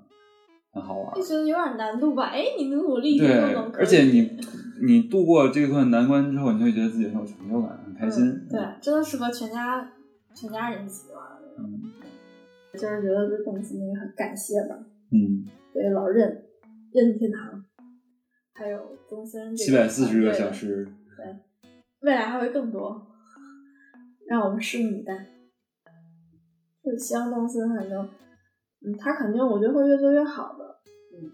[0.72, 1.14] 很好玩。
[1.14, 2.26] 就觉得有点难度吧？
[2.26, 3.28] 哎，你努努力，对，
[3.74, 4.30] 而且你
[4.86, 8.24] 你度过这段难关之后，你会觉得自己很有成就感，很开心。
[8.48, 9.92] 对，真的适合全家
[10.34, 11.22] 全家人一起玩
[11.58, 11.90] 嗯。
[12.72, 14.78] 就是觉得对公司也很感谢吧。
[15.10, 15.44] 嗯，
[15.74, 16.44] 对老任
[16.92, 17.64] 任天堂，
[18.54, 18.78] 还有
[19.08, 20.86] 东森七百四十个小时。
[22.00, 23.06] 对，未来还会更多，
[24.26, 25.26] 让我们拭目以待。
[26.82, 28.08] 就希望东森反正，
[28.84, 30.80] 嗯，他肯定我觉得会越做越好的，
[31.12, 31.30] 嗯，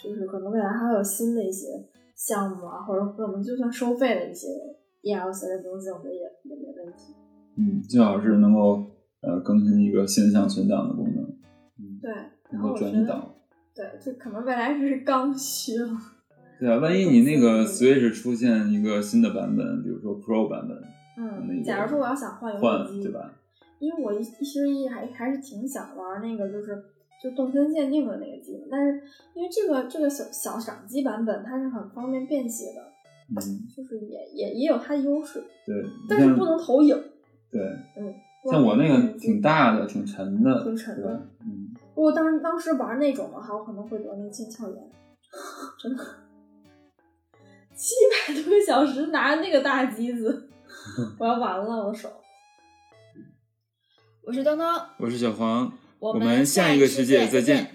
[0.00, 1.66] 就是可能未来还会有新的一些
[2.14, 4.46] 项目啊，或者可能就算收费的一些
[5.02, 7.14] DLC 的东西，我觉得也也没问题。
[7.56, 8.86] 嗯，最好是能够
[9.20, 11.24] 呃更新一个线上存档的功能，
[11.78, 12.12] 嗯，对，
[12.50, 13.34] 然后转移档，
[13.74, 15.90] 对，就可能未来是刚需了。
[16.58, 20.76] 对啊，万一你那个 Switch 出现一个新的版本，比如说 Pro 版本，
[21.16, 23.32] 嗯，假如说我要想换游戏机，对吧？
[23.78, 26.82] 因为我一其实一还还是挺想玩那个，就是
[27.22, 29.00] 就动森限定的那个机，但是
[29.34, 32.82] 因为这个这个小小赏机版本它是很方便便携的，
[33.36, 37.00] 嗯，就是也也也有它的优势，对，但是不能投影，
[37.52, 37.62] 对，
[37.96, 38.12] 嗯，
[38.50, 44.90] 像我那个挺大的，挺沉的，挺沉的，嗯，不过当当时玩那种的话，我可能会得那个腱鞘炎，
[45.80, 46.04] 真的。
[47.78, 50.50] 七百多个小时拿着那个大机子，
[51.16, 52.10] 我要完了，我的手。
[54.24, 54.66] 我是东东，
[54.98, 57.70] 我是小黄，我们下一个世界再见。